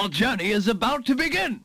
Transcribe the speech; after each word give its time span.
Our 0.00 0.08
journey 0.10 0.52
is 0.52 0.66
about 0.66 1.04
to 1.06 1.14
begin. 1.14 1.60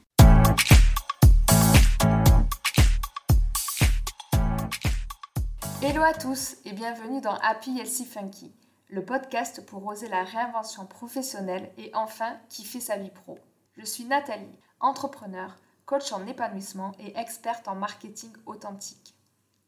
Hello 5.82 6.02
à 6.02 6.14
tous 6.14 6.58
et 6.66 6.74
bienvenue 6.74 7.22
dans 7.22 7.36
Happy 7.36 7.80
Healthy 7.80 8.04
Funky, 8.04 8.52
le 8.90 9.06
podcast 9.06 9.66
pour 9.66 9.86
oser 9.86 10.10
la 10.10 10.24
réinvention 10.24 10.86
professionnelle 10.86 11.72
et 11.78 11.92
enfin 11.94 12.36
kiffer 12.50 12.82
sa 12.82 12.98
vie 12.98 13.12
pro. 13.12 13.40
Je 13.78 13.86
suis 13.86 14.04
Nathalie, 14.04 14.60
entrepreneur, 14.82 15.56
coach 15.86 16.12
en 16.12 16.28
épanouissement 16.28 16.92
et 17.00 17.18
experte 17.18 17.70
en 17.70 17.76
marketing 17.76 18.34
authentique. 18.46 19.16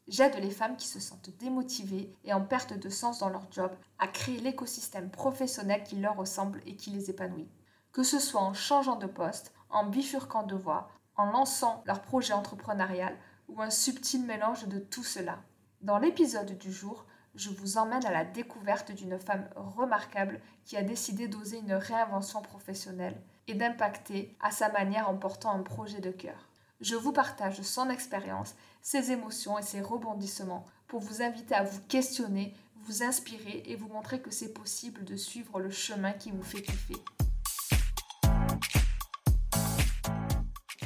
J'aide 0.08 0.34
les 0.42 0.50
femmes 0.50 0.76
qui 0.76 0.88
se 0.88 1.00
sentent 1.00 1.30
démotivées 1.38 2.12
et 2.24 2.34
en 2.34 2.42
perte 2.42 2.74
de 2.78 2.88
sens 2.90 3.20
dans 3.20 3.30
leur 3.30 3.50
job 3.50 3.70
à 3.98 4.08
créer 4.08 4.40
l'écosystème 4.40 5.08
professionnel 5.08 5.84
qui 5.84 5.96
leur 5.96 6.16
ressemble 6.16 6.60
et 6.66 6.76
qui 6.76 6.90
les 6.90 7.08
épanouit. 7.08 7.48
Que 7.92 8.02
ce 8.02 8.18
soit 8.18 8.40
en 8.40 8.54
changeant 8.54 8.96
de 8.96 9.06
poste, 9.06 9.52
en 9.70 9.84
bifurquant 9.84 10.42
de 10.42 10.54
voie, 10.54 10.88
en 11.16 11.26
lançant 11.26 11.82
leur 11.86 12.02
projet 12.02 12.32
entrepreneurial 12.32 13.16
ou 13.48 13.60
un 13.60 13.70
subtil 13.70 14.24
mélange 14.24 14.66
de 14.68 14.78
tout 14.78 15.04
cela. 15.04 15.38
Dans 15.80 15.98
l'épisode 15.98 16.56
du 16.58 16.72
jour, 16.72 17.04
je 17.34 17.50
vous 17.50 17.78
emmène 17.78 18.04
à 18.04 18.12
la 18.12 18.24
découverte 18.24 18.92
d'une 18.92 19.18
femme 19.18 19.48
remarquable 19.54 20.40
qui 20.64 20.76
a 20.76 20.82
décidé 20.82 21.28
d'oser 21.28 21.58
une 21.58 21.72
réinvention 21.72 22.42
professionnelle 22.42 23.20
et 23.46 23.54
d'impacter 23.54 24.36
à 24.40 24.50
sa 24.50 24.70
manière 24.70 25.08
en 25.08 25.16
portant 25.16 25.52
un 25.52 25.62
projet 25.62 26.00
de 26.00 26.10
cœur. 26.10 26.48
Je 26.80 26.94
vous 26.94 27.12
partage 27.12 27.60
son 27.62 27.90
expérience, 27.90 28.54
ses 28.82 29.10
émotions 29.10 29.58
et 29.58 29.62
ses 29.62 29.80
rebondissements 29.80 30.66
pour 30.86 31.00
vous 31.00 31.22
inviter 31.22 31.54
à 31.54 31.64
vous 31.64 31.80
questionner, 31.88 32.54
vous 32.76 33.02
inspirer 33.02 33.62
et 33.66 33.76
vous 33.76 33.88
montrer 33.88 34.20
que 34.20 34.30
c'est 34.30 34.52
possible 34.52 35.04
de 35.04 35.16
suivre 35.16 35.60
le 35.60 35.70
chemin 35.70 36.12
qui 36.12 36.30
vous 36.30 36.42
fait 36.42 36.62
kiffer. 36.62 36.96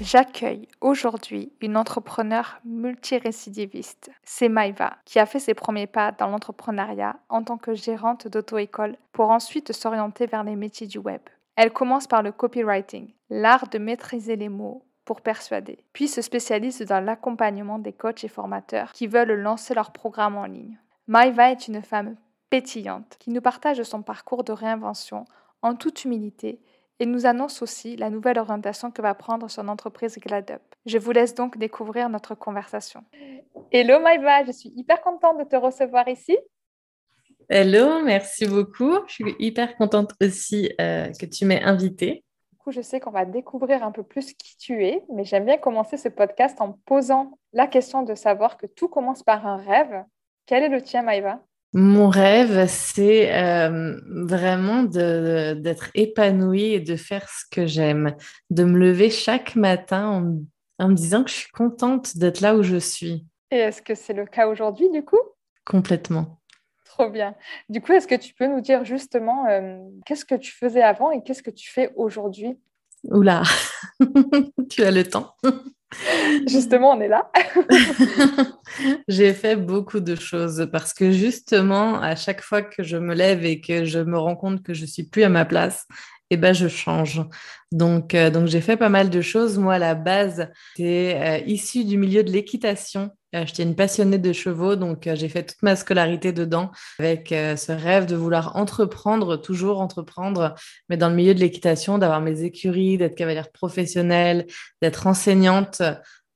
J'accueille 0.03 0.67
aujourd'hui 0.81 1.53
une 1.61 1.77
entrepreneure 1.77 2.59
multirécidiviste. 2.65 4.11
C'est 4.25 4.49
Maïva, 4.49 4.97
qui 5.05 5.21
a 5.21 5.27
fait 5.27 5.39
ses 5.39 5.55
premiers 5.55 5.87
pas 5.87 6.11
dans 6.11 6.27
l'entrepreneuriat 6.27 7.21
en 7.29 7.45
tant 7.45 7.57
que 7.57 7.73
gérante 7.75 8.27
d'auto-école 8.27 8.97
pour 9.13 9.31
ensuite 9.31 9.73
s'orienter 9.73 10.27
vers 10.27 10.43
les 10.43 10.57
métiers 10.57 10.89
du 10.89 10.99
web. 10.99 11.21
Elle 11.55 11.73
commence 11.73 12.09
par 12.09 12.25
le 12.25 12.33
copywriting, 12.33 13.13
l'art 13.31 13.69
de 13.69 13.79
maîtriser 13.79 14.35
les 14.35 14.49
mots 14.49 14.85
pour 15.05 15.21
persuader, 15.21 15.85
puis 15.93 16.09
se 16.09 16.21
spécialise 16.21 16.81
dans 16.81 17.05
l'accompagnement 17.05 17.79
des 17.79 17.93
coachs 17.93 18.25
et 18.25 18.29
formateurs 18.29 18.91
qui 18.91 19.07
veulent 19.07 19.41
lancer 19.41 19.73
leur 19.73 19.93
programme 19.93 20.37
en 20.37 20.47
ligne. 20.47 20.79
Maïva 21.07 21.53
est 21.53 21.69
une 21.69 21.81
femme 21.81 22.17
pétillante 22.51 23.17
qui 23.21 23.31
nous 23.31 23.41
partage 23.41 23.81
son 23.85 24.03
parcours 24.03 24.43
de 24.43 24.53
réinvention 24.53 25.27
en 25.63 25.77
toute 25.77 26.05
humilité 26.05 26.61
et 27.03 27.07
nous 27.07 27.27
annonce 27.27 27.63
aussi 27.63 27.97
la 27.97 28.11
nouvelle 28.11 28.39
orientation 28.39 28.93
que 28.93 29.03
va 29.03 29.13
prendre 29.15 29.51
son 29.51 29.67
entreprise 29.67 30.17
GladUp. 30.19 30.63
Je 30.87 30.99
vous 30.99 31.11
laisse 31.11 31.35
donc 31.35 31.59
découvrir 31.59 32.09
notre 32.09 32.37
conversation. 32.37 33.03
Hello 33.73 33.99
Maïva, 33.99 34.45
je 34.45 34.53
suis 34.53 34.73
hyper 34.77 35.03
contente 35.03 35.39
de 35.41 35.45
te 35.45 35.57
recevoir 35.57 36.07
ici. 36.07 36.39
Hello, 37.49 38.05
merci 38.05 38.47
beaucoup. 38.47 38.99
Je 39.09 39.15
suis 39.15 39.35
hyper 39.41 39.77
contente 39.77 40.13
aussi 40.23 40.71
euh, 40.81 41.11
que 41.21 41.27
tu 41.27 41.45
m'aies 41.45 41.63
invitée 41.63 42.25
je 42.71 42.81
sais 42.81 43.01
qu'on 43.01 43.11
va 43.11 43.25
découvrir 43.25 43.83
un 43.83 43.91
peu 43.91 44.05
plus 44.05 44.35
qui 44.35 44.57
tu 44.57 44.87
es, 44.87 45.03
mais 45.13 45.25
j'aime 45.25 45.45
bien 45.45 45.59
commencer 45.59 45.97
ce 45.97 46.09
podcast 46.09 46.61
en 46.61 46.79
posant 46.87 47.39
la 47.53 47.67
question 47.67 48.03
de 48.03 48.15
savoir 48.15 48.57
que 48.57 48.67
tout 48.67 48.89
commence 48.89 49.25
par 49.25 49.47
un 49.47 49.57
rêve. 49.57 50.05
Quel 50.47 50.63
est 50.63 50.69
le 50.69 50.81
tien, 50.81 51.03
Maïva? 51.03 51.43
Mon 51.75 52.09
rêve, 52.11 52.67
c'est 52.69 53.35
euh, 53.35 53.99
vraiment 54.07 54.83
d'être 54.83 55.91
épanouie 55.95 56.75
et 56.75 56.81
de 56.81 56.97
faire 56.97 57.29
ce 57.29 57.45
que 57.51 57.67
j'aime, 57.67 58.15
de 58.51 58.65
me 58.65 58.79
lever 58.79 59.09
chaque 59.09 59.57
matin 59.57 60.07
en, 60.09 60.85
en 60.85 60.89
me 60.89 60.95
disant 60.95 61.25
que 61.25 61.31
je 61.31 61.37
suis 61.37 61.51
contente 61.51 62.17
d'être 62.19 62.41
là 62.41 62.57
où 62.57 62.63
je 62.63 62.77
suis. 62.77 63.27
Et 63.51 63.57
est-ce 63.57 63.81
que 63.81 63.95
c'est 63.95 64.13
le 64.13 64.27
cas 64.27 64.49
aujourd'hui, 64.49 64.91
du 64.91 65.03
coup? 65.03 65.21
Complètement. 65.65 66.41
Trop 66.85 67.09
bien. 67.09 67.35
Du 67.71 67.81
coup, 67.81 67.93
est-ce 67.93 68.07
que 68.07 68.15
tu 68.15 68.35
peux 68.35 68.47
nous 68.47 68.61
dire 68.61 68.85
justement 68.85 69.47
euh, 69.47 69.79
qu'est-ce 70.05 70.27
que 70.27 70.35
tu 70.35 70.53
faisais 70.53 70.83
avant 70.83 71.11
et 71.11 71.23
qu'est-ce 71.23 71.43
que 71.43 71.51
tu 71.51 71.71
fais 71.71 71.91
aujourd'hui? 71.97 72.59
Oula, 73.05 73.43
tu 74.71 74.83
as 74.83 74.91
le 74.91 75.05
temps. 75.05 75.35
Justement, 76.47 76.93
on 76.93 77.01
est 77.01 77.09
là. 77.09 77.31
J'ai 79.09 79.35
fait 79.35 79.57
beaucoup 79.57 80.01
de 80.01 80.15
choses 80.15 80.69
parce 80.73 80.95
que 80.95 81.11
justement, 81.11 82.01
à 82.01 82.17
chaque 82.17 82.41
fois 82.41 82.63
que 82.63 82.83
je 82.83 82.97
me 82.97 83.15
lève 83.15 83.45
et 83.45 83.61
que 83.61 83.85
je 83.85 83.99
me 83.99 84.19
rends 84.19 84.37
compte 84.37 84.63
que 84.63 84.73
je 84.73 84.87
suis 84.87 85.03
plus 85.03 85.23
à 85.25 85.29
ma 85.29 85.45
place, 85.45 85.87
eh 86.35 86.37
ben, 86.39 86.55
je 86.55 86.67
change. 86.67 87.23
Donc, 87.73 88.15
euh, 88.15 88.31
donc 88.31 88.47
j'ai 88.47 88.63
fait 88.63 88.79
pas 88.79 88.89
mal 88.89 89.11
de 89.11 89.21
choses. 89.21 89.59
Moi, 89.59 89.75
à 89.75 89.79
la 89.79 89.95
base, 89.95 90.49
j'étais 90.77 91.15
euh, 91.21 91.39
issue 91.47 91.85
du 91.85 91.99
milieu 91.99 92.25
de 92.25 92.31
l'équitation. 92.31 93.11
Euh, 93.35 93.45
j'étais 93.47 93.65
une 93.65 93.75
passionnée 93.75 94.17
de 94.17 94.33
chevaux, 94.33 94.75
donc 94.75 95.11
j'ai 95.13 95.29
fait 95.29 95.43
toute 95.43 95.63
ma 95.63 95.77
scolarité 95.77 96.33
dedans 96.33 96.71
avec 96.99 97.29
ce 97.29 97.73
rêve 97.73 98.07
de 98.07 98.17
vouloir 98.17 98.57
entreprendre, 98.57 99.37
toujours 99.37 99.83
entreprendre, 99.83 100.55
mais 100.89 100.97
dans 100.97 101.11
le 101.11 101.17
milieu 101.17 101.35
de 101.35 101.41
l'équitation, 101.41 101.99
d'avoir 101.99 102.23
mes 102.23 102.45
écuries, 102.45 102.97
d'être 102.97 103.15
cavalière 103.15 103.53
professionnelle, 103.53 104.47
d'être 104.81 105.07
enseignante. 105.07 105.83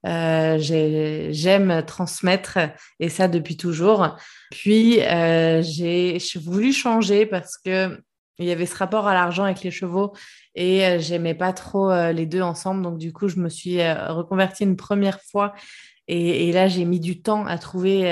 J'aime 0.04 1.82
transmettre 1.86 2.58
et 3.00 3.08
ça 3.08 3.28
depuis 3.28 3.56
toujours. 3.56 4.16
Puis 4.50 5.00
j'ai 5.00 6.18
voulu 6.36 6.72
changer 6.72 7.26
parce 7.26 7.58
que 7.58 7.98
il 8.38 8.46
y 8.46 8.50
avait 8.50 8.66
ce 8.66 8.76
rapport 8.76 9.06
à 9.06 9.14
l'argent 9.14 9.44
avec 9.44 9.62
les 9.62 9.70
chevaux 9.70 10.12
et 10.54 10.84
euh, 10.86 10.98
j'aimais 10.98 11.34
pas 11.34 11.52
trop 11.52 11.90
euh, 11.90 12.12
les 12.12 12.26
deux 12.26 12.40
ensemble. 12.40 12.82
Donc, 12.82 12.98
du 12.98 13.12
coup, 13.12 13.28
je 13.28 13.36
me 13.36 13.48
suis 13.48 13.80
euh, 13.80 14.12
reconvertie 14.12 14.64
une 14.64 14.76
première 14.76 15.20
fois. 15.20 15.54
Et, 16.08 16.52
là, 16.52 16.68
j'ai 16.68 16.84
mis 16.84 17.00
du 17.00 17.20
temps 17.20 17.46
à 17.46 17.58
trouver 17.58 18.02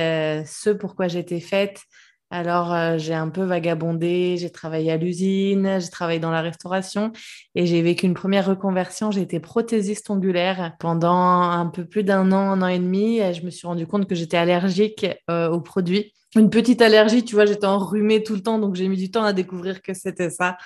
ce 0.46 0.70
pourquoi 0.70 1.06
j'étais 1.06 1.38
faite. 1.38 1.84
Alors, 2.30 2.98
j'ai 2.98 3.14
un 3.14 3.28
peu 3.28 3.42
vagabondé, 3.42 4.36
j'ai 4.38 4.50
travaillé 4.50 4.90
à 4.90 4.96
l'usine, 4.96 5.78
j'ai 5.78 5.90
travaillé 5.90 6.18
dans 6.18 6.32
la 6.32 6.40
restauration 6.40 7.12
et 7.54 7.66
j'ai 7.66 7.80
vécu 7.80 8.06
une 8.06 8.14
première 8.14 8.46
reconversion. 8.46 9.10
J'ai 9.12 9.20
été 9.20 9.38
prothésiste 9.38 10.10
ongulaire 10.10 10.74
pendant 10.80 11.42
un 11.42 11.66
peu 11.66 11.84
plus 11.84 12.02
d'un 12.02 12.32
an, 12.32 12.50
un 12.50 12.62
an 12.62 12.66
et 12.66 12.78
demi. 12.78 13.18
Et 13.18 13.34
je 13.34 13.44
me 13.44 13.50
suis 13.50 13.68
rendu 13.68 13.86
compte 13.86 14.08
que 14.08 14.14
j'étais 14.16 14.36
allergique 14.36 15.06
aux 15.28 15.60
produits 15.60 16.12
une 16.36 16.50
petite 16.50 16.82
allergie, 16.82 17.24
tu 17.24 17.34
vois, 17.34 17.46
j'étais 17.46 17.66
enrhumée 17.66 18.22
tout 18.22 18.34
le 18.34 18.42
temps, 18.42 18.58
donc 18.58 18.74
j'ai 18.74 18.88
mis 18.88 18.96
du 18.96 19.10
temps 19.10 19.24
à 19.24 19.32
découvrir 19.32 19.82
que 19.82 19.94
c'était 19.94 20.30
ça. 20.30 20.56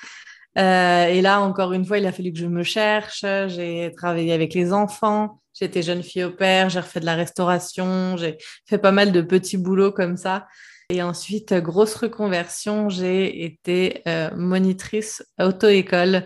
Euh, 0.57 1.07
et 1.07 1.21
là, 1.21 1.41
encore 1.41 1.73
une 1.73 1.85
fois, 1.85 1.99
il 1.99 2.07
a 2.07 2.13
fallu 2.13 2.33
que 2.33 2.39
je 2.39 2.47
me 2.47 2.63
cherche. 2.63 3.21
J'ai 3.21 3.93
travaillé 3.97 4.33
avec 4.33 4.55
les 4.55 4.73
enfants. 4.73 5.41
J'étais 5.53 5.83
jeune 5.83 6.03
fille 6.03 6.25
au 6.25 6.31
père. 6.31 6.69
J'ai 6.71 6.81
refait 6.81 7.01
de 7.01 7.05
la 7.05 7.15
restauration. 7.15 8.17
J'ai 8.17 8.39
fait 8.67 8.79
pas 8.79 8.91
mal 8.91 9.13
de 9.13 9.21
petits 9.21 9.57
boulots 9.57 9.93
comme 9.93 10.17
ça. 10.17 10.47
Et 10.91 11.03
ensuite, 11.03 11.53
grosse 11.54 11.94
reconversion. 11.94 12.88
J'ai 12.88 13.44
été 13.44 14.03
euh, 14.09 14.31
monitrice 14.34 15.22
auto-école, 15.38 16.25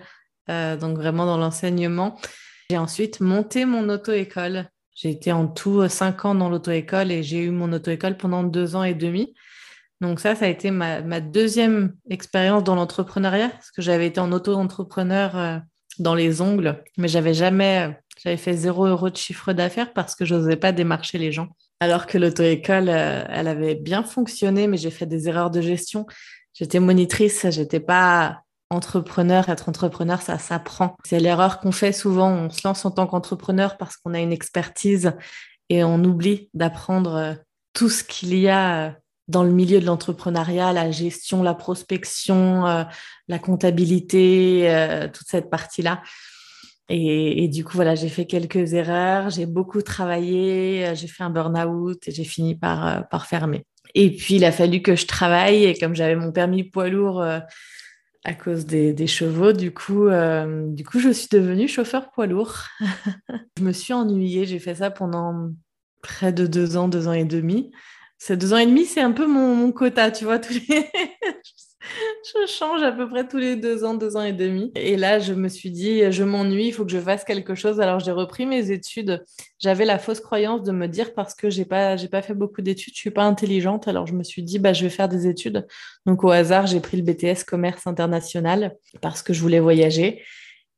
euh, 0.48 0.76
donc 0.76 0.96
vraiment 0.96 1.26
dans 1.26 1.36
l'enseignement. 1.36 2.18
J'ai 2.70 2.78
ensuite 2.78 3.20
monté 3.20 3.64
mon 3.64 3.88
auto-école 3.88 4.68
j'ai 4.94 5.10
été 5.10 5.32
en 5.32 5.48
tout 5.48 5.80
euh, 5.80 5.88
cinq 5.88 6.24
ans 6.24 6.34
dans 6.34 6.48
l'auto-école 6.48 7.10
et 7.10 7.22
j'ai 7.22 7.40
eu 7.40 7.50
mon 7.50 7.72
auto-école 7.72 8.16
pendant 8.16 8.42
deux 8.42 8.76
ans 8.76 8.84
et 8.84 8.94
demi. 8.94 9.34
Donc 10.00 10.20
ça, 10.20 10.34
ça 10.34 10.46
a 10.46 10.48
été 10.48 10.70
ma, 10.70 11.20
deuxième 11.20 11.94
expérience 12.10 12.64
dans 12.64 12.74
l'entrepreneuriat, 12.74 13.50
parce 13.50 13.70
que 13.70 13.82
j'avais 13.82 14.06
été 14.08 14.20
en 14.20 14.32
auto-entrepreneur 14.32 15.62
dans 16.00 16.14
les 16.16 16.40
ongles, 16.40 16.82
mais 16.98 17.06
j'avais 17.06 17.34
jamais, 17.34 17.96
j'avais 18.20 18.36
fait 18.36 18.54
zéro 18.54 18.86
euro 18.86 19.10
de 19.10 19.16
chiffre 19.16 19.52
d'affaires 19.52 19.92
parce 19.92 20.16
que 20.16 20.24
je 20.24 20.34
n'osais 20.34 20.56
pas 20.56 20.72
démarcher 20.72 21.18
les 21.18 21.30
gens. 21.30 21.48
Alors 21.82 22.06
que 22.06 22.16
l'auto-école, 22.16 22.88
elle 22.88 23.48
avait 23.48 23.74
bien 23.74 24.04
fonctionné, 24.04 24.68
mais 24.68 24.76
j'ai 24.76 24.92
fait 24.92 25.04
des 25.04 25.28
erreurs 25.28 25.50
de 25.50 25.60
gestion. 25.60 26.06
J'étais 26.54 26.78
monitrice, 26.78 27.44
j'étais 27.50 27.80
pas 27.80 28.42
entrepreneur, 28.70 29.48
être 29.48 29.68
entrepreneur, 29.68 30.22
ça 30.22 30.38
s'apprend. 30.38 30.96
C'est 31.04 31.18
l'erreur 31.18 31.58
qu'on 31.58 31.72
fait 31.72 31.90
souvent. 31.90 32.30
On 32.30 32.50
se 32.50 32.60
lance 32.62 32.84
en 32.84 32.92
tant 32.92 33.08
qu'entrepreneur 33.08 33.78
parce 33.78 33.96
qu'on 33.96 34.14
a 34.14 34.20
une 34.20 34.30
expertise 34.30 35.10
et 35.70 35.82
on 35.82 36.04
oublie 36.04 36.50
d'apprendre 36.54 37.16
euh, 37.16 37.34
tout 37.72 37.88
ce 37.88 38.04
qu'il 38.04 38.38
y 38.38 38.48
a 38.48 38.86
euh, 38.86 38.90
dans 39.26 39.42
le 39.42 39.50
milieu 39.50 39.80
de 39.80 39.86
l'entrepreneuriat, 39.86 40.72
la 40.72 40.92
gestion, 40.92 41.42
la 41.42 41.54
prospection, 41.54 42.64
euh, 42.68 42.84
la 43.26 43.38
comptabilité, 43.40 45.08
toute 45.12 45.26
cette 45.26 45.50
partie-là. 45.50 46.00
Et, 46.94 47.48
du 47.48 47.64
coup, 47.64 47.72
voilà, 47.74 47.94
j'ai 47.94 48.10
fait 48.10 48.26
quelques 48.26 48.74
erreurs, 48.74 49.30
j'ai 49.30 49.46
beaucoup 49.46 49.80
travaillé, 49.80 50.92
j'ai 50.94 51.06
fait 51.06 51.22
un 51.22 51.30
burn-out 51.30 52.06
et 52.06 52.10
j'ai 52.10 52.24
fini 52.24 52.54
par, 52.54 53.08
par 53.08 53.26
fermer. 53.26 53.64
Et 53.94 54.10
puis, 54.10 54.34
il 54.34 54.44
a 54.44 54.52
fallu 54.52 54.82
que 54.82 54.94
je 54.94 55.06
travaille 55.06 55.64
et 55.64 55.74
comme 55.74 55.94
j'avais 55.94 56.16
mon 56.16 56.32
permis 56.32 56.64
poids 56.64 56.88
lourd 56.88 57.24
à 58.24 58.34
cause 58.34 58.66
des, 58.66 59.06
chevaux. 59.06 59.52
Du 59.52 59.72
coup, 59.72 60.06
euh, 60.06 60.66
du 60.68 60.84
coup, 60.84 61.00
je 61.00 61.10
suis 61.10 61.28
devenue 61.30 61.68
chauffeur 61.68 62.10
poids 62.10 62.26
lourd. 62.26 62.64
je 63.58 63.62
me 63.62 63.72
suis 63.72 63.92
ennuyée. 63.92 64.46
J'ai 64.46 64.58
fait 64.58 64.76
ça 64.76 64.90
pendant 64.90 65.50
près 66.02 66.32
de 66.32 66.46
deux 66.46 66.76
ans, 66.76 66.88
deux 66.88 67.08
ans 67.08 67.12
et 67.12 67.24
demi. 67.24 67.72
Ces 68.18 68.36
deux 68.36 68.52
ans 68.52 68.58
et 68.58 68.66
demi, 68.66 68.86
c'est 68.86 69.00
un 69.00 69.12
peu 69.12 69.26
mon, 69.26 69.72
quota, 69.72 70.10
tu 70.10 70.24
vois. 70.24 70.38
Tous 70.38 70.54
je 72.24 72.46
change 72.46 72.82
à 72.82 72.92
peu 72.92 73.08
près 73.08 73.26
tous 73.26 73.38
les 73.38 73.56
deux 73.56 73.84
ans, 73.84 73.94
deux 73.94 74.16
ans 74.16 74.22
et 74.22 74.32
demi. 74.32 74.72
Et 74.74 74.96
là, 74.96 75.18
je 75.18 75.32
me 75.32 75.48
suis 75.48 75.70
dit, 75.70 76.10
je 76.10 76.24
m'ennuie, 76.24 76.68
il 76.68 76.72
faut 76.72 76.84
que 76.84 76.90
je 76.90 76.98
fasse 76.98 77.24
quelque 77.24 77.54
chose. 77.54 77.80
Alors, 77.80 78.00
j'ai 78.00 78.12
repris 78.12 78.46
mes 78.46 78.70
études. 78.70 79.24
J'avais 79.58 79.84
la 79.84 79.98
fausse 79.98 80.20
croyance 80.20 80.62
de 80.62 80.72
me 80.72 80.86
dire, 80.86 81.14
parce 81.14 81.34
que 81.34 81.50
j'ai 81.50 81.64
pas, 81.64 81.96
j'ai 81.96 82.08
pas 82.08 82.22
fait 82.22 82.34
beaucoup 82.34 82.62
d'études, 82.62 82.94
je 82.94 83.00
suis 83.00 83.10
pas 83.10 83.24
intelligente. 83.24 83.88
Alors, 83.88 84.06
je 84.06 84.14
me 84.14 84.22
suis 84.22 84.42
dit, 84.42 84.58
bah, 84.58 84.72
je 84.72 84.84
vais 84.84 84.90
faire 84.90 85.08
des 85.08 85.26
études. 85.26 85.66
Donc, 86.06 86.24
au 86.24 86.30
hasard, 86.30 86.66
j'ai 86.66 86.80
pris 86.80 86.96
le 86.96 87.02
BTS 87.02 87.44
commerce 87.44 87.86
international 87.86 88.76
parce 89.00 89.22
que 89.22 89.32
je 89.32 89.40
voulais 89.40 89.60
voyager. 89.60 90.22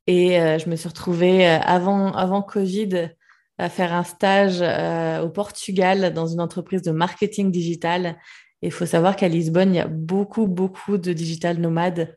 Et 0.07 0.41
euh, 0.41 0.59
je 0.59 0.69
me 0.69 0.77
suis 0.77 0.89
retrouvée 0.89 1.49
euh, 1.49 1.59
avant, 1.61 2.12
avant 2.12 2.43
Covid 2.43 3.11
à 3.59 3.69
faire 3.69 3.93
un 3.93 4.03
stage 4.03 4.59
euh, 4.61 5.23
au 5.23 5.29
Portugal 5.29 6.12
dans 6.12 6.27
une 6.27 6.41
entreprise 6.41 6.83
de 6.83 6.91
marketing 6.91 7.50
digital 7.50 8.17
il 8.66 8.72
faut 8.72 8.87
savoir 8.87 9.16
qu'à 9.16 9.28
Lisbonne, 9.28 9.75
il 9.75 9.76
y 9.76 9.81
a 9.81 9.87
beaucoup, 9.87 10.46
beaucoup 10.46 10.99
de 10.99 11.12
digital 11.12 11.58
nomades. 11.58 12.16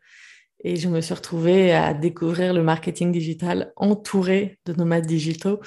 Et 0.64 0.76
je 0.76 0.88
me 0.88 1.02
suis 1.02 1.14
retrouvée 1.14 1.74
à 1.74 1.94
découvrir 1.94 2.54
le 2.54 2.64
marketing 2.64 3.12
digital 3.12 3.74
entouré 3.76 4.60
de 4.66 4.74
nomades 4.74 5.06
digitaux. 5.06 5.60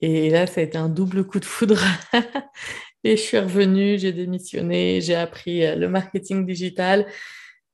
Et 0.00 0.30
là, 0.30 0.46
ça 0.46 0.60
a 0.60 0.64
été 0.64 0.78
un 0.78 0.88
double 0.88 1.24
coup 1.24 1.38
de 1.38 1.44
foudre. 1.44 1.80
et 3.04 3.16
je 3.16 3.22
suis 3.22 3.38
revenue, 3.38 3.98
j'ai 3.98 4.12
démissionné, 4.12 5.00
j'ai 5.00 5.14
appris 5.14 5.64
euh, 5.64 5.76
le 5.76 5.88
marketing 5.88 6.46
digital 6.46 7.06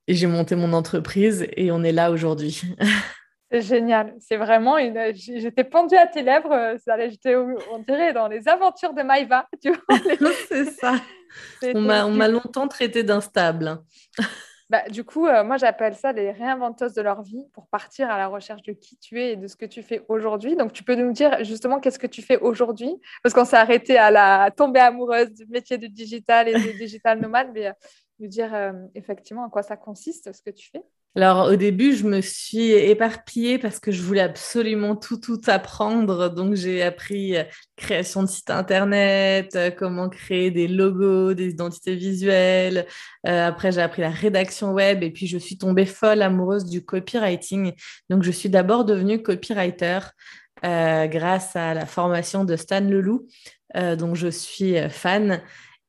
et 0.07 0.15
j'ai 0.15 0.27
monté 0.27 0.55
mon 0.55 0.73
entreprise 0.73 1.47
et 1.55 1.71
on 1.71 1.83
est 1.83 1.91
là 1.91 2.11
aujourd'hui. 2.11 2.63
C'est 3.51 3.61
génial. 3.61 4.15
C'est 4.19 4.37
vraiment 4.37 4.77
une. 4.77 5.11
J'étais 5.13 5.63
pendue 5.63 5.95
à 5.95 6.05
tes 6.05 6.21
lèvres. 6.21 6.51
Euh, 6.51 6.77
j'étais, 7.09 7.35
on 7.35 7.79
dirait, 7.79 8.13
dans 8.13 8.27
les 8.27 8.47
aventures 8.47 8.93
de 8.93 9.01
Maïva. 9.01 9.47
Tu 9.61 9.71
vois, 9.71 9.97
C'est 10.47 10.65
ça. 10.65 10.95
On 11.73 12.11
m'a 12.11 12.27
longtemps 12.27 12.67
traité 12.67 13.03
d'instable. 13.03 13.79
Bah, 14.69 14.87
du 14.87 15.03
coup, 15.03 15.25
euh, 15.25 15.43
moi, 15.43 15.57
j'appelle 15.57 15.95
ça 15.95 16.11
les 16.11 16.31
réinventeuses 16.31 16.93
de 16.93 17.01
leur 17.01 17.23
vie 17.23 17.43
pour 17.53 17.67
partir 17.67 18.11
à 18.11 18.19
la 18.19 18.27
recherche 18.27 18.61
de 18.61 18.73
qui 18.73 18.97
tu 18.97 19.19
es 19.19 19.33
et 19.33 19.35
de 19.35 19.47
ce 19.47 19.55
que 19.55 19.65
tu 19.65 19.81
fais 19.81 20.05
aujourd'hui. 20.09 20.55
Donc, 20.55 20.73
tu 20.73 20.83
peux 20.83 20.93
nous 20.93 21.11
dire 21.11 21.43
justement 21.43 21.79
qu'est-ce 21.79 21.97
que 21.97 22.05
tu 22.05 22.21
fais 22.21 22.37
aujourd'hui? 22.37 22.95
Parce 23.23 23.33
qu'on 23.33 23.45
s'est 23.45 23.57
arrêté 23.57 23.97
à 23.97 24.11
la 24.11 24.51
tombée 24.55 24.79
amoureuse 24.79 25.31
du 25.33 25.47
métier 25.47 25.79
du 25.79 25.89
digital 25.89 26.47
et 26.49 26.53
du 26.53 26.73
digital 26.73 27.19
nomade, 27.19 27.49
mais 27.51 27.67
euh, 27.67 27.73
nous 28.19 28.27
dire 28.27 28.51
effectivement 28.95 29.45
en 29.45 29.49
quoi 29.49 29.63
ça 29.63 29.77
consiste, 29.77 30.33
ce 30.33 30.41
que 30.41 30.49
tu 30.49 30.69
fais. 30.69 30.83
Alors 31.15 31.47
au 31.47 31.55
début, 31.55 31.95
je 31.95 32.05
me 32.05 32.21
suis 32.21 32.71
éparpillée 32.71 33.57
parce 33.57 33.79
que 33.79 33.91
je 33.91 34.01
voulais 34.03 34.21
absolument 34.21 34.95
tout, 34.95 35.17
tout 35.17 35.41
apprendre. 35.47 36.29
Donc 36.29 36.53
j'ai 36.53 36.83
appris 36.83 37.35
euh, 37.35 37.43
création 37.75 38.21
de 38.21 38.27
sites 38.27 38.51
internet, 38.51 39.55
euh, 39.55 39.71
comment 39.71 40.07
créer 40.07 40.51
des 40.51 40.67
logos, 40.67 41.33
des 41.33 41.49
identités 41.49 41.95
visuelles. 41.95 42.85
Euh, 43.27 43.47
après, 43.47 43.71
j'ai 43.71 43.81
appris 43.81 44.03
la 44.03 44.11
rédaction 44.11 44.71
web 44.71 45.01
et 45.01 45.09
puis 45.09 45.25
je 45.25 45.39
suis 45.39 45.57
tombée 45.57 45.87
folle 45.87 46.21
amoureuse 46.21 46.65
du 46.65 46.85
copywriting. 46.85 47.73
Donc 48.09 48.21
je 48.21 48.31
suis 48.31 48.49
d'abord 48.49 48.85
devenue 48.85 49.21
copywriter 49.21 49.99
grâce 50.61 51.55
à 51.55 51.73
la 51.73 51.85
formation 51.85 52.43
de 52.43 52.57
Stan 52.57 52.81
Leloup, 52.81 53.27
dont 53.97 54.13
je 54.13 54.27
suis 54.27 54.75
fan. 54.89 55.41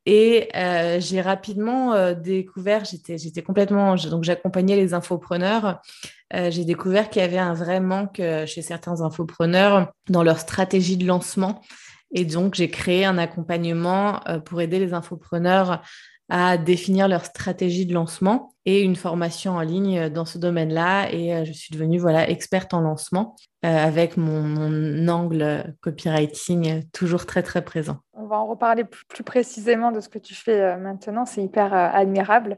Et 0.06 0.48
euh, 0.56 0.98
j'ai 0.98 1.20
rapidement 1.20 1.92
euh, 1.92 2.14
découvert, 2.14 2.84
j'étais, 2.84 3.42
complètement, 3.42 3.94
donc 3.96 4.24
j'accompagnais 4.24 4.76
les 4.76 4.94
infopreneurs. 4.94 5.80
Euh, 6.32 6.50
j'ai 6.50 6.64
découvert 6.64 7.10
qu'il 7.10 7.22
y 7.22 7.24
avait 7.24 7.38
un 7.38 7.54
vrai 7.54 7.80
manque 7.80 8.22
chez 8.46 8.62
certains 8.62 9.02
infopreneurs 9.02 9.92
dans 10.08 10.22
leur 10.22 10.38
stratégie 10.38 10.96
de 10.96 11.06
lancement. 11.06 11.60
Et 12.12 12.24
donc, 12.24 12.54
j'ai 12.54 12.70
créé 12.70 13.04
un 13.04 13.18
accompagnement 13.18 14.20
pour 14.44 14.60
aider 14.60 14.80
les 14.80 14.94
infopreneurs 14.94 15.82
à 16.30 16.56
définir 16.56 17.08
leur 17.08 17.24
stratégie 17.24 17.86
de 17.86 17.94
lancement 17.94 18.54
et 18.64 18.82
une 18.82 18.96
formation 18.96 19.52
en 19.52 19.60
ligne 19.60 20.08
dans 20.08 20.24
ce 20.24 20.38
domaine-là. 20.38 21.12
Et 21.12 21.44
je 21.44 21.52
suis 21.52 21.72
devenue 21.72 21.98
voilà, 21.98 22.30
experte 22.30 22.72
en 22.72 22.80
lancement 22.80 23.36
avec 23.62 24.16
mon, 24.16 25.08
angle 25.08 25.74
copywriting 25.80 26.84
toujours 26.92 27.26
très, 27.26 27.42
très 27.42 27.62
présent 27.62 27.98
va 28.30 28.38
en 28.38 28.46
reparler 28.46 28.84
plus, 28.84 29.22
précisément 29.22 29.92
de 29.92 30.00
ce 30.00 30.08
que 30.08 30.18
tu 30.18 30.34
fais 30.34 30.60
euh, 30.60 30.76
maintenant. 30.76 31.26
C'est 31.26 31.42
hyper 31.42 31.74
euh, 31.74 31.88
admirable. 31.92 32.56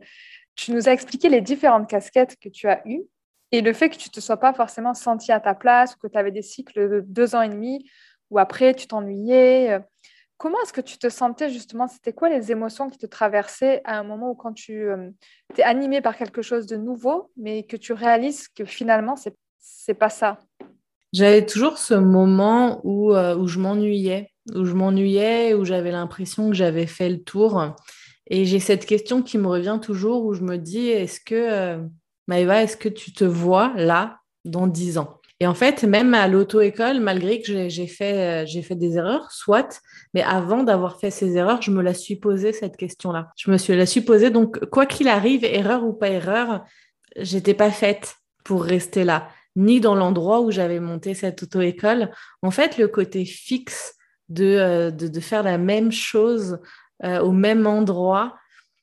Tu 0.55 0.73
nous 0.73 0.89
as 0.89 0.93
expliqué 0.93 1.29
les 1.29 1.41
différentes 1.41 1.89
casquettes 1.89 2.37
que 2.41 2.49
tu 2.49 2.69
as 2.69 2.83
eues 2.87 3.03
et 3.51 3.63
le 3.63 3.73
fait 3.73 3.89
que 3.89 3.97
tu 3.97 4.09
ne 4.09 4.13
te 4.13 4.21
sois 4.21 4.37
pas 4.37 4.53
forcément 4.53 4.95
senti 4.95 5.33
à 5.33 5.41
ta 5.41 5.55
place 5.55 5.95
ou 5.95 5.99
que 5.99 6.13
tu 6.13 6.19
avais 6.19 6.31
des 6.31 6.43
cycles 6.43 6.89
de 6.89 7.01
deux 7.01 7.35
ans 7.35 7.43
et 7.43 7.49
demi 7.49 7.91
ou 8.31 8.39
après 8.39 8.75
tu 8.75 8.87
t'ennuyais. 8.87 9.81
Comment 10.39 10.57
est-ce 10.63 10.73
que 10.73 10.81
tu 10.81 10.99
te 10.99 11.09
sentais 11.09 11.51
justement? 11.51 11.87
C'était 11.87 12.13
quoi 12.13 12.29
les 12.29 12.51
émotions 12.51 12.91
qui 12.91 12.99
te 12.99 13.07
traversaient 13.07 13.81
à 13.85 13.99
un 13.99 14.03
moment 14.03 14.31
où 14.31 14.35
quand 14.35 14.53
tu 14.53 14.89
euh, 14.89 15.11
es 15.57 15.63
animé 15.63 16.01
par 16.01 16.17
quelque 16.17 16.43
chose 16.43 16.67
de 16.67 16.77
nouveau, 16.77 17.31
mais 17.37 17.63
que 17.63 17.77
tu 17.77 17.93
réalises 17.93 18.49
que 18.49 18.65
finalement, 18.65 19.17
c'est 19.17 19.37
n'est 19.87 19.95
pas 19.95 20.11
ça? 20.11 20.39
J'avais 21.13 21.47
toujours 21.47 21.79
ce 21.79 21.95
moment 21.95 22.81
où, 22.85 23.15
où 23.15 23.47
je 23.47 23.59
m'ennuyais 23.61 24.33
où 24.55 24.65
je 24.65 24.75
m'ennuyais, 24.75 25.55
où 25.55 25.65
j'avais 25.65 25.91
l'impression 25.91 26.49
que 26.49 26.55
j'avais 26.55 26.87
fait 26.87 27.09
le 27.09 27.23
tour. 27.23 27.75
Et 28.29 28.45
j'ai 28.45 28.61
cette 28.61 28.87
question 28.87 29.23
qui 29.23 29.39
me 29.39 29.49
revient 29.49 29.79
toujours 29.81 30.25
où 30.25 30.35
je 30.35 30.43
me 30.43 30.57
dis, 30.57 30.89
est-ce 30.89 31.21
que, 31.21 31.35
euh, 31.35 31.83
Maëva, 32.29 32.63
est-ce 32.63 32.77
que 32.77 32.89
tu 32.89 33.13
te 33.13 33.25
vois 33.25 33.73
là 33.77 34.19
dans 34.45 34.67
dix 34.67 34.99
ans? 34.99 35.21
Et 35.43 35.47
en 35.49 35.55
fait, 35.55 35.83
même 35.83 36.15
à 36.15 36.29
l'auto-école, 36.29 37.01
malgré 37.01 37.43
que 37.43 37.69
j'ai 37.69 37.89
fait, 37.89 38.45
euh, 38.45 38.47
j'ai 38.47 38.63
fait 38.63 38.77
des 38.77 38.97
erreurs, 38.97 39.33
soit, 39.33 39.83
mais 40.15 40.23
avant 40.23 40.63
d'avoir 40.63 41.01
fait 41.01 41.11
ces 41.11 41.37
erreurs, 41.37 41.61
je 41.61 41.73
me 41.73 41.83
la 41.83 41.95
suis 41.95 42.15
posée 42.15 42.53
cette 42.53 42.77
question-là. 42.77 43.33
Je 43.35 43.51
me 43.51 43.59
suis 43.59 43.75
la 43.75 43.85
suis 43.85 44.03
posée. 44.03 44.31
Donc, 44.31 44.65
quoi 44.67 44.87
qu'il 44.87 45.09
arrive, 45.09 45.45
erreur 45.45 45.83
ou 45.83 45.95
pas 45.95 46.11
erreur, 46.11 46.65
j'étais 47.17 47.55
pas 47.55 47.73
faite 47.73 48.19
pour 48.45 48.63
rester 48.63 49.03
là, 49.03 49.31
ni 49.57 49.81
dans 49.81 49.97
l'endroit 49.97 50.43
où 50.43 50.53
j'avais 50.53 50.79
monté 50.79 51.13
cette 51.13 51.43
auto-école. 51.43 52.13
En 52.43 52.53
fait, 52.53 52.79
le 52.79 52.87
côté 52.87 53.25
fixe 53.25 53.97
euh, 54.39 54.93
de, 54.93 55.09
de, 55.09 55.21
faire 55.21 55.43
la 55.43 55.59
même 55.59 55.91
chose 55.91 56.61
euh, 57.03 57.19
au 57.19 57.33
même 57.33 57.67
endroit, 57.67 58.37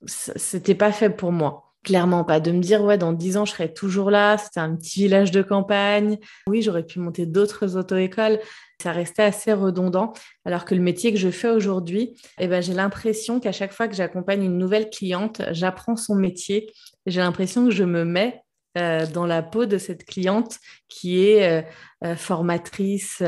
c'était 0.06 0.76
pas 0.76 0.92
fait 0.92 1.10
pour 1.10 1.32
moi. 1.32 1.69
Clairement 1.90 2.24
pas. 2.24 2.40
De 2.40 2.52
me 2.52 2.60
dire, 2.60 2.84
ouais, 2.84 3.00
dans 3.00 3.14
dix 3.14 3.36
ans, 3.36 3.46
je 3.46 3.52
serai 3.52 3.74
toujours 3.74 4.12
là. 4.12 4.38
C'était 4.38 4.60
un 4.60 4.76
petit 4.76 5.00
village 5.00 5.32
de 5.32 5.42
campagne. 5.42 6.20
Oui, 6.46 6.62
j'aurais 6.62 6.84
pu 6.84 7.00
monter 7.00 7.26
d'autres 7.26 7.78
auto-écoles. 7.78 8.38
Ça 8.80 8.92
restait 8.92 9.24
assez 9.24 9.54
redondant. 9.54 10.14
Alors 10.46 10.66
que 10.66 10.76
le 10.76 10.82
métier 10.82 11.12
que 11.12 11.18
je 11.18 11.32
fais 11.32 11.50
aujourd'hui, 11.50 12.16
eh 12.40 12.48
ben, 12.48 12.62
j'ai 12.62 12.76
l'impression 12.76 13.40
qu'à 13.40 13.52
chaque 13.52 13.74
fois 13.74 13.88
que 13.88 13.96
j'accompagne 13.96 14.44
une 14.44 14.60
nouvelle 14.60 14.92
cliente, 14.92 15.42
j'apprends 15.50 15.96
son 15.96 16.14
métier. 16.14 16.72
J'ai 17.08 17.22
l'impression 17.22 17.66
que 17.66 17.72
je 17.72 17.84
me 17.84 18.06
mets 18.06 18.44
euh, 18.78 19.08
dans 19.08 19.26
la 19.26 19.42
peau 19.42 19.66
de 19.66 19.80
cette 19.80 20.06
cliente 20.06 20.60
qui 20.90 21.26
est 21.26 21.66
formatrice, 22.18 23.24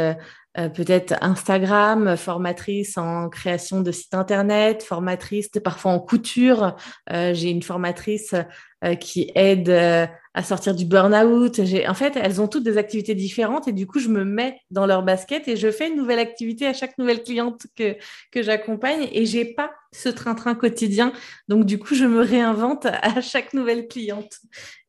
euh, 0.57 0.67
peut-être 0.67 1.13
Instagram, 1.21 2.17
formatrice 2.17 2.97
en 2.97 3.29
création 3.29 3.79
de 3.79 3.91
sites 3.91 4.13
internet, 4.13 4.83
formatrice 4.83 5.47
parfois 5.63 5.91
en 5.91 5.99
couture. 5.99 6.75
Euh, 7.09 7.33
j'ai 7.33 7.49
une 7.49 7.63
formatrice 7.63 8.35
euh, 8.83 8.95
qui 8.95 9.31
aide 9.35 9.69
à 9.69 10.43
sortir 10.43 10.75
du 10.75 10.85
burn-out. 10.85 11.61
En 11.87 11.93
fait, 11.93 12.17
elles 12.17 12.41
ont 12.41 12.49
toutes 12.49 12.63
des 12.63 12.77
activités 12.77 13.15
différentes 13.15 13.69
et 13.69 13.71
du 13.71 13.87
coup, 13.87 13.99
je 13.99 14.09
me 14.09 14.25
mets 14.25 14.59
dans 14.71 14.85
leur 14.85 15.03
basket 15.03 15.47
et 15.47 15.55
je 15.55 15.71
fais 15.71 15.87
une 15.87 15.95
nouvelle 15.95 16.19
activité 16.19 16.67
à 16.67 16.73
chaque 16.73 16.97
nouvelle 16.97 17.23
cliente 17.23 17.67
que, 17.77 17.95
que 18.31 18.41
j'accompagne 18.41 19.07
et 19.13 19.25
j'ai 19.25 19.45
pas 19.45 19.71
ce 19.93 20.09
train-train 20.09 20.55
quotidien. 20.55 21.13
Donc, 21.47 21.65
du 21.65 21.79
coup, 21.79 21.95
je 21.95 22.05
me 22.05 22.21
réinvente 22.21 22.87
à 22.87 23.21
chaque 23.21 23.53
nouvelle 23.53 23.87
cliente. 23.87 24.39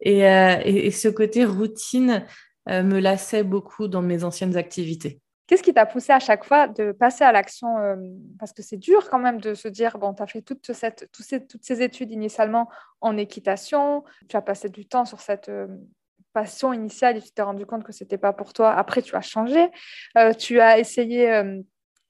Et, 0.00 0.20
et, 0.20 0.86
et 0.86 0.90
ce 0.90 1.08
côté 1.08 1.44
routine 1.44 2.24
me 2.68 3.00
lassait 3.00 3.44
beaucoup 3.44 3.88
dans 3.88 4.02
mes 4.02 4.24
anciennes 4.24 4.56
activités. 4.56 5.21
Qu'est-ce 5.52 5.62
qui 5.62 5.74
t'a 5.74 5.84
poussé 5.84 6.14
à 6.14 6.18
chaque 6.18 6.44
fois 6.44 6.66
de 6.66 6.92
passer 6.92 7.24
à 7.24 7.30
l'action 7.30 7.76
euh, 7.76 7.96
Parce 8.38 8.54
que 8.54 8.62
c'est 8.62 8.78
dur 8.78 9.10
quand 9.10 9.18
même 9.18 9.38
de 9.38 9.52
se 9.52 9.68
dire, 9.68 9.98
bon, 9.98 10.14
tu 10.14 10.22
as 10.22 10.26
fait 10.26 10.40
toutes 10.40 10.64
ces 10.72 11.82
études 11.82 12.10
initialement 12.10 12.70
en 13.02 13.18
équitation, 13.18 14.02
tu 14.30 14.36
as 14.38 14.40
passé 14.40 14.70
du 14.70 14.86
temps 14.86 15.04
sur 15.04 15.20
cette 15.20 15.50
euh, 15.50 15.66
passion 16.32 16.72
initiale 16.72 17.18
et 17.18 17.20
tu 17.20 17.32
t'es 17.32 17.42
rendu 17.42 17.66
compte 17.66 17.84
que 17.84 17.92
ce 17.92 18.02
n'était 18.02 18.16
pas 18.16 18.32
pour 18.32 18.54
toi. 18.54 18.72
Après, 18.72 19.02
tu 19.02 19.14
as 19.14 19.20
changé. 19.20 19.68
Euh, 20.16 20.32
tu 20.32 20.58
as 20.58 20.78
essayé, 20.78 21.42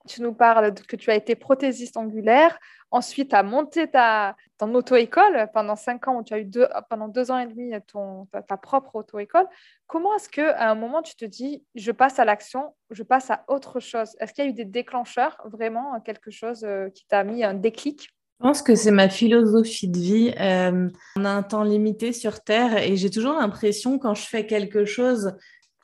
tu 0.07 0.21
nous 0.21 0.33
parles 0.33 0.73
que 0.73 0.95
tu 0.95 1.11
as 1.11 1.15
été 1.15 1.35
prothésiste 1.35 1.97
angulaire. 1.97 2.57
Ensuite, 2.93 3.33
as 3.33 3.41
monté 3.41 3.89
ta, 3.89 4.35
ton 4.59 4.71
auto-école 4.75 5.49
pendant 5.51 5.75
cinq 5.75 6.07
ans, 6.07 6.19
où 6.19 6.23
tu 6.23 6.35
as 6.35 6.39
eu 6.39 6.47
pendant 6.91 7.07
deux 7.07 7.31
ans 7.31 7.39
et 7.39 7.47
demi 7.47 7.71
ton, 7.87 8.27
ta, 8.47 8.55
propre 8.55 8.97
auto-école. 8.97 9.47
Comment 9.87 10.15
est-ce 10.15 10.29
qu'à 10.29 10.69
un 10.69 10.75
moment, 10.75 11.01
tu 11.01 11.15
te 11.15 11.25
dis, 11.25 11.63
je 11.73 11.91
passe 11.91 12.19
à 12.19 12.25
l'action, 12.25 12.75
je 12.91 13.01
passe 13.01 13.31
à 13.31 13.45
autre 13.47 13.79
chose? 13.79 14.15
Est-ce 14.19 14.31
qu'il 14.31 14.43
y 14.43 14.47
a 14.47 14.51
eu 14.51 14.53
des 14.53 14.65
déclencheurs, 14.65 15.41
vraiment, 15.51 15.99
quelque 16.01 16.29
chose 16.29 16.63
euh, 16.65 16.89
qui 16.91 17.07
t'a 17.07 17.23
mis 17.23 17.43
un 17.43 17.55
déclic? 17.55 18.09
Je 18.39 18.47
pense 18.47 18.61
que 18.61 18.75
c'est 18.75 18.91
ma 18.91 19.09
philosophie 19.09 19.87
de 19.87 19.97
vie. 19.97 20.33
Euh, 20.39 20.87
on 21.15 21.25
a 21.25 21.31
un 21.31 21.41
temps 21.41 21.63
limité 21.63 22.13
sur 22.13 22.43
Terre 22.43 22.77
et 22.77 22.95
j'ai 22.95 23.09
toujours 23.09 23.33
l'impression 23.33 23.97
quand 23.97 24.13
je 24.13 24.27
fais 24.27 24.45
quelque 24.45 24.85
chose 24.85 25.35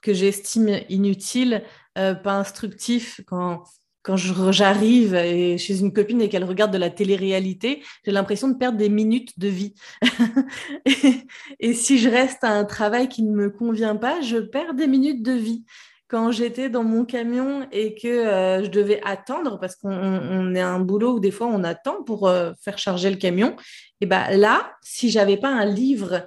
que 0.04 0.14
j'estime 0.14 0.80
inutile, 0.90 1.64
euh, 1.98 2.14
pas 2.14 2.34
instructif, 2.34 3.20
quand 3.26 3.64
quand 4.10 4.18
j'arrive 4.52 5.12
chez 5.58 5.82
une 5.82 5.94
copine 5.94 6.20
et 6.20 6.30
qu'elle 6.30 6.44
regarde 6.44 6.72
de 6.72 6.80
la 6.80 6.90
télé-réalité, 6.90 7.84
j'ai 8.04 8.12
l'impression 8.12 8.48
de 8.48 8.56
perdre 8.56 8.80
des 8.80 8.90
minutes 8.90 9.38
de 9.38 9.48
vie. 9.48 9.76
et, 11.60 11.74
si 11.74 12.00
je 12.00 12.10
reste 12.10 12.44
à 12.44 12.50
un 12.50 12.66
travail 12.66 13.08
qui 13.08 13.22
ne 13.22 13.32
me 13.32 13.52
convient 13.52 13.96
pas, 13.96 14.20
je 14.22 14.38
perds 14.38 14.74
des 14.74 14.88
minutes 14.88 15.22
de 15.22 15.34
vie. 15.34 15.64
Quand 16.08 16.32
j'étais 16.32 16.70
dans 16.70 16.84
mon 16.84 17.06
camion 17.06 17.68
et 17.72 17.94
que 17.94 18.08
euh, 18.08 18.64
je 18.64 18.70
devais 18.72 19.00
attendre, 19.06 19.60
parce 19.60 19.76
qu'on 19.76 20.56
est 20.56 20.60
un 20.60 20.80
boulot 20.80 21.18
où 21.18 21.20
des 21.20 21.30
fois 21.30 21.46
on 21.46 21.64
attend 21.64 22.02
pour 22.02 22.28
euh, 22.28 22.54
faire 22.64 22.80
charger 22.80 23.12
le 23.12 23.18
camion, 23.18 23.56
et 24.02 24.08
ben 24.08 24.26
là, 24.36 24.72
si 24.82 25.12
j'avais 25.12 25.38
pas 25.38 25.50
un 25.50 25.66
livre 25.66 26.24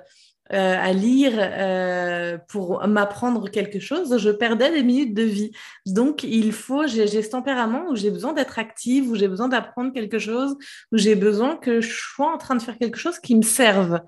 euh, 0.53 0.77
à 0.79 0.93
lire 0.93 1.33
euh, 1.37 2.37
pour 2.49 2.87
m'apprendre 2.87 3.49
quelque 3.49 3.79
chose, 3.79 4.19
je 4.19 4.31
perdais 4.31 4.71
des 4.71 4.83
minutes 4.83 5.15
de 5.15 5.23
vie. 5.23 5.53
Donc, 5.87 6.25
il 6.25 6.53
faut, 6.53 6.87
j'ai 6.87 7.07
ce 7.07 7.31
tempérament 7.31 7.89
où 7.91 7.97
j'ai 7.97 8.11
besoin 8.11 8.33
d'être 8.33 8.59
active, 8.59 9.11
où 9.11 9.15
j'ai 9.15 9.29
besoin 9.29 9.49
d'apprendre 9.49 9.93
quelque 9.93 10.19
chose, 10.19 10.57
où 10.91 10.99
j'ai 10.99 11.15
besoin 11.15 11.57
que 11.57 11.81
je 11.81 11.93
sois 11.93 12.33
en 12.33 12.39
train 12.39 12.55
de 12.55 12.63
faire 12.63 12.77
quelque 12.77 12.99
chose 12.99 13.19
qui 13.19 13.35
me 13.35 13.43
serve. 13.43 14.01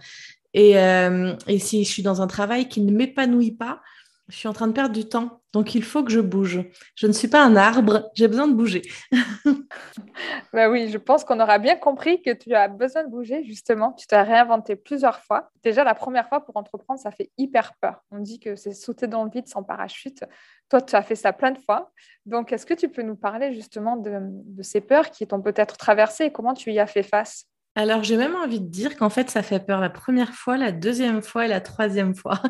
Et, 0.53 0.79
euh, 0.79 1.35
et 1.47 1.59
si 1.59 1.85
je 1.85 1.91
suis 1.91 2.03
dans 2.03 2.21
un 2.21 2.26
travail 2.26 2.69
qui 2.69 2.81
ne 2.81 2.93
m'épanouit 2.93 3.53
pas, 3.53 3.81
je 4.28 4.37
suis 4.37 4.49
en 4.49 4.54
train 4.54 4.66
de 4.66 4.73
perdre 4.73 4.95
du 4.95 5.07
temps, 5.07 5.43
donc 5.52 5.75
il 5.75 5.83
faut 5.83 6.02
que 6.02 6.11
je 6.11 6.21
bouge. 6.21 6.64
Je 6.97 7.07
ne 7.07 7.12
suis 7.12 7.28
pas 7.28 7.45
un 7.45 7.57
arbre, 7.57 8.11
j'ai 8.14 8.26
besoin 8.26 8.49
de 8.49 8.54
bouger. 8.54 8.81
bah 10.52 10.71
oui, 10.71 10.88
je 10.88 10.97
pense 10.97 11.25
qu'on 11.25 11.40
aura 11.40 11.59
bien 11.59 11.76
compris 11.76 12.23
que 12.23 12.31
tu 12.31 12.54
as 12.54 12.69
besoin 12.69 13.04
de 13.04 13.11
bouger, 13.11 13.45
justement. 13.45 13.93
Tu 13.93 14.07
t'es 14.07 14.21
réinventé 14.21 14.76
plusieurs 14.76 15.21
fois. 15.21 15.50
Déjà, 15.62 15.85
la 15.85 15.95
première 15.95 16.28
fois 16.28 16.45
pour 16.45 16.57
entreprendre, 16.57 16.99
ça 16.99 17.11
fait 17.11 17.31
hyper 17.37 17.75
peur. 17.75 18.02
On 18.11 18.19
dit 18.19 18.40
que 18.40 18.57
c'est 18.57 18.73
sauter 18.73 19.07
dans 19.07 19.25
le 19.25 19.31
vide 19.31 19.47
sans 19.47 19.62
parachute. 19.62 20.25
Toi, 20.71 20.81
tu 20.81 20.97
as 20.97 21.02
fait 21.02 21.16
ça 21.16 21.35
plein 21.35 21.50
de 21.50 21.59
fois. 21.59 21.93
Donc, 22.25 22.50
est-ce 22.52 22.64
que 22.64 22.75
tu 22.75 22.88
peux 22.88 23.02
nous 23.02 23.16
parler 23.16 23.52
justement 23.52 23.97
de, 23.97 24.21
ces 24.62 24.81
peurs 24.81 25.11
qui 25.11 25.26
t'ont 25.26 25.43
peut-être 25.43 25.76
traversé 25.76 26.25
et 26.25 26.33
comment 26.33 26.54
tu 26.54 26.73
y 26.73 26.81
as 26.81 26.87
fait 26.87 27.02
face? 27.02 27.47
Alors, 27.76 28.04
j'ai 28.04 28.16
même 28.16 28.37
envie 28.37 28.61
de 28.61 28.69
dire 28.69 28.97
qu'en 28.97 29.11
fait, 29.11 29.31
ça 29.31 29.43
fait 29.43 29.59
peur 29.59 29.81
la 29.81 29.90
première 29.90 30.33
fois, 30.33 30.57
la 30.57 30.71
deuxième 30.71 31.23
fois 31.23 31.47
et 31.47 31.49
la 31.49 31.61
troisième 31.61 32.14
fois. 32.14 32.40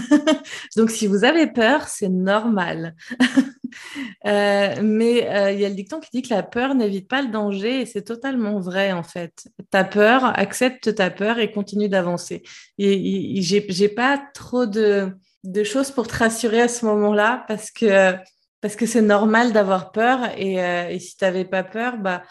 Donc, 0.76 0.90
si 0.90 1.06
vous 1.06 1.24
avez 1.24 1.46
peur, 1.46 1.88
c'est 1.88 2.08
normal. 2.08 2.94
Euh, 4.26 4.74
mais 4.82 5.26
euh, 5.30 5.50
il 5.50 5.58
y 5.58 5.64
a 5.64 5.68
le 5.70 5.74
dicton 5.74 5.98
qui 5.98 6.10
dit 6.12 6.20
que 6.20 6.34
la 6.34 6.42
peur 6.42 6.74
n'évite 6.74 7.08
pas 7.08 7.22
le 7.22 7.28
danger 7.28 7.80
et 7.80 7.86
c'est 7.86 8.02
totalement 8.02 8.60
vrai, 8.60 8.92
en 8.92 9.02
fait. 9.02 9.48
Ta 9.70 9.82
peur, 9.82 10.38
accepte 10.38 10.94
ta 10.94 11.08
peur 11.08 11.38
et 11.38 11.50
continue 11.50 11.88
d'avancer. 11.88 12.42
Et, 12.76 13.40
j'ai 13.40 13.88
pas 13.88 14.22
trop 14.34 14.66
de, 14.66 15.14
choses 15.64 15.90
pour 15.90 16.06
te 16.06 16.18
rassurer 16.18 16.60
à 16.60 16.68
ce 16.68 16.84
moment-là 16.84 17.46
parce 17.48 17.70
que 17.70 18.86
c'est 18.86 19.00
normal 19.00 19.54
d'avoir 19.54 19.90
peur 19.90 20.20
et, 20.36 20.62
euh, 20.62 20.90
et 20.90 20.98
si 20.98 21.16
tu 21.16 21.24
n'avais 21.24 21.46
pas 21.46 21.64
peur, 21.64 21.96
bah 21.96 22.22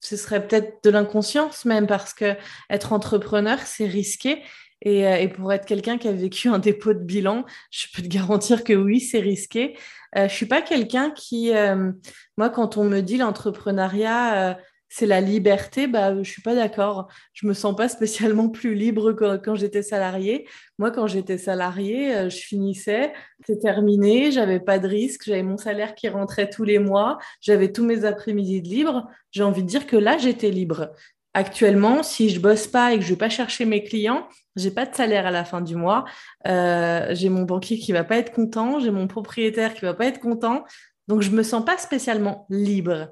ce 0.00 0.16
serait 0.16 0.46
peut-être 0.46 0.84
de 0.84 0.90
l'inconscience 0.90 1.64
même 1.64 1.86
parce 1.86 2.14
que 2.14 2.36
être 2.70 2.92
entrepreneur, 2.92 3.58
c'est 3.64 3.86
risqué. 3.86 4.42
Et, 4.82 5.06
euh, 5.06 5.16
et, 5.16 5.28
pour 5.28 5.52
être 5.52 5.64
quelqu'un 5.64 5.96
qui 5.96 6.06
a 6.06 6.12
vécu 6.12 6.48
un 6.48 6.58
dépôt 6.58 6.92
de 6.92 7.02
bilan, 7.02 7.44
je 7.70 7.86
peux 7.94 8.02
te 8.02 8.08
garantir 8.14 8.62
que 8.62 8.74
oui, 8.74 9.00
c'est 9.00 9.20
risqué. 9.20 9.76
Euh, 10.16 10.28
je 10.28 10.34
suis 10.34 10.46
pas 10.46 10.62
quelqu'un 10.62 11.10
qui, 11.10 11.54
euh, 11.54 11.92
moi, 12.36 12.50
quand 12.50 12.76
on 12.76 12.84
me 12.84 13.00
dit 13.00 13.16
l'entrepreneuriat, 13.16 14.58
c'est 14.88 15.06
la 15.06 15.20
liberté, 15.20 15.86
bah, 15.86 16.22
je 16.22 16.30
suis 16.30 16.42
pas 16.42 16.54
d'accord. 16.54 17.08
Je 17.32 17.46
me 17.46 17.54
sens 17.54 17.74
pas 17.74 17.88
spécialement 17.88 18.48
plus 18.48 18.74
libre 18.74 19.12
quand 19.12 19.54
j'étais 19.54 19.82
salarié. 19.82 20.48
Moi, 20.78 20.90
quand 20.90 21.06
j'étais 21.06 21.38
salarié, 21.38 22.14
euh, 22.14 22.30
je 22.30 22.36
finissais, 22.36 23.12
c'était 23.40 23.60
terminé, 23.60 24.30
j'avais 24.30 24.60
pas 24.60 24.78
de 24.78 24.86
risque, 24.86 25.24
j'avais 25.26 25.42
mon 25.42 25.56
salaire 25.56 25.94
qui 25.94 26.08
rentrait 26.08 26.48
tous 26.50 26.64
les 26.64 26.78
mois, 26.78 27.18
j'avais 27.40 27.72
tous 27.72 27.84
mes 27.84 28.04
après-midi 28.04 28.62
de 28.62 28.68
libre. 28.68 29.08
J'ai 29.32 29.42
envie 29.42 29.62
de 29.62 29.68
dire 29.68 29.86
que 29.86 29.96
là, 29.96 30.18
j'étais 30.18 30.50
libre. 30.50 30.92
Actuellement, 31.34 32.02
si 32.02 32.30
je 32.30 32.40
bosse 32.40 32.66
pas 32.66 32.94
et 32.94 32.98
que 32.98 33.04
je 33.04 33.10
vais 33.10 33.18
pas 33.18 33.28
chercher 33.28 33.66
mes 33.66 33.82
clients, 33.84 34.26
j'ai 34.54 34.70
pas 34.70 34.86
de 34.86 34.94
salaire 34.94 35.26
à 35.26 35.30
la 35.30 35.44
fin 35.44 35.60
du 35.60 35.76
mois. 35.76 36.04
Euh, 36.46 37.08
j'ai 37.10 37.28
mon 37.28 37.42
banquier 37.42 37.78
qui 37.78 37.92
va 37.92 38.04
pas 38.04 38.16
être 38.16 38.32
content, 38.32 38.80
j'ai 38.80 38.90
mon 38.90 39.06
propriétaire 39.06 39.74
qui 39.74 39.82
va 39.82 39.92
pas 39.92 40.06
être 40.06 40.20
content. 40.20 40.64
Donc, 41.08 41.20
je 41.20 41.30
me 41.30 41.42
sens 41.42 41.64
pas 41.64 41.76
spécialement 41.76 42.46
libre. 42.48 43.10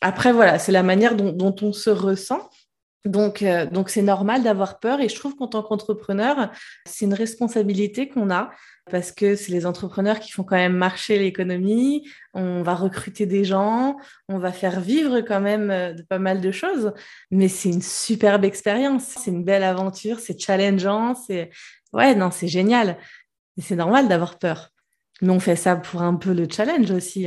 Après, 0.00 0.32
voilà, 0.32 0.58
c'est 0.58 0.72
la 0.72 0.82
manière 0.82 1.14
dont, 1.14 1.54
on 1.62 1.72
se 1.72 1.90
ressent. 1.90 2.48
Donc, 3.06 3.42
euh, 3.42 3.64
donc 3.64 3.88
c'est 3.88 4.02
normal 4.02 4.42
d'avoir 4.42 4.78
peur 4.78 5.00
et 5.00 5.08
je 5.08 5.14
trouve 5.14 5.34
qu'en 5.34 5.46
tant 5.48 5.62
qu'entrepreneur, 5.62 6.50
c'est 6.86 7.06
une 7.06 7.14
responsabilité 7.14 8.10
qu'on 8.10 8.30
a 8.30 8.50
parce 8.90 9.10
que 9.10 9.36
c'est 9.36 9.52
les 9.52 9.64
entrepreneurs 9.64 10.20
qui 10.20 10.32
font 10.32 10.42
quand 10.42 10.56
même 10.56 10.76
marcher 10.76 11.18
l'économie, 11.18 12.06
on 12.34 12.62
va 12.62 12.74
recruter 12.74 13.24
des 13.24 13.42
gens, 13.44 13.96
on 14.28 14.38
va 14.38 14.52
faire 14.52 14.80
vivre 14.80 15.20
quand 15.20 15.40
même 15.40 15.70
euh, 15.70 15.94
pas 16.10 16.18
mal 16.18 16.42
de 16.42 16.50
choses, 16.50 16.92
mais 17.30 17.48
c'est 17.48 17.70
une 17.70 17.80
superbe 17.82 18.44
expérience, 18.44 19.04
c'est 19.04 19.30
une 19.30 19.44
belle 19.44 19.62
aventure, 19.62 20.20
c'est 20.20 20.38
challengeant, 20.38 21.14
c'est 21.14 21.50
ouais, 21.94 22.14
non, 22.14 22.30
c'est 22.30 22.48
génial. 22.48 22.98
Et 23.56 23.62
c'est 23.62 23.76
normal 23.76 24.08
d'avoir 24.08 24.38
peur. 24.38 24.70
Mais 25.22 25.30
on 25.30 25.40
fait 25.40 25.56
ça 25.56 25.76
pour 25.76 26.02
un 26.02 26.14
peu 26.14 26.32
le 26.32 26.46
challenge 26.50 26.90
aussi. 26.90 27.26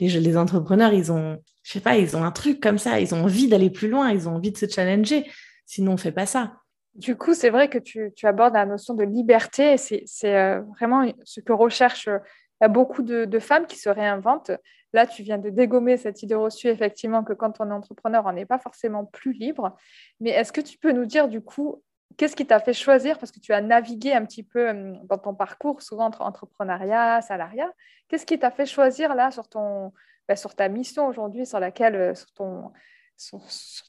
Les 0.00 0.36
entrepreneurs, 0.36 0.92
ils 0.92 1.12
ont, 1.12 1.38
je 1.68 1.74
sais 1.74 1.80
pas, 1.80 1.98
ils 1.98 2.16
ont 2.16 2.24
un 2.24 2.30
truc 2.30 2.62
comme 2.62 2.78
ça. 2.78 2.98
Ils 2.98 3.14
ont 3.14 3.24
envie 3.24 3.46
d'aller 3.46 3.68
plus 3.68 3.90
loin. 3.90 4.10
Ils 4.10 4.26
ont 4.26 4.36
envie 4.36 4.50
de 4.50 4.56
se 4.56 4.66
challenger. 4.66 5.30
Sinon, 5.66 5.92
on 5.92 5.96
fait 5.98 6.12
pas 6.12 6.24
ça. 6.24 6.54
Du 6.94 7.14
coup, 7.14 7.34
c'est 7.34 7.50
vrai 7.50 7.68
que 7.68 7.76
tu, 7.76 8.10
abordes 8.22 8.54
la 8.54 8.64
notion 8.64 8.94
de 8.94 9.04
liberté. 9.04 9.76
C'est 9.76 10.06
euh, 10.24 10.62
vraiment 10.78 11.12
ce 11.24 11.40
que 11.40 11.52
recherche 11.52 12.08
euh, 12.08 12.68
beaucoup 12.68 13.02
de, 13.02 13.26
de, 13.26 13.38
femmes 13.38 13.66
qui 13.66 13.76
se 13.76 13.90
réinventent. 13.90 14.50
Là, 14.94 15.06
tu 15.06 15.22
viens 15.22 15.36
de 15.36 15.50
dégommer 15.50 15.98
cette 15.98 16.22
idée 16.22 16.34
reçue, 16.34 16.68
effectivement, 16.68 17.22
que 17.22 17.34
quand 17.34 17.60
on 17.60 17.68
est 17.68 17.74
entrepreneur, 17.74 18.24
on 18.24 18.32
n'est 18.32 18.46
pas 18.46 18.58
forcément 18.58 19.04
plus 19.04 19.34
libre. 19.34 19.76
Mais 20.20 20.30
est-ce 20.30 20.52
que 20.52 20.62
tu 20.62 20.78
peux 20.78 20.92
nous 20.92 21.04
dire, 21.04 21.28
du 21.28 21.42
coup, 21.42 21.82
Qu'est-ce 22.16 22.34
qui 22.34 22.46
t'a 22.46 22.58
fait 22.58 22.72
choisir, 22.72 23.18
parce 23.18 23.30
que 23.30 23.38
tu 23.38 23.52
as 23.52 23.60
navigué 23.60 24.14
un 24.14 24.24
petit 24.24 24.42
peu 24.42 24.70
hum, 24.70 25.06
dans 25.06 25.18
ton 25.18 25.34
parcours, 25.34 25.82
souvent 25.82 26.06
entre 26.06 26.22
entrepreneuriat, 26.22 27.20
salariat, 27.20 27.70
qu'est-ce 28.08 28.24
qui 28.24 28.38
t'a 28.38 28.50
fait 28.50 28.64
choisir 28.64 29.14
là 29.14 29.30
sur, 29.30 29.46
ton, 29.46 29.92
bah, 30.28 30.36
sur 30.36 30.54
ta 30.54 30.68
mission 30.68 31.06
aujourd'hui, 31.08 31.46
sur 31.46 31.58
laquelle, 31.58 31.94
euh, 31.94 32.14
sur 32.14 32.30
ton, 32.32 32.70
sur, 33.16 33.40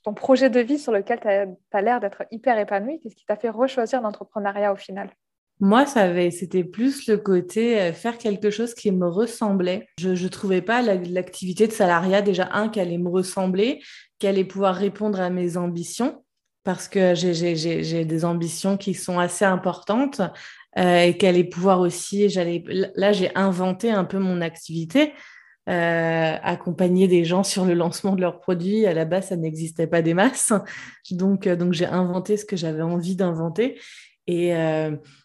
ton 0.03 0.13
projet 0.13 0.49
de 0.49 0.59
vie 0.59 0.79
sur 0.79 0.91
lequel 0.91 1.19
tu 1.19 1.27
as, 1.27 1.81
l'air 1.81 1.99
d'être 1.99 2.23
hyper 2.31 2.57
épanoui 2.57 2.99
Qu'est-ce 3.01 3.15
qui 3.15 3.25
t'a 3.25 3.35
fait 3.35 3.49
rechoisir 3.49 4.01
l'entrepreneuriat 4.01 4.73
au 4.73 4.77
final? 4.77 5.09
Moi, 5.61 5.85
c'était 5.85 6.63
plus 6.63 7.07
le 7.07 7.17
côté 7.17 7.81
euh, 7.81 7.93
faire 7.93 8.17
quelque 8.17 8.49
chose 8.49 8.73
qui 8.73 8.91
me 8.91 9.07
ressemblait. 9.07 9.87
Je 9.99 10.11
ne 10.11 10.27
trouvais 10.29 10.61
pas 10.61 10.81
l'activité 10.81 11.67
de 11.67 11.73
salariat 11.73 12.21
déjà 12.21 12.49
un 12.53 12.69
qui 12.69 12.79
allait 12.79 12.97
me 12.97 13.09
ressembler, 13.09 13.81
qui 14.19 14.27
allait 14.27 14.45
pouvoir 14.45 14.75
répondre 14.75 15.19
à 15.19 15.29
mes 15.29 15.57
ambitions 15.57 16.23
parce 16.63 16.87
que 16.87 17.15
j'ai 17.15 18.05
des 18.05 18.25
ambitions 18.25 18.77
qui 18.77 18.93
sont 18.93 19.17
assez 19.17 19.45
importantes 19.45 20.21
euh, 20.77 21.01
et 21.01 21.17
qu'elle 21.17 21.35
allait 21.35 21.43
pouvoir 21.43 21.79
aussi, 21.79 22.27
là 22.27 23.11
j'ai 23.11 23.35
inventé 23.35 23.89
un 23.89 24.05
peu 24.05 24.19
mon 24.19 24.41
activité, 24.41 25.13
euh, 25.69 26.35
accompagner 26.41 27.07
des 27.07 27.23
gens 27.23 27.43
sur 27.43 27.65
le 27.65 27.73
lancement 27.73 28.15
de 28.15 28.21
leurs 28.21 28.39
produits. 28.39 28.85
À 28.85 28.93
la 28.93 29.05
base, 29.05 29.27
ça 29.27 29.35
n'existait 29.35 29.87
pas 29.87 30.01
des 30.01 30.13
masses, 30.13 30.53
donc, 31.11 31.47
euh, 31.47 31.55
donc 31.55 31.73
j'ai 31.73 31.85
inventé 31.85 32.37
ce 32.37 32.45
que 32.45 32.57
j'avais 32.57 32.81
envie 32.81 33.15
d'inventer. 33.15 33.79
Et, 34.27 34.51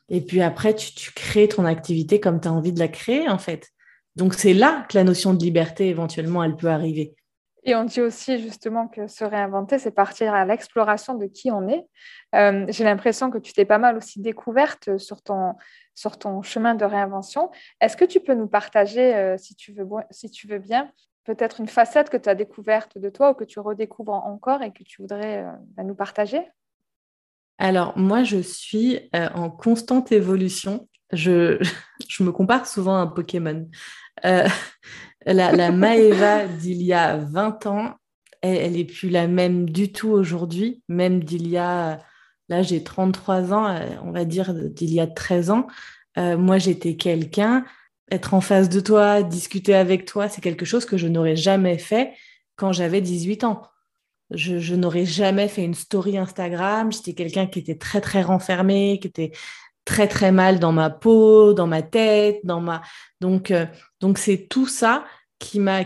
et 0.08 0.20
puis 0.22 0.40
après, 0.40 0.74
tu, 0.74 0.94
tu 0.94 1.12
crées 1.12 1.46
ton 1.46 1.66
activité 1.66 2.20
comme 2.20 2.40
tu 2.40 2.48
as 2.48 2.52
envie 2.52 2.72
de 2.72 2.78
la 2.78 2.88
créer 2.88 3.28
en 3.28 3.36
fait. 3.36 3.68
Donc 4.16 4.32
c'est 4.32 4.54
là 4.54 4.86
que 4.88 4.96
la 4.96 5.04
notion 5.04 5.34
de 5.34 5.44
liberté 5.44 5.88
éventuellement 5.88 6.42
elle 6.42 6.56
peut 6.56 6.68
arriver. 6.70 7.14
Et 7.66 7.74
on 7.74 7.84
dit 7.84 8.02
aussi 8.02 8.38
justement 8.38 8.88
que 8.88 9.06
se 9.06 9.24
réinventer, 9.24 9.78
c'est 9.78 9.90
partir 9.90 10.34
à 10.34 10.44
l'exploration 10.44 11.14
de 11.14 11.26
qui 11.26 11.50
on 11.50 11.66
est. 11.68 11.86
Euh, 12.34 12.66
j'ai 12.68 12.84
l'impression 12.84 13.30
que 13.30 13.38
tu 13.38 13.54
t'es 13.54 13.64
pas 13.64 13.78
mal 13.78 13.96
aussi 13.96 14.20
découverte 14.20 14.98
sur 14.98 15.22
ton, 15.22 15.54
sur 15.94 16.18
ton 16.18 16.42
chemin 16.42 16.74
de 16.74 16.84
réinvention. 16.84 17.50
Est-ce 17.80 17.96
que 17.96 18.04
tu 18.04 18.20
peux 18.20 18.34
nous 18.34 18.48
partager, 18.48 19.14
euh, 19.14 19.38
si, 19.38 19.54
tu 19.54 19.72
veux, 19.72 19.86
si 20.10 20.30
tu 20.30 20.46
veux 20.46 20.58
bien, 20.58 20.90
peut-être 21.24 21.60
une 21.60 21.68
facette 21.68 22.10
que 22.10 22.18
tu 22.18 22.28
as 22.28 22.34
découverte 22.34 22.98
de 22.98 23.08
toi 23.08 23.30
ou 23.30 23.34
que 23.34 23.44
tu 23.44 23.58
redécouvres 23.60 24.12
encore 24.12 24.60
et 24.62 24.70
que 24.70 24.82
tu 24.82 25.00
voudrais 25.00 25.42
euh, 25.42 25.50
bah, 25.74 25.84
nous 25.84 25.94
partager? 25.94 26.42
Alors, 27.56 27.96
moi, 27.96 28.24
je 28.24 28.38
suis 28.38 29.08
en 29.12 29.48
constante 29.48 30.10
évolution. 30.10 30.88
Je, 32.08 32.22
me 32.22 32.32
compare 32.32 32.66
souvent 32.66 32.96
à 32.96 33.00
un 33.00 33.06
Pokémon. 33.06 33.68
La, 35.26 35.52
la 35.52 35.72
Maeva 35.72 36.46
d'il 36.46 36.82
y 36.82 36.92
a 36.92 37.16
20 37.16 37.66
ans, 37.66 37.94
elle 38.44 38.72
n'est 38.72 38.84
plus 38.84 39.08
la 39.08 39.26
même 39.26 39.70
du 39.70 39.90
tout 39.90 40.10
aujourd'hui, 40.10 40.82
même 40.88 41.24
d'il 41.24 41.48
y 41.48 41.56
a, 41.56 42.00
là 42.48 42.62
j'ai 42.62 42.82
33 42.82 43.52
ans, 43.52 43.66
euh, 43.68 43.88
on 44.02 44.12
va 44.12 44.24
dire 44.24 44.52
d'il 44.54 44.92
y 44.92 45.00
a 45.00 45.06
13 45.06 45.50
ans. 45.50 45.66
Euh, 46.18 46.36
moi 46.36 46.58
j'étais 46.58 46.96
quelqu'un, 46.96 47.64
être 48.10 48.34
en 48.34 48.40
face 48.40 48.68
de 48.68 48.80
toi, 48.80 49.22
discuter 49.22 49.74
avec 49.74 50.04
toi, 50.04 50.28
c'est 50.28 50.42
quelque 50.42 50.66
chose 50.66 50.84
que 50.84 50.98
je 50.98 51.08
n'aurais 51.08 51.36
jamais 51.36 51.78
fait 51.78 52.12
quand 52.56 52.72
j'avais 52.72 53.00
18 53.00 53.44
ans. 53.44 53.62
Je, 54.30 54.58
je 54.58 54.74
n'aurais 54.74 55.04
jamais 55.06 55.48
fait 55.48 55.64
une 55.64 55.74
story 55.74 56.18
Instagram. 56.18 56.90
J'étais 56.92 57.14
quelqu'un 57.14 57.46
qui 57.46 57.58
était 57.58 57.76
très, 57.76 58.00
très 58.00 58.22
renfermé, 58.22 58.98
qui 59.00 59.08
était 59.08 59.32
très, 59.84 60.08
très 60.08 60.32
mal 60.32 60.58
dans 60.58 60.72
ma 60.72 60.90
peau, 60.90 61.54
dans 61.54 61.66
ma 61.66 61.82
tête, 61.82 62.40
dans 62.44 62.60
ma... 62.60 62.82
Donc, 63.20 63.50
euh, 63.50 63.66
donc 64.00 64.18
c'est 64.18 64.46
tout 64.48 64.66
ça 64.66 65.04
qui 65.38 65.60
m'a 65.60 65.84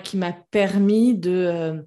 permis 0.51 1.15
de 1.15 1.31
euh, 1.31 1.83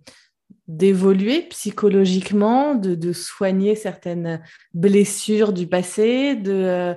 d'évoluer 0.68 1.42
psychologiquement, 1.44 2.76
de, 2.76 3.14
soigner 3.14 3.76
certaines 3.76 4.42
blessures 4.74 5.52
du 5.52 5.68
passé, 5.68 6.36
de 6.36 6.96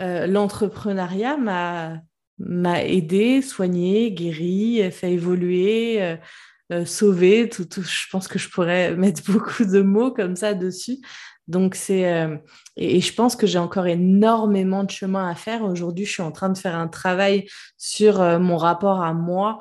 euh, 0.00 0.26
l'entrepreneuriat 0.26 1.36
m'a 1.36 2.00
m'a 2.38 2.82
aidé, 2.82 3.40
soigné, 3.40 4.10
guéri, 4.10 4.90
fait 4.90 5.12
évoluer, 5.12 6.16
sauvé. 6.84 7.48
Tout, 7.48 7.68
je 7.76 8.06
pense 8.10 8.26
que 8.26 8.38
je 8.38 8.48
pourrais 8.48 8.96
mettre 8.96 9.22
beaucoup 9.30 9.64
de 9.64 9.80
mots 9.80 10.10
comme 10.10 10.34
ça 10.34 10.54
dessus. 10.54 10.98
Donc, 11.48 11.74
c'est. 11.74 12.12
Euh, 12.12 12.36
et, 12.76 13.00
je 13.00 13.14
pense 13.14 13.36
que 13.36 13.46
j'ai 13.46 13.58
encore 13.58 13.86
énormément 13.86 14.84
de 14.84 14.90
chemin 14.90 15.28
à 15.28 15.34
faire. 15.34 15.62
Aujourd'hui, 15.64 16.04
je 16.04 16.12
suis 16.12 16.22
en 16.22 16.32
train 16.32 16.48
de 16.48 16.58
faire 16.58 16.76
un 16.76 16.88
travail 16.88 17.46
sur 17.76 18.20
euh, 18.20 18.38
mon 18.38 18.56
rapport 18.56 19.02
à 19.02 19.12
moi 19.12 19.58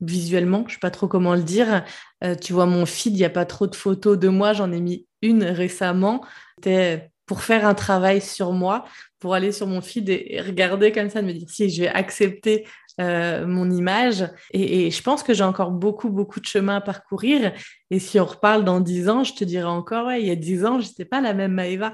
visuellement. 0.00 0.60
Je 0.62 0.64
ne 0.64 0.70
sais 0.72 0.80
pas 0.80 0.90
trop 0.90 1.08
comment 1.08 1.34
le 1.34 1.42
dire. 1.42 1.84
Euh, 2.24 2.34
tu 2.34 2.52
vois, 2.52 2.66
mon 2.66 2.86
feed, 2.86 3.14
il 3.14 3.18
n'y 3.18 3.24
a 3.24 3.30
pas 3.30 3.46
trop 3.46 3.66
de 3.66 3.74
photos 3.74 4.18
de 4.18 4.28
moi. 4.28 4.52
J'en 4.52 4.72
ai 4.72 4.80
mis 4.80 5.06
une 5.22 5.44
récemment. 5.44 6.24
C'était 6.56 7.10
pour 7.26 7.42
faire 7.42 7.66
un 7.66 7.74
travail 7.74 8.20
sur 8.20 8.52
moi, 8.52 8.84
pour 9.18 9.34
aller 9.34 9.52
sur 9.52 9.66
mon 9.66 9.80
feed 9.80 10.08
et, 10.08 10.40
regarder 10.40 10.92
comme 10.92 11.10
ça, 11.10 11.22
de 11.22 11.26
me 11.26 11.32
dire 11.32 11.50
si 11.50 11.68
je 11.70 11.82
vais 11.82 11.88
accepter 11.88 12.66
euh, 13.00 13.46
mon 13.46 13.70
image. 13.70 14.28
Et, 14.52 14.90
je 14.90 15.02
pense 15.02 15.22
que 15.22 15.34
j'ai 15.34 15.44
encore 15.44 15.70
beaucoup, 15.70 16.08
beaucoup 16.08 16.40
de 16.40 16.46
chemin 16.46 16.76
à 16.76 16.80
parcourir. 16.80 17.52
Et 17.90 17.98
si 17.98 18.18
on 18.18 18.24
reparle 18.24 18.64
dans 18.64 18.80
dix 18.80 19.08
ans, 19.08 19.22
je 19.22 19.34
te 19.34 19.44
dirais 19.44 19.64
encore, 19.64 20.06
ouais, 20.06 20.22
il 20.22 20.26
y 20.26 20.30
a 20.30 20.36
dix 20.36 20.64
ans, 20.64 20.80
je 20.80 20.88
n'étais 20.88 21.04
pas 21.04 21.20
la 21.20 21.34
même 21.34 21.52
Maëva. 21.52 21.92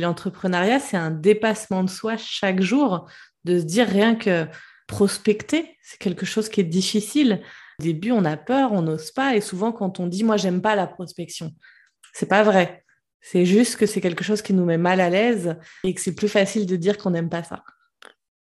L'entrepreneuriat, 0.00 0.80
c'est 0.80 0.96
un 0.96 1.10
dépassement 1.10 1.84
de 1.84 1.90
soi 1.90 2.16
chaque 2.16 2.62
jour, 2.62 3.08
de 3.44 3.60
se 3.60 3.64
dire 3.64 3.86
rien 3.86 4.16
que 4.16 4.46
prospecter, 4.86 5.76
c'est 5.82 5.98
quelque 5.98 6.26
chose 6.26 6.48
qui 6.48 6.60
est 6.60 6.64
difficile. 6.64 7.42
Au 7.78 7.84
début, 7.84 8.10
on 8.10 8.24
a 8.24 8.36
peur, 8.36 8.72
on 8.72 8.82
n'ose 8.82 9.12
pas. 9.12 9.36
Et 9.36 9.40
souvent, 9.40 9.70
quand 9.70 10.00
on 10.00 10.08
dit, 10.08 10.24
moi, 10.24 10.36
j'aime 10.36 10.60
pas 10.60 10.74
la 10.74 10.88
prospection, 10.88 11.52
c'est 12.12 12.28
pas 12.28 12.42
vrai. 12.42 12.84
C'est 13.20 13.44
juste 13.44 13.76
que 13.76 13.86
c'est 13.86 14.00
quelque 14.00 14.24
chose 14.24 14.42
qui 14.42 14.52
nous 14.52 14.64
met 14.64 14.78
mal 14.78 15.00
à 15.00 15.10
l'aise 15.10 15.56
et 15.84 15.94
que 15.94 16.00
c'est 16.00 16.14
plus 16.14 16.28
facile 16.28 16.66
de 16.66 16.74
dire 16.76 16.98
qu'on 16.98 17.10
n'aime 17.10 17.28
pas 17.28 17.44
ça. 17.44 17.62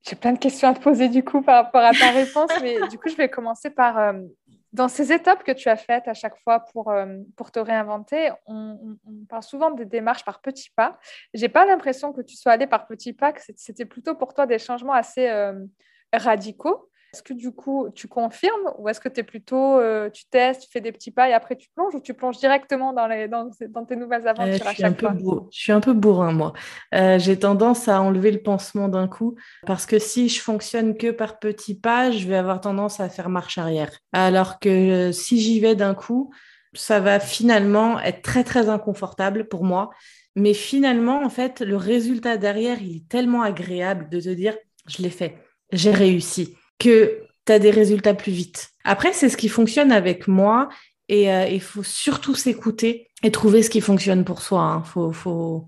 J'ai 0.04 0.18
plein 0.18 0.34
de 0.34 0.40
questions 0.40 0.68
à 0.68 0.74
te 0.74 0.82
poser 0.82 1.08
du 1.08 1.24
coup 1.24 1.42
par 1.42 1.64
rapport 1.64 1.82
à 1.82 1.92
ta 1.94 2.12
réponse, 2.12 2.52
mais 2.62 2.88
du 2.90 2.98
coup, 2.98 3.08
je 3.10 3.16
vais 3.16 3.30
commencer 3.30 3.70
par 3.70 3.98
euh, 3.98 4.14
dans 4.74 4.90
ces 4.90 5.14
étapes 5.14 5.44
que 5.44 5.52
tu 5.54 5.70
as 5.70 5.78
faites 5.78 6.08
à 6.08 6.14
chaque 6.14 6.38
fois 6.44 6.60
pour, 6.60 6.90
euh, 6.92 7.20
pour 7.38 7.52
te 7.52 7.60
réinventer. 7.60 8.32
On, 8.48 8.98
parle 9.30 9.44
souvent 9.44 9.72
des 9.72 9.86
démarches 9.86 10.26
par 10.26 10.42
petits 10.42 10.72
pas. 10.76 11.00
J'ai 11.34 11.48
pas 11.48 11.66
l'impression 11.66 12.12
que 12.12 12.22
tu 12.22 12.36
sois 12.36 12.52
allé 12.52 12.68
par 12.68 12.86
petits 12.86 13.14
pas, 13.14 13.32
que 13.32 13.42
c'était 13.56 13.86
plutôt 13.86 14.16
pour 14.16 14.34
toi 14.34 14.46
des 14.46 14.60
changements 14.60 14.94
assez 14.94 15.30
euh, 15.30 15.54
radicaux. 16.12 16.90
Est-ce 17.14 17.22
que 17.22 17.34
du 17.34 17.52
coup, 17.52 17.90
tu 17.94 18.08
confirmes 18.08 18.74
ou 18.80 18.90
est-ce 18.90 19.00
que 19.00 19.08
tu 19.08 19.20
es 19.20 19.24
plutôt, 19.24 19.78
euh, 19.78 20.10
tu 20.10 20.26
testes, 20.26 20.64
tu 20.64 20.68
fais 20.72 20.82
des 20.82 20.92
petits 20.92 21.12
pas 21.12 21.30
et 21.30 21.34
après 21.34 21.56
tu 21.56 21.70
plonges 21.76 21.94
ou 21.94 22.00
tu 22.00 22.16
plonges 22.16 22.40
directement 22.40 22.92
dans, 22.92 23.06
les, 23.06 23.28
dans, 23.28 23.52
tes 23.86 23.96
nouvelles 23.96 24.28
aventures 24.28 24.66
à 24.66 24.74
chaque 24.74 25.00
fois? 25.00 25.14
Je 25.52 25.60
suis 25.60 25.72
un 25.72 25.80
peu 25.80 25.94
bourrin, 25.94 26.32
moi. 26.32 26.54
Euh, 26.96 27.20
j'ai 27.20 27.38
tendance 27.38 27.88
à 27.88 28.02
enlever 28.02 28.32
le 28.32 28.42
pansement 28.42 28.88
d'un 28.88 29.08
coup 29.08 29.36
parce 29.68 29.86
que 29.86 30.00
si 30.00 30.28
je 30.28 30.42
fonctionne 30.42 30.98
que 30.98 31.12
par 31.12 31.38
petits 31.38 31.80
pas, 31.80 32.10
je 32.10 32.28
vais 32.28 32.36
avoir 32.36 32.60
tendance 32.62 33.00
à 33.00 33.10
faire 33.10 33.30
marche 33.30 33.60
arrière. 33.60 33.92
Alors 34.12 34.58
que 34.58 35.12
si 35.12 35.40
j'y 35.40 35.60
vais 35.60 35.76
d'un 35.76 35.94
coup, 35.94 36.34
ça 36.74 37.00
va 37.00 37.20
finalement 37.20 38.00
être 38.00 38.24
très, 38.24 38.44
très 38.44 38.70
inconfortable 38.70 39.48
pour 39.48 39.64
moi. 39.64 39.92
Mais 40.36 40.56
finalement, 40.56 41.24
en 41.24 41.30
fait, 41.30 41.62
le 41.62 41.76
résultat 41.76 42.38
derrière, 42.38 42.82
il 42.82 42.98
est 42.98 43.08
tellement 43.08 43.44
agréable 43.44 44.10
de 44.10 44.20
te 44.20 44.30
dire, 44.30 44.58
je 44.88 45.04
l'ai 45.04 45.12
fait, 45.12 45.38
j'ai 45.72 45.92
réussi 45.92 46.58
que 46.84 47.24
tu 47.46 47.52
as 47.52 47.60
des 47.60 47.72
résultats 47.72 48.14
plus 48.14 48.32
vite. 48.32 48.70
Après, 48.84 49.14
c'est 49.14 49.30
ce 49.30 49.38
qui 49.38 49.50
fonctionne 49.50 49.92
avec 49.92 50.28
moi 50.28 50.70
et 51.10 51.32
euh, 51.32 51.48
il 51.48 51.62
faut 51.62 51.84
surtout 51.84 52.36
s'écouter 52.36 53.10
et 53.24 53.32
trouver 53.32 53.64
ce 53.64 53.70
qui 53.70 53.82
fonctionne 53.82 54.26
pour 54.26 54.42
soi. 54.42 54.60
Il 54.60 54.78
hein. 54.78 54.84
faut, 54.84 55.12
faut, 55.12 55.68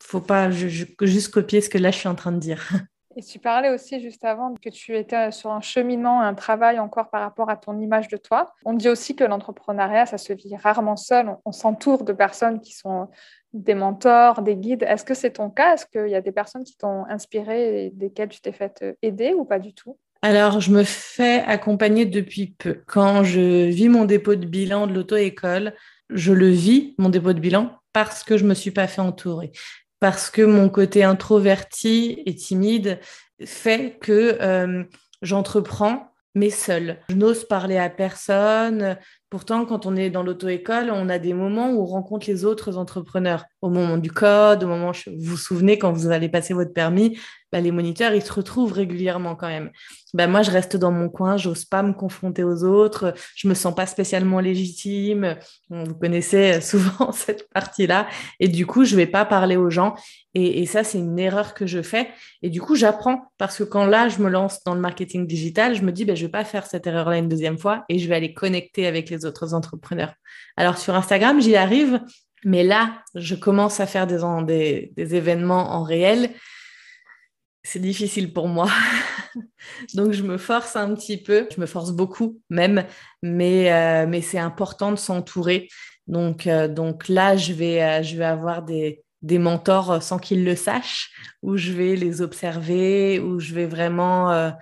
faut 0.00 0.20
pas 0.20 0.50
juste 0.50 1.28
copier 1.28 1.60
ce 1.60 1.68
que 1.68 1.78
là 1.78 1.90
je 1.90 1.98
suis 1.98 2.08
en 2.08 2.14
train 2.14 2.32
de 2.32 2.38
dire. 2.38 2.68
Et 3.16 3.22
tu 3.22 3.38
parlais 3.38 3.70
aussi 3.70 4.00
juste 4.00 4.24
avant 4.24 4.54
que 4.54 4.68
tu 4.68 4.96
étais 4.96 5.30
sur 5.30 5.50
un 5.52 5.60
cheminement, 5.60 6.20
un 6.20 6.34
travail 6.34 6.80
encore 6.80 7.10
par 7.10 7.20
rapport 7.20 7.48
à 7.48 7.56
ton 7.56 7.78
image 7.78 8.08
de 8.08 8.16
toi. 8.16 8.52
On 8.64 8.72
dit 8.72 8.88
aussi 8.88 9.14
que 9.14 9.22
l'entrepreneuriat, 9.22 10.06
ça 10.06 10.18
se 10.18 10.32
vit 10.32 10.56
rarement 10.56 10.96
seul. 10.96 11.36
On, 11.44 11.52
s'entoure 11.52 12.02
de 12.02 12.12
personnes 12.12 12.60
qui 12.60 12.74
sont 12.74 13.08
des 13.52 13.74
mentors, 13.74 14.42
des 14.42 14.56
guides. 14.56 14.82
Est-ce 14.82 15.04
que 15.04 15.14
c'est 15.14 15.34
ton 15.34 15.48
cas? 15.48 15.74
Est-ce 15.74 15.86
qu'il 15.86 16.08
y 16.08 16.16
a 16.16 16.20
des 16.20 16.32
personnes 16.32 16.64
qui 16.64 16.76
t'ont 16.76 17.04
inspiré 17.08 17.86
et 17.86 17.90
desquelles 17.90 18.30
tu 18.30 18.40
t'es 18.40 18.50
fait 18.52 18.84
aider 19.00 19.32
ou 19.32 19.44
pas 19.44 19.60
du 19.60 19.72
tout? 19.74 19.96
Alors, 20.24 20.58
je 20.62 20.70
me 20.70 20.84
fais 20.84 21.42
accompagner 21.46 22.06
depuis 22.06 22.54
peu. 22.56 22.80
Quand 22.86 23.24
je 23.24 23.68
vis 23.68 23.90
mon 23.90 24.06
dépôt 24.06 24.36
de 24.36 24.46
bilan 24.46 24.86
de 24.86 24.94
l'auto-école, 24.94 25.74
je 26.08 26.32
le 26.32 26.48
vis, 26.48 26.94
mon 26.96 27.10
dépôt 27.10 27.34
de 27.34 27.40
bilan, 27.40 27.78
parce 27.92 28.24
que 28.24 28.38
je 28.38 28.44
ne 28.44 28.48
me 28.48 28.54
suis 28.54 28.70
pas 28.70 28.86
fait 28.86 29.02
entourer. 29.02 29.52
Parce 30.00 30.30
que 30.30 30.40
mon 30.40 30.70
côté 30.70 31.04
introverti 31.04 32.22
et 32.24 32.34
timide 32.34 33.00
fait 33.44 33.98
que 34.00 34.38
euh, 34.40 34.84
j'entreprends, 35.20 36.14
mais 36.34 36.48
seul. 36.48 37.00
Je 37.10 37.16
n'ose 37.16 37.44
parler 37.44 37.76
à 37.76 37.90
personne. 37.90 38.96
Pourtant, 39.28 39.66
quand 39.66 39.84
on 39.84 39.94
est 39.94 40.08
dans 40.08 40.22
l'auto-école, 40.22 40.90
on 40.90 41.10
a 41.10 41.18
des 41.18 41.34
moments 41.34 41.70
où 41.70 41.82
on 41.82 41.86
rencontre 41.86 42.30
les 42.30 42.46
autres 42.46 42.78
entrepreneurs. 42.78 43.44
Au 43.60 43.68
moment 43.68 43.98
du 43.98 44.10
code, 44.10 44.64
au 44.64 44.68
moment, 44.68 44.92
vous 44.92 45.12
vous 45.32 45.36
souvenez, 45.36 45.78
quand 45.78 45.92
vous 45.92 46.10
allez 46.10 46.30
passer 46.30 46.54
votre 46.54 46.72
permis, 46.72 47.18
bah, 47.54 47.60
les 47.60 47.70
moniteurs, 47.70 48.12
ils 48.14 48.22
se 48.24 48.32
retrouvent 48.32 48.72
régulièrement 48.72 49.36
quand 49.36 49.46
même. 49.46 49.70
Bah, 50.12 50.26
moi, 50.26 50.42
je 50.42 50.50
reste 50.50 50.76
dans 50.76 50.90
mon 50.90 51.08
coin, 51.08 51.36
j'ose 51.36 51.64
pas 51.64 51.84
me 51.84 51.92
confronter 51.92 52.42
aux 52.42 52.64
autres, 52.64 53.14
je 53.36 53.46
me 53.46 53.54
sens 53.54 53.72
pas 53.72 53.86
spécialement 53.86 54.40
légitime. 54.40 55.36
Vous 55.70 55.94
connaissez 55.94 56.60
souvent 56.60 57.12
cette 57.12 57.48
partie-là. 57.50 58.08
Et 58.40 58.48
du 58.48 58.66
coup, 58.66 58.84
je 58.84 58.96
vais 58.96 59.06
pas 59.06 59.24
parler 59.24 59.56
aux 59.56 59.70
gens. 59.70 59.94
Et, 60.34 60.66
ça, 60.66 60.82
c'est 60.82 60.98
une 60.98 61.16
erreur 61.16 61.54
que 61.54 61.64
je 61.64 61.80
fais. 61.80 62.08
Et 62.42 62.50
du 62.50 62.60
coup, 62.60 62.74
j'apprends 62.74 63.30
parce 63.38 63.58
que 63.58 63.62
quand 63.62 63.86
là, 63.86 64.08
je 64.08 64.18
me 64.18 64.28
lance 64.28 64.64
dans 64.64 64.74
le 64.74 64.80
marketing 64.80 65.24
digital, 65.24 65.76
je 65.76 65.82
me 65.82 65.92
dis, 65.92 66.04
ben, 66.04 66.16
je 66.16 66.26
vais 66.26 66.32
pas 66.32 66.44
faire 66.44 66.66
cette 66.66 66.88
erreur-là 66.88 67.18
une 67.18 67.28
deuxième 67.28 67.56
fois 67.56 67.84
et 67.88 68.00
je 68.00 68.08
vais 68.08 68.16
aller 68.16 68.34
connecter 68.34 68.88
avec 68.88 69.10
les 69.10 69.26
autres 69.26 69.54
entrepreneurs. 69.54 70.14
Alors, 70.56 70.78
sur 70.78 70.96
Instagram, 70.96 71.40
j'y 71.40 71.54
arrive. 71.54 72.00
Mais 72.44 72.64
là, 72.64 73.00
je 73.14 73.36
commence 73.36 73.78
à 73.78 73.86
faire 73.86 74.08
des, 74.08 74.92
des 74.96 75.14
événements 75.14 75.70
en 75.70 75.84
réel 75.84 76.30
c'est 77.64 77.80
difficile 77.80 78.32
pour 78.32 78.46
moi. 78.46 78.68
Donc, 79.94 80.12
je 80.12 80.22
me 80.22 80.36
force 80.36 80.76
un 80.76 80.94
petit 80.94 81.16
peu. 81.16 81.48
Je 81.54 81.60
me 81.60 81.66
force 81.66 81.90
beaucoup 81.90 82.40
même, 82.50 82.84
mais, 83.22 83.72
euh, 83.72 84.06
mais 84.06 84.20
c'est 84.20 84.38
important 84.38 84.92
de 84.92 84.96
s'entourer. 84.96 85.68
Donc, 86.06 86.46
euh, 86.46 86.68
donc 86.68 87.08
là, 87.08 87.34
je 87.34 87.54
vais, 87.54 87.82
euh, 87.82 88.02
je 88.02 88.16
vais 88.16 88.26
avoir 88.26 88.62
des, 88.62 89.02
des 89.22 89.38
mentors 89.38 90.02
sans 90.02 90.18
qu'ils 90.18 90.44
le 90.44 90.54
sachent, 90.54 91.10
où 91.42 91.56
je 91.56 91.72
vais 91.72 91.96
les 91.96 92.20
observer, 92.20 93.18
où 93.18 93.40
je 93.40 93.54
vais 93.54 93.66
vraiment 93.66 94.52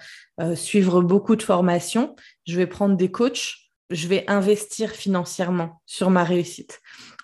suivre 0.54 1.02
beaucoup 1.02 1.34
de 1.34 1.42
formations. 1.42 2.14
Je 2.46 2.56
vais 2.56 2.68
prendre 2.68 2.96
des 2.96 3.10
coachs. 3.10 3.56
Je 3.90 4.06
vais 4.06 4.24
investir 4.28 4.90
financièrement 4.90 5.82
sur 5.84 6.10
ma 6.10 6.22
réussite 6.22 6.80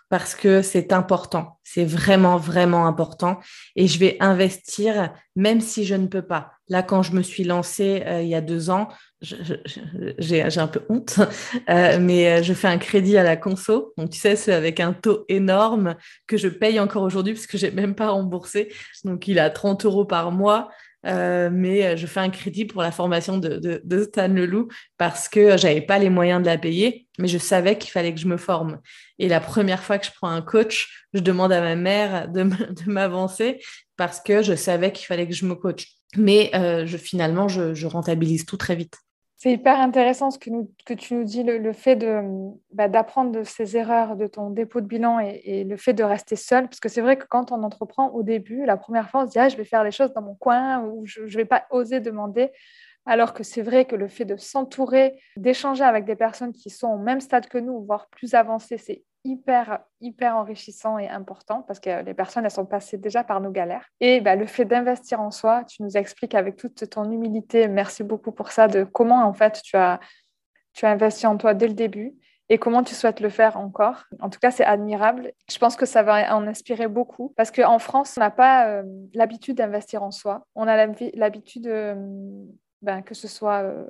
parce 0.09 0.35
que 0.35 0.63
c'est 0.63 0.93
important. 0.93 1.59
C'est 1.65 1.85
vraiment, 1.85 2.37
vraiment 2.37 2.87
important. 2.87 3.39
Et 3.77 3.87
je 3.87 3.99
vais 3.99 4.17
investir 4.21 5.13
même 5.37 5.61
si 5.61 5.85
je 5.85 5.95
ne 5.95 6.07
peux 6.07 6.23
pas. 6.23 6.53
Là, 6.69 6.83
quand 6.83 7.03
je 7.03 7.13
me 7.13 7.23
suis 7.23 7.45
lancée 7.45 8.03
euh, 8.07 8.23
il 8.23 8.29
y 8.29 8.35
a 8.35 8.41
deux 8.41 8.71
ans, 8.71 8.89
j'ai 9.21 10.43
un 10.43 10.67
peu 10.67 10.83
honte, 10.89 11.21
euh, 11.71 11.99
mais 12.01 12.41
euh, 12.41 12.43
je 12.43 12.53
fais 12.55 12.69
un 12.69 12.79
crédit 12.79 13.17
à 13.17 13.23
la 13.23 13.37
conso. 13.37 13.93
Donc, 13.97 14.11
tu 14.11 14.19
sais, 14.19 14.37
c'est 14.37 14.53
avec 14.53 14.81
un 14.81 14.93
taux 14.93 15.25
énorme 15.29 15.95
que 16.27 16.37
je 16.37 16.49
paye 16.49 16.81
encore 16.81 17.03
aujourd'hui 17.03 17.35
parce 17.35 17.47
que 17.47 17.59
j'ai 17.59 17.71
même 17.71 17.95
pas 17.95 18.11
remboursé. 18.11 18.73
Donc, 19.05 19.29
il 19.29 19.39
a 19.39 19.51
30 19.51 19.85
euros 19.85 20.05
par 20.05 20.33
mois. 20.33 20.71
Euh, 21.07 21.49
mais 21.53 21.87
euh, 21.87 21.97
je 21.97 22.07
fais 22.07 22.21
un 22.21 22.31
crédit 22.31 22.65
pour 22.65 22.83
la 22.83 22.91
formation 22.91 23.39
de, 23.39 23.81
de, 23.85 24.03
Stan 24.03 24.29
Leloup 24.29 24.69
parce 24.97 25.29
que 25.29 25.57
j'avais 25.57 25.81
pas 25.81 25.99
les 25.99 26.11
moyens 26.11 26.41
de 26.41 26.47
la 26.47 26.59
payer, 26.59 27.07
mais 27.19 27.29
je 27.29 27.39
savais 27.39 27.79
qu'il 27.79 27.91
fallait 27.91 28.13
que 28.13 28.21
je 28.21 28.27
me 28.27 28.37
forme. 28.37 28.81
Et 29.19 29.29
la 29.29 29.41
première 29.41 29.83
fois 29.83 29.99
que 29.99 30.07
je 30.07 30.11
prends 30.13 30.31
un 30.31 30.43
coach, 30.43 31.07
je 31.15 31.21
demande 31.21 31.53
à 31.53 31.61
ma 31.61 31.77
mère 31.77 32.29
de 32.29 32.51
m'avancer 32.87 33.63
parce 33.97 34.21
que 34.21 34.43
je 34.43 34.55
savais 34.55 34.93
qu'il 34.93 35.07
fallait 35.07 35.29
que 35.29 35.35
je 35.35 35.47
me 35.47 35.55
coach. 35.55 35.87
Mais 36.17 36.51
euh, 36.55 36.87
finalement, 36.87 37.49
je 37.49 37.87
rentabilise 37.87 38.45
tout 38.45 38.57
très 38.57 38.75
vite. 38.75 38.97
C'est 39.41 39.53
hyper 39.53 39.79
intéressant 39.79 40.33
ce 40.33 40.39
que, 40.41 40.95
tu 40.95 41.15
nous 41.15 41.23
dis, 41.23 41.45
le, 41.45 41.73
fait 41.73 41.97
bah, 42.73 42.89
d'apprendre 42.89 43.31
de, 43.31 43.45
ces 43.45 43.77
erreurs 43.77 44.17
de 44.17 44.27
ton 44.27 44.51
dépôt 44.51 44.81
de 44.81 44.87
bilan 44.87 45.21
et, 45.21 45.63
le 45.63 45.77
fait 45.77 45.93
de 45.93 46.03
rester 46.03 46.35
seul. 46.35 46.65
Parce 46.65 46.81
que 46.81 46.89
c'est 46.89 47.01
vrai 47.01 47.17
que 47.17 47.25
quand 47.25 47.53
on 47.53 47.63
entreprend 47.63 48.09
au 48.09 48.25
début, 48.25 48.67
la 48.67 48.77
première 48.77 49.09
fois, 49.09 49.23
on 49.23 49.27
se 49.27 49.31
dit 49.31 49.39
ah, 49.39 49.49
je 49.49 49.57
vais 49.57 49.65
faire 49.65 49.85
les 49.85 49.93
choses 49.93 50.13
dans 50.13 50.23
mon 50.23 50.35
coin 50.35 50.83
ou 50.83 51.07
je 51.07 51.23
ne 51.23 51.29
vais 51.29 51.45
pas 51.45 51.67
oser 51.71 52.01
demander. 52.01 52.51
Alors 53.07 53.33
que 53.33 53.45
c'est 53.45 53.63
vrai 53.63 53.85
que 53.85 53.95
le 53.95 54.09
fait 54.09 54.25
de 54.25 54.37
s'entourer, 54.37 55.15
d'échanger 55.37 55.85
avec 55.85 56.05
des 56.05 56.17
personnes 56.17 56.53
qui 56.53 56.69
sont 56.69 56.89
au 56.89 56.99
même 56.99 57.21
stade 57.21 57.47
que 57.47 57.59
nous, 57.59 57.85
voire 57.85 58.09
plus 58.09 58.35
avancées, 58.35 58.77
c'est 58.77 59.05
hyper, 59.25 59.81
hyper 60.01 60.37
enrichissant 60.37 60.99
et 60.99 61.09
important 61.09 61.63
parce 61.63 61.81
que 61.81 62.03
les 62.03 62.15
personnes, 62.15 62.45
elles 62.45 62.51
sont 62.51 62.67
passées 62.67 62.99
déjà 62.99 63.25
par 63.25 63.41
nos 63.41 63.51
galères. 63.51 63.89
Et 64.01 64.21
bah, 64.21 64.37
le 64.37 64.47
fait 64.47 64.65
d'investir 64.65 65.21
en 65.21 65.31
soi, 65.31 65.65
tu 65.65 65.83
nous 65.83 65.97
expliques 65.97 66.35
avec 66.35 66.57
toute 66.57 66.89
ton 66.91 67.11
humilité, 67.11 67.69
merci 67.69 68.05
beaucoup 68.05 68.33
pour 68.33 68.51
ça, 68.51 68.69
de 68.69 68.85
comment 68.85 69.25
en 69.25 69.33
fait 69.33 69.61
tu 69.63 69.77
as, 69.77 70.01
tu 70.73 70.87
as 70.87 70.91
investi 70.91 71.27
en 71.27 71.37
toi 71.37 71.55
dès 71.55 71.69
le 71.69 71.75
début 71.75 72.15
et 72.49 72.59
comment 72.59 72.83
tu 72.83 72.95
souhaites 72.95 73.21
le 73.21 73.29
faire 73.29 73.57
encore. 73.57 74.05
En 74.21 74.31
tout 74.31 74.39
cas, 74.39 74.51
c'est 74.51 74.65
admirable. 74.65 75.33
Je 75.51 75.59
pense 75.59 75.77
que 75.77 75.87
ça 75.87 76.03
va 76.03 76.35
en 76.35 76.47
inspirer 76.47 76.89
beaucoup 76.89 77.35
parce 77.37 77.51
qu'en 77.51 77.79
France, 77.79 78.15
on 78.17 78.21
n'a 78.21 78.31
pas 78.31 78.69
euh, 78.69 78.83
l'habitude 79.13 79.59
d'investir 79.59 80.03
en 80.03 80.11
soi. 80.11 80.47
On 80.55 80.67
a 80.67 80.87
l'habitude 81.15 81.67
euh, 81.67 81.95
ben, 82.81 83.03
que 83.03 83.15
ce 83.15 83.29
soit 83.29 83.63
euh, 83.63 83.85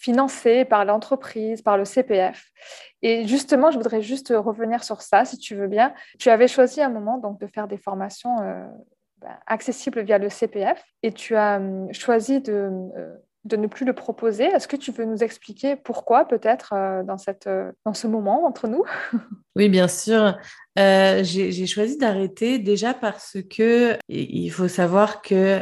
financé 0.00 0.64
par 0.64 0.84
l'entreprise, 0.84 1.62
par 1.62 1.76
le 1.76 1.84
CPF. 1.84 2.50
Et 3.02 3.26
justement, 3.26 3.70
je 3.70 3.76
voudrais 3.76 4.02
juste 4.02 4.32
revenir 4.36 4.84
sur 4.84 5.02
ça, 5.02 5.24
si 5.24 5.38
tu 5.38 5.54
veux 5.54 5.68
bien. 5.68 5.94
Tu 6.18 6.30
avais 6.30 6.48
choisi 6.48 6.80
un 6.82 6.90
moment 6.90 7.18
donc, 7.18 7.40
de 7.40 7.46
faire 7.46 7.68
des 7.68 7.78
formations 7.78 8.36
ben, 9.18 9.38
accessibles 9.46 10.02
via 10.02 10.18
le 10.18 10.28
CPF 10.28 10.82
et 11.02 11.12
tu 11.12 11.36
as 11.36 11.56
hum, 11.56 11.92
choisi 11.92 12.40
de 12.40 12.70
de 13.44 13.56
ne 13.56 13.66
plus 13.66 13.86
le 13.86 13.94
proposer. 13.94 14.44
Est-ce 14.44 14.68
que 14.68 14.76
tu 14.76 14.92
veux 14.92 15.04
nous 15.04 15.22
expliquer 15.22 15.76
pourquoi 15.76 16.26
peut-être 16.26 16.74
euh, 16.74 17.02
dans, 17.02 17.16
euh, 17.46 17.72
dans 17.86 17.94
ce 17.94 18.06
moment 18.06 18.44
entre 18.44 18.68
nous? 18.68 18.84
Oui, 19.56 19.68
bien 19.68 19.88
sûr. 19.88 20.38
Euh, 20.78 21.24
j'ai 21.24 21.66
choisi 21.66 21.98
d'arrêter 21.98 22.60
déjà 22.60 22.94
parce 22.94 23.36
que 23.50 23.98
il 24.08 24.48
faut 24.50 24.68
savoir 24.68 25.22
que 25.22 25.60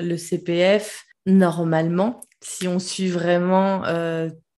le 0.00 0.16
CPF, 0.16 1.04
normalement, 1.26 2.20
si 2.42 2.68
on 2.68 2.78
suit 2.78 3.08
vraiment 3.08 3.82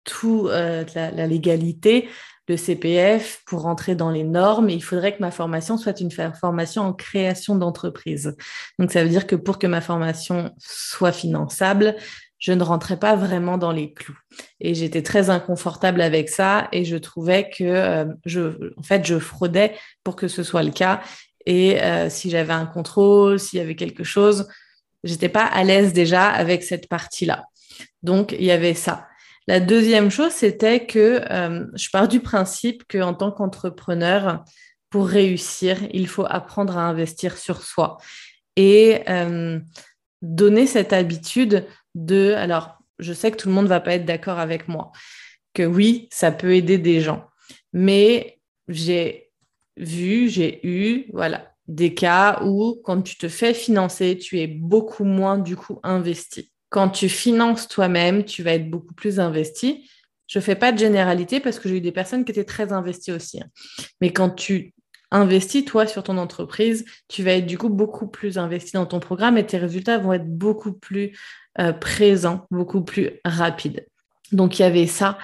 tout 0.04 0.48
la, 0.48 1.10
la, 1.10 1.26
légalité, 1.26 2.08
le 2.50 2.56
CPF, 2.56 3.42
pour 3.46 3.62
rentrer 3.62 3.94
dans 3.94 4.10
les 4.10 4.24
normes, 4.24 4.70
il 4.70 4.82
faudrait 4.82 5.16
que 5.16 5.20
ma 5.20 5.30
formation 5.30 5.78
soit 5.78 6.00
une 6.00 6.10
formation 6.10 6.82
en 6.82 6.92
création 6.92 7.54
d'entreprise. 7.54 8.36
Donc, 8.78 8.90
ça 8.90 9.04
veut 9.04 9.08
dire 9.08 9.26
que 9.26 9.36
pour 9.36 9.58
que 9.58 9.68
ma 9.68 9.80
formation 9.80 10.52
soit 10.58 11.12
finançable, 11.12 11.94
je 12.38 12.52
ne 12.52 12.62
rentrais 12.62 12.98
pas 12.98 13.14
vraiment 13.14 13.56
dans 13.56 13.70
les 13.70 13.92
clous. 13.92 14.18
Et 14.60 14.74
j'étais 14.74 15.02
très 15.02 15.30
inconfortable 15.30 16.00
avec 16.00 16.28
ça 16.28 16.68
et 16.72 16.84
je 16.84 16.96
trouvais 16.96 17.50
que 17.50 17.62
euh, 17.64 18.06
je, 18.24 18.72
en 18.76 18.82
fait, 18.82 19.06
je 19.06 19.18
fraudais 19.18 19.76
pour 20.02 20.16
que 20.16 20.26
ce 20.26 20.42
soit 20.42 20.62
le 20.62 20.72
cas. 20.72 21.02
Et 21.46 21.80
euh, 21.82 22.10
si 22.10 22.30
j'avais 22.30 22.52
un 22.52 22.66
contrôle, 22.66 23.38
s'il 23.38 23.58
y 23.58 23.62
avait 23.62 23.76
quelque 23.76 24.04
chose, 24.04 24.48
j'étais 25.04 25.28
pas 25.28 25.44
à 25.44 25.62
l'aise 25.64 25.92
déjà 25.92 26.28
avec 26.28 26.62
cette 26.64 26.88
partie-là. 26.88 27.44
Donc, 28.02 28.32
il 28.32 28.44
y 28.44 28.50
avait 28.50 28.74
ça. 28.74 29.06
La 29.46 29.60
deuxième 29.60 30.10
chose, 30.10 30.32
c'était 30.32 30.86
que 30.86 31.22
euh, 31.30 31.66
je 31.74 31.88
pars 31.90 32.08
du 32.08 32.20
principe 32.20 32.84
qu'en 32.90 33.14
tant 33.14 33.32
qu'entrepreneur, 33.32 34.44
pour 34.90 35.06
réussir, 35.08 35.78
il 35.92 36.08
faut 36.08 36.26
apprendre 36.28 36.76
à 36.76 36.82
investir 36.82 37.36
sur 37.36 37.62
soi 37.62 37.98
et 38.56 39.04
donner 40.20 40.66
cette 40.66 40.92
habitude 40.92 41.66
de, 41.94 42.34
alors 42.36 42.78
je 42.98 43.12
sais 43.12 43.30
que 43.30 43.36
tout 43.36 43.48
le 43.48 43.54
monde 43.54 43.64
ne 43.64 43.70
va 43.70 43.80
pas 43.80 43.94
être 43.94 44.04
d'accord 44.04 44.38
avec 44.38 44.68
moi, 44.68 44.92
que 45.54 45.62
oui, 45.62 46.08
ça 46.12 46.32
peut 46.32 46.54
aider 46.54 46.78
des 46.78 47.00
gens, 47.00 47.26
mais 47.72 48.38
j'ai 48.68 49.30
vu, 49.76 50.28
j'ai 50.28 50.66
eu, 50.66 51.06
voilà, 51.12 51.52
des 51.66 51.94
cas 51.94 52.42
où 52.44 52.80
quand 52.84 53.02
tu 53.02 53.16
te 53.16 53.28
fais 53.28 53.54
financer, 53.54 54.18
tu 54.18 54.38
es 54.40 54.46
beaucoup 54.46 55.04
moins 55.04 55.38
du 55.38 55.56
coup 55.56 55.80
investi. 55.82 56.49
Quand 56.70 56.88
tu 56.88 57.08
finances 57.08 57.68
toi-même, 57.68 58.24
tu 58.24 58.42
vas 58.42 58.54
être 58.54 58.70
beaucoup 58.70 58.94
plus 58.94 59.20
investi. 59.20 59.88
Je 60.26 60.38
ne 60.38 60.42
fais 60.42 60.54
pas 60.54 60.72
de 60.72 60.78
généralité 60.78 61.40
parce 61.40 61.58
que 61.58 61.68
j'ai 61.68 61.76
eu 61.76 61.80
des 61.80 61.92
personnes 61.92 62.24
qui 62.24 62.30
étaient 62.30 62.44
très 62.44 62.72
investies 62.72 63.12
aussi. 63.12 63.40
Hein. 63.40 63.48
Mais 64.00 64.12
quand 64.12 64.30
tu 64.30 64.72
investis 65.10 65.64
toi 65.64 65.86
sur 65.86 66.04
ton 66.04 66.18
entreprise, 66.18 66.84
tu 67.08 67.22
vas 67.22 67.32
être 67.32 67.46
du 67.46 67.58
coup 67.58 67.68
beaucoup 67.68 68.06
plus 68.06 68.38
investi 68.38 68.72
dans 68.72 68.86
ton 68.86 69.00
programme 69.00 69.36
et 69.36 69.46
tes 69.46 69.58
résultats 69.58 69.98
vont 69.98 70.12
être 70.12 70.28
beaucoup 70.28 70.72
plus 70.72 71.18
euh, 71.58 71.72
présent, 71.72 72.46
beaucoup 72.50 72.82
plus 72.82 73.20
rapide. 73.24 73.86
Donc 74.30 74.58
il 74.58 74.62
y 74.62 74.64
avait 74.64 74.86
ça. 74.86 75.18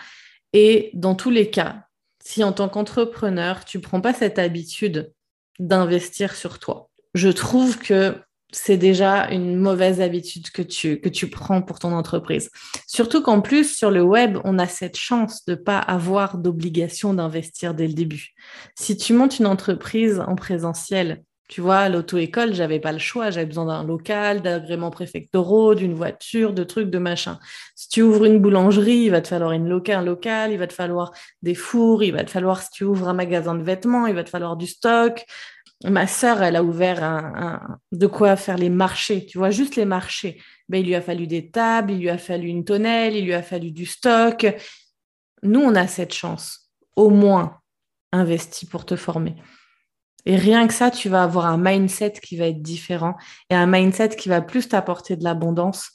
Et 0.52 0.90
dans 0.94 1.14
tous 1.14 1.30
les 1.30 1.50
cas, 1.50 1.84
si 2.24 2.42
en 2.42 2.52
tant 2.52 2.68
qu'entrepreneur, 2.68 3.64
tu 3.64 3.78
ne 3.78 3.82
prends 3.82 4.00
pas 4.00 4.12
cette 4.12 4.40
habitude 4.40 5.12
d'investir 5.60 6.34
sur 6.34 6.58
toi, 6.58 6.90
je 7.14 7.28
trouve 7.28 7.78
que 7.78 8.16
c'est 8.56 8.78
déjà 8.78 9.28
une 9.30 9.56
mauvaise 9.56 10.00
habitude 10.00 10.50
que 10.50 10.62
tu, 10.62 11.30
prends 11.30 11.60
pour 11.60 11.78
ton 11.78 11.92
entreprise. 11.92 12.50
Surtout 12.86 13.22
qu'en 13.22 13.42
plus, 13.42 13.76
sur 13.76 13.90
le 13.90 14.02
web, 14.02 14.38
on 14.44 14.58
a 14.58 14.66
cette 14.66 14.96
chance 14.96 15.44
de 15.44 15.52
ne 15.52 15.56
pas 15.56 15.78
avoir 15.78 16.38
d'obligation 16.38 17.12
d'investir 17.12 17.74
dès 17.74 17.86
le 17.86 17.92
début. 17.92 18.34
Si 18.74 18.96
tu 18.96 19.12
montes 19.12 19.38
une 19.38 19.46
entreprise 19.46 20.22
en 20.26 20.36
présentiel, 20.36 21.22
tu 21.48 21.60
vois, 21.60 21.88
l'auto-école, 21.88 22.54
j'avais 22.54 22.80
pas 22.80 22.90
le 22.90 22.98
choix. 22.98 23.30
J'avais 23.30 23.46
besoin 23.46 23.66
d'un 23.66 23.84
local, 23.84 24.42
d'agréments 24.42 24.90
préfectoraux, 24.90 25.76
d'une 25.76 25.94
voiture, 25.94 26.52
de 26.52 26.64
trucs, 26.64 26.90
de 26.90 26.98
machin. 26.98 27.38
Si 27.76 27.88
tu 27.88 28.02
ouvres 28.02 28.24
une 28.24 28.40
boulangerie, 28.40 29.04
il 29.04 29.10
va 29.10 29.20
te 29.20 29.28
falloir 29.28 29.52
une 29.52 29.68
local, 29.68 29.98
un 29.98 30.04
local, 30.04 30.50
il 30.52 30.58
va 30.58 30.66
te 30.66 30.72
falloir 30.72 31.12
des 31.42 31.54
fours, 31.54 32.02
il 32.02 32.12
va 32.12 32.24
te 32.24 32.30
falloir, 32.30 32.60
si 32.62 32.70
tu 32.70 32.84
ouvres 32.84 33.08
un 33.08 33.14
magasin 33.14 33.54
de 33.54 33.62
vêtements, 33.62 34.06
il 34.06 34.14
va 34.14 34.24
te 34.24 34.30
falloir 34.30 34.56
du 34.56 34.66
stock. 34.66 35.24
Ma 35.84 36.06
sœur, 36.06 36.42
elle 36.42 36.56
a 36.56 36.64
ouvert 36.64 37.04
un, 37.04 37.78
de 37.92 38.06
quoi 38.06 38.36
faire 38.36 38.56
les 38.56 38.70
marchés. 38.70 39.26
Tu 39.26 39.38
vois, 39.38 39.50
juste 39.50 39.76
les 39.76 39.84
marchés. 39.84 40.40
Ben, 40.68 40.78
il 40.78 40.86
lui 40.86 40.94
a 40.94 41.02
fallu 41.02 41.26
des 41.26 41.50
tables, 41.50 41.92
il 41.92 42.00
lui 42.00 42.10
a 42.10 42.18
fallu 42.18 42.48
une 42.48 42.64
tonnelle, 42.64 43.14
il 43.14 43.24
lui 43.24 43.34
a 43.34 43.42
fallu 43.42 43.70
du 43.72 43.84
stock. 43.84 44.46
Nous, 45.42 45.60
on 45.60 45.74
a 45.74 45.86
cette 45.86 46.14
chance, 46.14 46.72
au 46.96 47.10
moins, 47.10 47.58
investi 48.12 48.66
pour 48.66 48.86
te 48.86 48.96
former. 48.96 49.36
Et 50.24 50.36
rien 50.36 50.66
que 50.66 50.74
ça, 50.74 50.90
tu 50.90 51.08
vas 51.08 51.22
avoir 51.22 51.46
un 51.46 51.58
mindset 51.58 52.14
qui 52.22 52.36
va 52.36 52.46
être 52.46 52.62
différent 52.62 53.14
et 53.50 53.54
un 53.54 53.66
mindset 53.66 54.10
qui 54.10 54.28
va 54.28 54.40
plus 54.40 54.68
t'apporter 54.68 55.16
de 55.16 55.22
l'abondance 55.22 55.90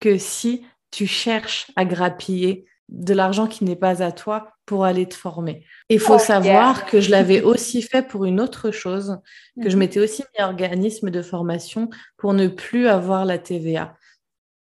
que 0.00 0.18
si 0.18 0.66
tu 0.90 1.06
cherches 1.06 1.70
à 1.76 1.84
grappiller 1.84 2.66
de 2.88 3.14
l'argent 3.14 3.46
qui 3.46 3.64
n'est 3.64 3.76
pas 3.76 4.02
à 4.02 4.12
toi 4.12 4.52
pour 4.64 4.84
aller 4.84 5.08
te 5.08 5.14
former. 5.14 5.64
Il 5.88 6.00
faut 6.00 6.18
savoir 6.18 6.86
que 6.86 7.00
je 7.00 7.10
l'avais 7.10 7.42
aussi 7.42 7.82
fait 7.82 8.02
pour 8.02 8.24
une 8.24 8.40
autre 8.40 8.70
chose, 8.70 9.18
que 9.60 9.68
je 9.68 9.74
mhm. 9.74 9.80
m'étais 9.80 10.00
aussi 10.00 10.22
mis 10.22 10.44
organisme 10.44 11.10
de 11.10 11.22
formation 11.22 11.90
pour 12.16 12.32
ne 12.32 12.48
plus 12.48 12.86
avoir 12.86 13.24
la 13.24 13.38
TVA. 13.38 13.96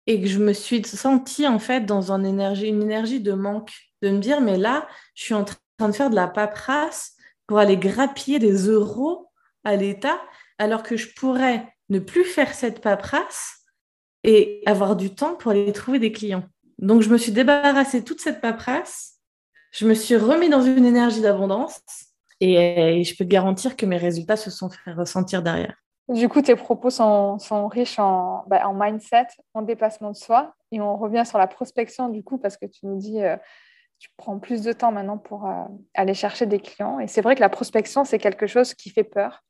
Et 0.06 0.20
que 0.20 0.26
je 0.28 0.38
me 0.38 0.52
suis 0.52 0.84
sentie 0.84 1.46
en 1.46 1.58
fait 1.58 1.86
dans 1.86 2.12
une 2.12 2.26
énergie, 2.26 2.68
une 2.68 2.82
énergie 2.82 3.20
de 3.20 3.32
manque, 3.32 3.72
de 4.02 4.10
me 4.10 4.18
dire, 4.18 4.40
mais 4.40 4.58
là, 4.58 4.86
je 5.14 5.24
suis 5.24 5.34
en 5.34 5.44
train 5.44 5.88
de 5.88 5.92
faire 5.92 6.10
de 6.10 6.14
la 6.14 6.28
paperasse 6.28 7.12
pour 7.46 7.58
aller 7.58 7.76
grappiller 7.76 8.38
des 8.38 8.68
euros 8.68 9.30
à 9.64 9.76
l'État, 9.76 10.20
alors 10.58 10.82
que 10.82 10.96
je 10.96 11.08
pourrais 11.14 11.74
ne 11.88 11.98
plus 11.98 12.24
faire 12.24 12.54
cette 12.54 12.80
paperasse 12.80 13.64
et 14.22 14.62
avoir 14.66 14.96
du 14.96 15.14
temps 15.14 15.34
pour 15.34 15.50
aller 15.50 15.72
trouver 15.72 15.98
des 15.98 16.12
clients. 16.12 16.44
Donc, 16.78 17.02
je 17.02 17.08
me 17.08 17.18
suis 17.18 17.32
débarrassée 17.32 18.00
de 18.00 18.04
toute 18.04 18.20
cette 18.20 18.40
paperasse, 18.40 19.14
je 19.70 19.86
me 19.86 19.94
suis 19.94 20.16
remis 20.16 20.48
dans 20.48 20.62
une 20.62 20.84
énergie 20.84 21.20
d'abondance 21.20 21.80
et, 22.40 23.02
je 23.02 23.16
peux 23.16 23.24
te 23.24 23.30
garantir 23.30 23.76
que 23.76 23.86
mes 23.86 23.96
résultats 23.96 24.36
se 24.36 24.50
sont 24.50 24.70
fait 24.70 24.92
ressentir 24.92 25.42
derrière. 25.42 25.74
Du 26.08 26.28
coup, 26.28 26.42
tes 26.42 26.54
propos 26.54 26.90
sont, 26.90 27.38
riches 27.68 27.98
en, 27.98 28.44
bah, 28.46 28.62
mindset, 28.74 29.26
en 29.54 29.62
dépassement 29.62 30.10
de 30.10 30.16
soi. 30.16 30.54
Et 30.70 30.80
on 30.80 30.96
revient 30.96 31.24
sur 31.24 31.38
la 31.38 31.46
prospection, 31.46 32.08
du 32.08 32.22
coup, 32.22 32.38
parce 32.38 32.56
que 32.56 32.66
tu 32.66 32.86
nous 32.86 32.98
dis, 32.98 33.22
euh, 33.22 33.36
tu 33.98 34.10
prends 34.16 34.38
plus 34.38 34.62
de 34.62 34.72
temps 34.72 34.92
maintenant 34.92 35.18
pour 35.18 35.46
euh, 35.46 35.64
aller 35.94 36.14
chercher 36.14 36.46
des 36.46 36.60
clients. 36.60 36.98
Et 37.00 37.06
c'est 37.06 37.22
vrai 37.22 37.34
que 37.34 37.40
la 37.40 37.48
prospection, 37.48 38.04
c'est 38.04 38.18
quelque 38.18 38.46
chose 38.46 38.74
qui 38.74 38.90
fait 38.90 39.04
peur, 39.04 39.42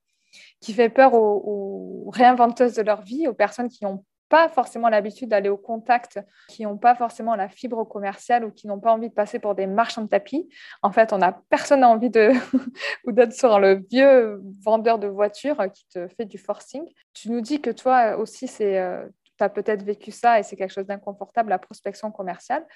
qui 0.61 0.73
fait 0.73 0.89
peur 0.89 1.15
aux, 1.15 2.09
réinventeuses 2.13 2.75
de 2.75 2.83
leur 2.83 3.03
vie, 3.03 3.27
aux 3.27 3.35
personnes 3.35 3.69
qui 3.69 3.85
n'ont 3.85 4.05
pas 4.35 4.49
forcément 4.49 4.89
l'habitude 4.89 5.29
d'aller 5.29 5.49
au 5.49 5.57
contact, 5.57 6.19
qui 6.49 6.65
n'ont 6.65 6.77
pas 6.77 6.97
forcément 6.97 7.37
la 7.37 7.49
fibre 7.49 7.85
commerciale 7.85 8.45
ou 8.45 8.51
qui 8.51 8.67
n'ont 8.67 8.81
pas 8.81 8.93
envie 8.93 9.09
de 9.09 9.15
passer 9.15 9.39
pour 9.39 9.55
des 9.55 9.69
marchands 9.69 10.03
de 10.03 10.09
tapis. 10.09 10.49
En 10.83 10.91
fait, 10.91 11.13
on 11.13 11.23
a 11.23 11.31
personne 11.51 11.81
n'a 11.81 11.89
envie 11.89 12.11
de 12.11 12.33
ou 13.07 13.13
d'être 13.13 13.33
sur 13.33 13.61
le 13.61 13.85
vieux 13.89 14.43
vendeur 14.61 14.99
de 14.99 15.07
voitures 15.07 15.65
qui 15.73 15.87
te 15.87 16.09
fait 16.09 16.25
du 16.25 16.39
forcing. 16.39 16.83
Tu 17.13 17.31
nous 17.31 17.41
dis 17.41 17.61
que 17.61 17.71
toi 17.71 18.17
aussi, 18.17 18.49
c'est 18.49 18.77
euh, 18.81 19.07
tu 19.39 19.45
as 19.45 19.49
peut-être 19.49 19.85
vécu 19.85 20.11
ça 20.11 20.41
et 20.41 20.43
c'est 20.43 20.57
quelque 20.57 20.73
chose 20.73 20.87
d'inconfortable, 20.87 21.51
la 21.51 21.61
prospection 21.61 22.11
commerciale. 22.11 22.67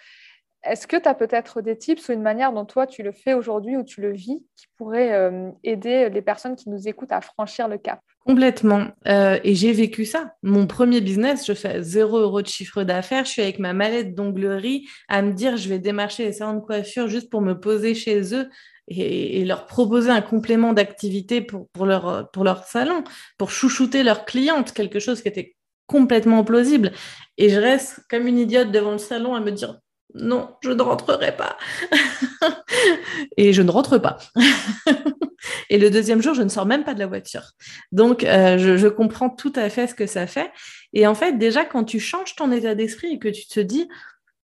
Est-ce 0.64 0.86
que 0.86 0.96
tu 0.96 1.08
as 1.08 1.14
peut-être 1.14 1.60
des 1.60 1.78
tips 1.78 2.08
ou 2.08 2.12
une 2.12 2.22
manière 2.22 2.52
dont 2.52 2.64
toi 2.64 2.86
tu 2.86 3.02
le 3.02 3.12
fais 3.12 3.32
aujourd'hui 3.32 3.76
ou 3.76 3.84
tu 3.84 4.00
le 4.00 4.12
vis 4.12 4.42
qui 4.56 4.66
pourrait 4.76 5.12
euh, 5.12 5.50
aider 5.62 6.10
les 6.10 6.22
personnes 6.22 6.56
qui 6.56 6.68
nous 6.68 6.88
écoutent 6.88 7.12
à 7.12 7.20
franchir 7.20 7.68
le 7.68 7.78
cap? 7.78 8.00
Complètement. 8.26 8.88
Euh, 9.06 9.38
et 9.44 9.54
j'ai 9.54 9.72
vécu 9.72 10.04
ça. 10.04 10.34
Mon 10.42 10.66
premier 10.66 11.00
business, 11.00 11.46
je 11.46 11.54
fais 11.54 11.82
zéro 11.82 12.18
euro 12.18 12.42
de 12.42 12.46
chiffre 12.46 12.82
d'affaires. 12.82 13.24
Je 13.24 13.30
suis 13.30 13.42
avec 13.42 13.58
ma 13.58 13.72
mallette 13.72 14.14
d'onglerie 14.14 14.86
à 15.08 15.22
me 15.22 15.32
dire 15.32 15.56
je 15.56 15.68
vais 15.68 15.78
démarcher 15.78 16.24
les 16.24 16.32
salons 16.32 16.54
de 16.54 16.60
coiffure 16.60 17.08
juste 17.08 17.30
pour 17.30 17.40
me 17.40 17.58
poser 17.58 17.94
chez 17.94 18.34
eux 18.34 18.48
et, 18.88 19.44
leur 19.44 19.66
proposer 19.66 20.10
un 20.10 20.20
complément 20.20 20.72
d'activité 20.72 21.40
pour, 21.40 21.68
pour, 21.70 21.86
leur, 21.86 22.30
pour 22.30 22.44
leur 22.44 22.64
salon, 22.64 23.04
pour 23.38 23.50
chouchouter 23.50 24.02
leurs 24.02 24.24
clientes, 24.24 24.72
quelque 24.72 24.98
chose 24.98 25.22
qui 25.22 25.28
était 25.28 25.56
complètement 25.86 26.44
plausible. 26.44 26.92
Et 27.36 27.48
je 27.48 27.58
reste 27.58 28.00
comme 28.10 28.26
une 28.26 28.38
idiote 28.38 28.70
devant 28.72 28.92
le 28.92 28.98
salon 28.98 29.34
à 29.34 29.40
me 29.40 29.52
dire 29.52 29.78
non, 30.14 30.56
je 30.62 30.70
ne 30.70 30.82
rentrerai 30.82 31.36
pas. 31.36 31.56
et 33.36 33.52
je 33.52 33.62
ne 33.62 33.70
rentre 33.70 33.98
pas. 33.98 34.18
et 35.70 35.78
le 35.78 35.90
deuxième 35.90 36.22
jour, 36.22 36.34
je 36.34 36.42
ne 36.42 36.48
sors 36.48 36.66
même 36.66 36.84
pas 36.84 36.94
de 36.94 36.98
la 36.98 37.06
voiture. 37.06 37.52
Donc, 37.92 38.24
euh, 38.24 38.58
je, 38.58 38.88
comprends 38.88 39.30
tout 39.30 39.52
à 39.54 39.68
fait 39.68 39.86
ce 39.86 39.94
que 39.94 40.06
ça 40.06 40.26
fait. 40.26 40.50
Et 40.92 41.06
en 41.06 41.14
fait, 41.14 41.38
déjà, 41.38 41.64
quand 41.64 41.84
tu 41.84 42.00
changes 42.00 42.34
ton 42.34 42.50
état 42.52 42.74
d'esprit 42.74 43.14
et 43.14 43.18
que 43.18 43.28
tu 43.28 43.46
te 43.46 43.60
dis 43.60 43.88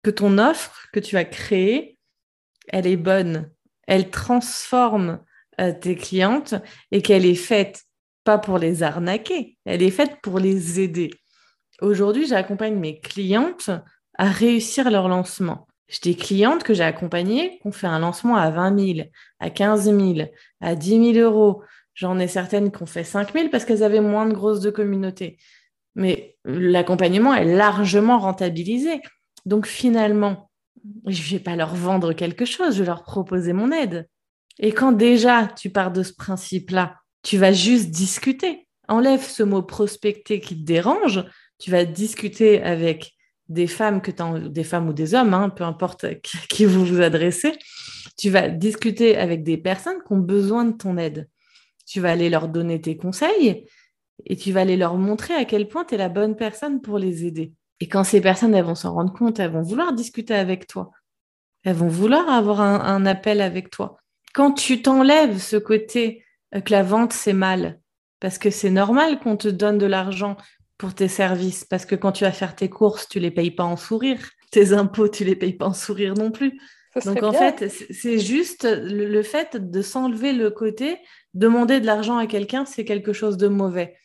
que 0.02 0.10
ton 0.10 0.38
offre 0.38 0.86
que 0.92 1.00
tu 1.00 1.16
as 1.16 1.24
créée 1.24 1.96
elle 2.68 2.86
est 2.86 2.96
bonne, 2.96 3.50
elle 3.86 4.10
transforme 4.10 5.20
euh, 5.60 5.72
tes 5.72 5.96
clientes 5.96 6.54
et 6.90 7.02
qu'elle 7.02 7.24
est 7.24 7.34
faite 7.34 7.84
pas 8.24 8.38
pour 8.38 8.58
les 8.58 8.82
arnaquer, 8.82 9.56
elle 9.64 9.82
est 9.82 9.90
faite 9.90 10.16
pour 10.22 10.38
les 10.38 10.80
aider. 10.80 11.10
Aujourd'hui, 11.80 12.26
j'accompagne 12.26 12.76
mes 12.76 13.00
clientes 13.00 13.70
à 14.16 14.28
réussir 14.30 14.90
leur 14.90 15.08
lancement. 15.08 15.66
J'ai 15.88 16.12
des 16.12 16.16
clientes 16.16 16.64
que 16.64 16.74
j'ai 16.74 16.82
accompagnées 16.82 17.58
qui 17.60 17.66
ont 17.66 17.72
fait 17.72 17.86
un 17.86 18.00
lancement 18.00 18.36
à 18.36 18.50
20 18.50 18.94
000, 18.94 19.08
à 19.38 19.50
15 19.50 19.84
000, 19.84 20.28
à 20.60 20.74
10 20.74 21.14
000 21.14 21.18
euros. 21.18 21.62
J'en 21.94 22.18
ai 22.18 22.26
certaines 22.26 22.72
qui 22.72 22.82
ont 22.82 22.86
fait 22.86 23.04
5 23.04 23.32
000 23.32 23.48
parce 23.50 23.64
qu'elles 23.64 23.84
avaient 23.84 24.00
moins 24.00 24.26
de 24.26 24.34
grosses 24.34 24.60
de 24.60 24.70
communauté. 24.70 25.38
Mais 25.94 26.36
l'accompagnement 26.44 27.34
est 27.34 27.44
largement 27.44 28.18
rentabilisé. 28.18 29.00
Donc 29.46 29.66
finalement, 29.66 30.50
je 31.06 31.22
ne 31.22 31.38
vais 31.38 31.42
pas 31.42 31.56
leur 31.56 31.74
vendre 31.74 32.12
quelque 32.12 32.44
chose, 32.44 32.74
je 32.74 32.80
vais 32.80 32.86
leur 32.86 33.04
proposer 33.04 33.52
mon 33.52 33.70
aide. 33.70 34.08
Et 34.58 34.72
quand 34.72 34.92
déjà 34.92 35.46
tu 35.46 35.70
pars 35.70 35.92
de 35.92 36.02
ce 36.02 36.14
principe-là, 36.14 36.96
tu 37.22 37.38
vas 37.38 37.52
juste 37.52 37.90
discuter. 37.90 38.66
Enlève 38.88 39.22
ce 39.22 39.42
mot 39.42 39.62
prospecter 39.62 40.40
qui 40.40 40.56
te 40.56 40.64
dérange. 40.64 41.24
Tu 41.58 41.70
vas 41.70 41.84
discuter 41.84 42.62
avec 42.62 43.15
des 43.48 43.66
femmes 43.66 44.00
que 44.00 44.10
des 44.48 44.64
femmes 44.64 44.88
ou 44.88 44.92
des 44.92 45.14
hommes, 45.14 45.34
hein, 45.34 45.50
peu 45.50 45.64
importe 45.64 46.06
qui 46.48 46.64
vous 46.64 46.84
vous 46.84 47.00
adressez. 47.00 47.52
Tu 48.16 48.30
vas 48.30 48.48
discuter 48.48 49.16
avec 49.16 49.42
des 49.42 49.56
personnes 49.56 49.98
qui 50.06 50.12
ont 50.12 50.18
besoin 50.18 50.64
de 50.64 50.76
ton 50.76 50.96
aide. 50.96 51.28
Tu 51.86 52.00
vas 52.00 52.10
aller 52.10 52.30
leur 52.30 52.48
donner 52.48 52.80
tes 52.80 52.96
conseils 52.96 53.66
et 54.24 54.36
tu 54.36 54.52
vas 54.52 54.62
aller 54.62 54.76
leur 54.76 54.96
montrer 54.96 55.34
à 55.34 55.44
quel 55.44 55.68
point 55.68 55.84
tu 55.84 55.94
es 55.94 55.98
la 55.98 56.08
bonne 56.08 56.36
personne 56.36 56.80
pour 56.80 56.98
les 56.98 57.26
aider. 57.26 57.52
Et 57.80 57.88
quand 57.88 58.04
ces 58.04 58.20
personnes 58.20 58.54
elles 58.54 58.64
vont 58.64 58.74
s'en 58.74 58.94
rendre 58.94 59.12
compte, 59.12 59.38
elles 59.38 59.52
vont 59.52 59.62
vouloir 59.62 59.92
discuter 59.92 60.34
avec 60.34 60.66
toi. 60.66 60.90
Elles 61.62 61.76
vont 61.76 61.88
vouloir 61.88 62.28
avoir 62.30 62.60
un 62.60 63.06
appel 63.06 63.40
avec 63.40 63.70
toi 63.70 63.98
quand 64.36 64.52
tu 64.52 64.82
t'enlèves 64.82 65.38
ce 65.38 65.56
côté 65.56 66.22
euh, 66.54 66.60
que 66.60 66.70
la 66.70 66.82
vente, 66.82 67.14
c'est 67.14 67.32
mal, 67.32 67.80
parce 68.20 68.36
que 68.36 68.50
c'est 68.50 68.70
normal 68.70 69.18
qu'on 69.18 69.38
te 69.38 69.48
donne 69.48 69.78
de 69.78 69.86
l'argent 69.86 70.36
pour 70.78 70.94
tes 70.94 71.08
services, 71.08 71.64
parce 71.64 71.86
que 71.86 71.94
quand 71.94 72.12
tu 72.12 72.24
vas 72.24 72.32
faire 72.32 72.54
tes 72.54 72.68
courses, 72.68 73.08
tu 73.08 73.18
les 73.18 73.30
payes 73.30 73.50
pas 73.50 73.64
en 73.64 73.76
sourire. 73.76 74.18
Tes 74.50 74.72
impôts, 74.72 75.08
tu 75.08 75.24
les 75.24 75.36
payes 75.36 75.54
pas 75.54 75.66
en 75.66 75.74
sourire 75.74 76.14
non 76.14 76.30
plus. 76.30 76.58
Donc 77.04 77.22
en 77.22 77.32
fait, 77.32 77.70
c'est 77.90 78.18
juste 78.18 78.66
le, 78.70 79.22
fait 79.22 79.56
de 79.70 79.82
s'enlever 79.82 80.32
le 80.32 80.50
côté, 80.50 80.98
demander 81.34 81.80
de 81.80 81.86
l'argent 81.86 82.16
à 82.16 82.26
quelqu'un, 82.26 82.64
c'est 82.64 82.84
quelque 82.84 83.12
chose 83.12 83.36
de 83.36 83.48
mauvais. 83.48 83.96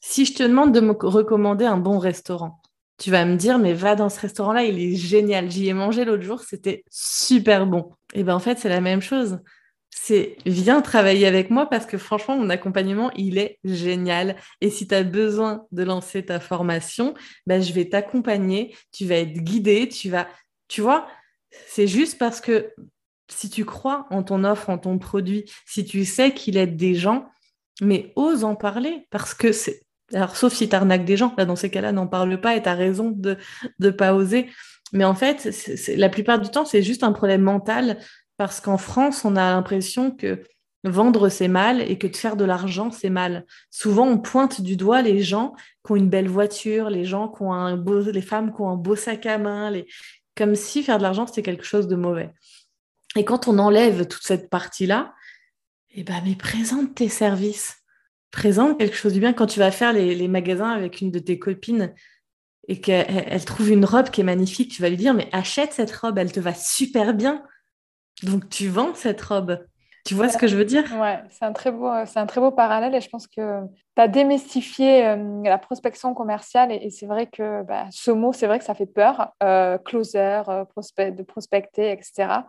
Si 0.00 0.24
je 0.24 0.34
te 0.34 0.42
demande 0.44 0.72
de 0.72 0.80
me 0.80 0.92
recommander 0.92 1.64
un 1.64 1.78
bon 1.78 1.98
restaurant, 1.98 2.60
tu 2.98 3.10
vas 3.10 3.24
me 3.24 3.36
dire, 3.36 3.58
mais 3.58 3.72
va 3.72 3.96
dans 3.96 4.08
ce 4.08 4.20
restaurant-là, 4.20 4.64
il 4.64 4.78
est 4.78 4.96
génial. 4.96 5.50
J'y 5.50 5.68
ai 5.68 5.72
mangé 5.72 6.04
l'autre 6.04 6.22
jour, 6.22 6.42
c'était 6.42 6.84
super 6.90 7.66
bon. 7.66 7.90
Et 8.14 8.22
bien 8.22 8.36
en 8.36 8.40
fait, 8.40 8.58
c'est 8.58 8.68
la 8.68 8.80
même 8.80 9.02
chose 9.02 9.40
viens 10.46 10.80
travailler 10.80 11.26
avec 11.26 11.50
moi 11.50 11.68
parce 11.68 11.86
que 11.86 11.98
franchement, 11.98 12.36
mon 12.36 12.50
accompagnement, 12.50 13.10
il 13.16 13.38
est 13.38 13.58
génial. 13.64 14.36
Et 14.60 14.70
si 14.70 14.86
tu 14.86 14.94
as 14.94 15.02
besoin 15.02 15.66
de 15.72 15.82
lancer 15.82 16.24
ta 16.24 16.40
formation, 16.40 17.14
ben, 17.46 17.62
je 17.62 17.72
vais 17.72 17.88
t'accompagner, 17.88 18.74
tu 18.92 19.06
vas 19.06 19.16
être 19.16 19.38
guidé, 19.38 19.88
tu 19.88 20.10
vas, 20.10 20.28
tu 20.68 20.80
vois, 20.80 21.06
c'est 21.66 21.86
juste 21.86 22.18
parce 22.18 22.40
que 22.40 22.72
si 23.30 23.50
tu 23.50 23.64
crois 23.64 24.06
en 24.10 24.22
ton 24.22 24.44
offre, 24.44 24.70
en 24.70 24.78
ton 24.78 24.98
produit, 24.98 25.44
si 25.66 25.84
tu 25.84 26.04
sais 26.04 26.32
qu'il 26.32 26.56
aide 26.56 26.76
des 26.76 26.94
gens, 26.94 27.28
mais 27.80 28.12
ose 28.16 28.44
en 28.44 28.54
parler 28.54 29.06
parce 29.10 29.34
que 29.34 29.52
c'est. 29.52 29.82
Alors, 30.14 30.36
sauf 30.36 30.54
si 30.54 30.68
tu 30.68 30.74
arnaques 30.74 31.04
des 31.04 31.18
gens, 31.18 31.34
là, 31.36 31.44
dans 31.44 31.56
ces 31.56 31.70
cas-là, 31.70 31.92
n'en 31.92 32.06
parle 32.06 32.40
pas 32.40 32.56
et 32.56 32.62
tu 32.62 32.68
as 32.68 32.74
raison 32.74 33.10
de 33.10 33.36
ne 33.78 33.90
pas 33.90 34.14
oser. 34.14 34.48
Mais 34.92 35.04
en 35.04 35.14
fait, 35.14 35.50
la 35.96 36.08
plupart 36.08 36.40
du 36.40 36.48
temps, 36.48 36.64
c'est 36.64 36.82
juste 36.82 37.02
un 37.02 37.12
problème 37.12 37.42
mental 37.42 37.98
parce 38.38 38.60
qu'en 38.60 38.78
France, 38.78 39.24
on 39.24 39.36
a 39.36 39.50
l'impression 39.50 40.10
que 40.10 40.42
vendre, 40.84 41.28
c'est 41.28 41.48
mal 41.48 41.82
et 41.82 41.98
que 41.98 42.06
de 42.06 42.16
faire 42.16 42.36
de 42.36 42.44
l'argent, 42.44 42.90
c'est 42.90 43.10
mal. 43.10 43.44
Souvent, 43.70 44.06
on 44.06 44.16
pointe 44.16 44.60
du 44.60 44.76
doigt 44.76 45.02
les 45.02 45.22
gens 45.22 45.54
qui 45.84 45.92
ont 45.92 45.96
une 45.96 46.08
belle 46.08 46.28
voiture, 46.28 46.88
les 46.88 47.04
gens 47.04 47.28
qui 47.28 47.42
ont 47.42 47.52
un 47.52 47.76
les 47.76 48.22
femmes 48.22 48.54
qui 48.54 48.60
ont 48.60 48.70
un 48.70 48.76
beau 48.76 48.94
sac 48.94 49.26
à 49.26 49.38
main, 49.38 49.72
comme 50.36 50.54
si 50.54 50.84
faire 50.84 50.98
de 50.98 51.02
l'argent, 51.02 51.26
c'était 51.26 51.42
quelque 51.42 51.64
chose 51.64 51.88
de 51.88 51.96
mauvais. 51.96 52.32
Et 53.16 53.24
quand 53.24 53.48
on 53.48 53.58
enlève 53.58 54.06
toute 54.06 54.22
cette 54.22 54.48
partie-là, 54.48 55.14
eh 55.90 56.04
ben, 56.04 56.22
présente 56.38 56.94
tes 56.94 57.08
services. 57.08 57.78
Présente 58.30 58.78
quelque 58.78 58.96
chose 58.96 59.14
du 59.14 59.20
bien. 59.20 59.32
Quand 59.32 59.46
tu 59.46 59.58
vas 59.58 59.72
faire 59.72 59.92
les 59.92 60.28
magasins 60.28 60.70
avec 60.70 61.00
une 61.00 61.10
de 61.10 61.18
tes 61.18 61.40
copines 61.40 61.92
et 62.68 62.80
qu'elle 62.80 63.44
trouve 63.44 63.70
une 63.70 63.84
robe 63.84 64.10
qui 64.10 64.20
est 64.20 64.24
magnifique, 64.24 64.70
tu 64.70 64.82
vas 64.82 64.90
lui 64.90 64.98
dire, 64.98 65.14
mais 65.14 65.28
achète 65.32 65.72
cette 65.72 65.90
robe, 65.90 66.18
elle 66.18 66.30
te 66.30 66.38
va 66.38 66.54
super 66.54 67.14
bien. 67.14 67.42
Donc 68.22 68.48
tu 68.48 68.68
vends 68.68 68.94
cette 68.94 69.20
robe. 69.20 69.58
Tu 70.04 70.14
vois 70.14 70.30
ce 70.30 70.38
que 70.38 70.46
je 70.46 70.56
veux 70.56 70.64
dire? 70.64 70.84
Ouais, 70.98 71.20
c'est 71.28 71.44
un, 71.44 71.52
très 71.52 71.70
beau, 71.70 71.90
c'est 72.06 72.18
un 72.18 72.24
très 72.24 72.40
beau 72.40 72.50
parallèle 72.50 72.94
et 72.94 73.00
je 73.02 73.10
pense 73.10 73.26
que 73.26 73.60
tu 73.94 74.00
as 74.00 74.08
démystifié 74.08 75.06
euh, 75.06 75.42
la 75.42 75.58
prospection 75.58 76.14
commerciale 76.14 76.72
et, 76.72 76.88
c'est 76.88 77.04
vrai 77.04 77.26
que 77.26 77.62
bah, 77.64 77.84
ce 77.90 78.10
mot, 78.10 78.32
c'est 78.32 78.46
vrai 78.46 78.58
que 78.58 78.64
ça 78.64 78.74
fait 78.74 78.86
peur, 78.86 79.34
euh, 79.42 79.76
closer, 79.76 80.42
euh, 80.48 80.64
de 81.10 81.22
prospecter, 81.22 81.90
etc. 81.90 82.46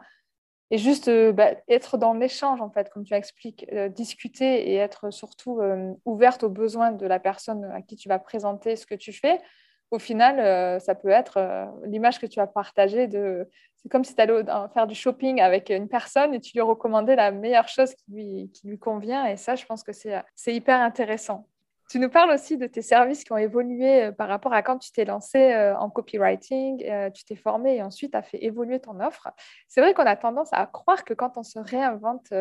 Et 0.71 0.77
juste 0.77 1.09
bah, 1.33 1.51
être 1.67 1.97
dans 1.97 2.13
l'échange, 2.13 2.61
en 2.61 2.69
fait, 2.69 2.89
comme 2.91 3.03
tu 3.03 3.13
expliques, 3.13 3.65
discuter 3.93 4.69
et 4.69 4.75
être 4.75 5.09
surtout 5.09 5.59
ouverte 6.05 6.43
aux 6.43 6.49
besoins 6.49 6.91
de 6.91 7.07
la 7.07 7.19
personne 7.19 7.65
à 7.73 7.81
qui 7.81 7.97
tu 7.97 8.07
vas 8.07 8.19
présenter 8.19 8.77
ce 8.77 8.85
que 8.85 8.95
tu 8.95 9.11
fais 9.11 9.41
au 9.91 9.99
final, 9.99 10.39
euh, 10.39 10.79
ça 10.79 10.93
peut 10.93 11.09
être 11.09 11.37
euh, 11.37 11.65
l'image 11.85 12.19
que 12.19 12.25
tu 12.25 12.39
as 12.39 12.47
partagée 12.47 13.07
de. 13.07 13.47
C'est 13.77 13.89
comme 13.89 14.03
si 14.03 14.13
tu 14.13 14.21
allais 14.21 14.43
faire 14.73 14.87
du 14.87 14.95
shopping 14.95 15.39
avec 15.39 15.69
une 15.69 15.87
personne 15.87 16.33
et 16.33 16.41
tu 16.41 16.51
lui 16.53 16.61
recommandais 16.61 17.15
la 17.15 17.31
meilleure 17.31 17.69
chose 17.69 17.93
qui 17.95 18.11
lui, 18.11 18.51
qui 18.53 18.67
lui 18.67 18.77
convient. 18.77 19.25
Et 19.25 19.37
ça, 19.37 19.55
je 19.55 19.65
pense 19.65 19.83
que 19.83 19.93
c'est 19.93 20.53
hyper 20.53 20.81
intéressant. 20.81 21.47
Tu 21.89 21.97
nous 21.97 22.09
parles 22.09 22.29
aussi 22.31 22.57
de 22.57 22.67
tes 22.67 22.81
services 22.81 23.23
qui 23.23 23.31
ont 23.31 23.37
évolué 23.37 24.03
euh, 24.03 24.11
par 24.11 24.27
rapport 24.27 24.51
à 24.51 24.61
quand 24.63 24.77
tu 24.77 24.91
t'es 24.91 25.05
lancé 25.05 25.55
en 25.79 25.89
copywriting, 25.89 27.11
tu 27.13 27.23
t'es 27.23 27.35
formé 27.35 27.77
et 27.77 27.81
ensuite 27.81 28.13
as 28.15 28.21
fait 28.21 28.43
évoluer 28.43 28.81
ton 28.81 28.99
offre. 28.99 29.29
C'est 29.69 29.79
vrai 29.79 29.93
qu'on 29.93 30.05
a 30.05 30.17
tendance 30.17 30.49
à 30.51 30.65
croire 30.67 31.05
que 31.05 31.13
quand 31.13 31.37
on 31.37 31.43
se 31.43 31.57
réinvente 31.57 32.33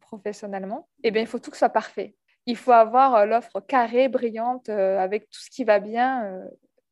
professionnellement, 0.00 0.88
eh 1.04 1.12
bien, 1.12 1.22
il 1.22 1.28
faut 1.28 1.38
tout 1.38 1.50
que 1.50 1.56
ce 1.56 1.60
soit 1.60 1.68
parfait. 1.68 2.16
Il 2.46 2.56
faut 2.56 2.72
avoir 2.72 3.24
l'offre 3.24 3.60
carrée, 3.60 4.08
brillante, 4.08 4.68
avec 4.68 5.30
tout 5.30 5.40
ce 5.40 5.48
qui 5.48 5.62
va 5.62 5.78
bien 5.78 6.42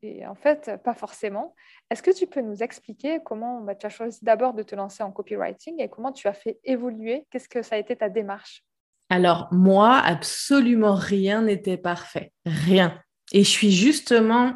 et 0.03 0.27
en 0.27 0.35
fait, 0.35 0.71
pas 0.85 0.95
forcément. 0.95 1.55
Est-ce 1.91 2.03
que 2.03 2.11
tu 2.11 2.27
peux 2.27 2.41
nous 2.41 2.63
expliquer 2.63 3.21
comment 3.25 3.61
bah, 3.61 3.75
tu 3.75 3.87
as 3.87 3.91
choisi 3.91 4.21
d'abord 4.23 4.55
de 4.55 4.63
te 4.63 4.75
lancer 4.75 5.03
en 5.03 5.13
copywriting 5.13 5.81
et 5.81 5.89
comment 5.89 6.13
tu 6.13 6.27
as 6.29 6.33
fait 6.33 6.59
évoluer? 6.65 7.27
Qu'est-ce 7.31 7.49
que 7.49 7.63
ça 7.63 7.77
a 7.77 7.79
été 7.79 7.97
ta 7.97 8.09
démarche? 8.09 8.65
Alors, 9.11 9.49
moi, 9.51 9.97
absolument 9.97 10.95
rien 10.95 11.43
n'était 11.43 11.77
parfait. 11.77 12.33
Rien. 12.47 13.01
Et 13.33 13.45
je 13.45 13.51
suis 13.51 13.73
justement 13.73 14.55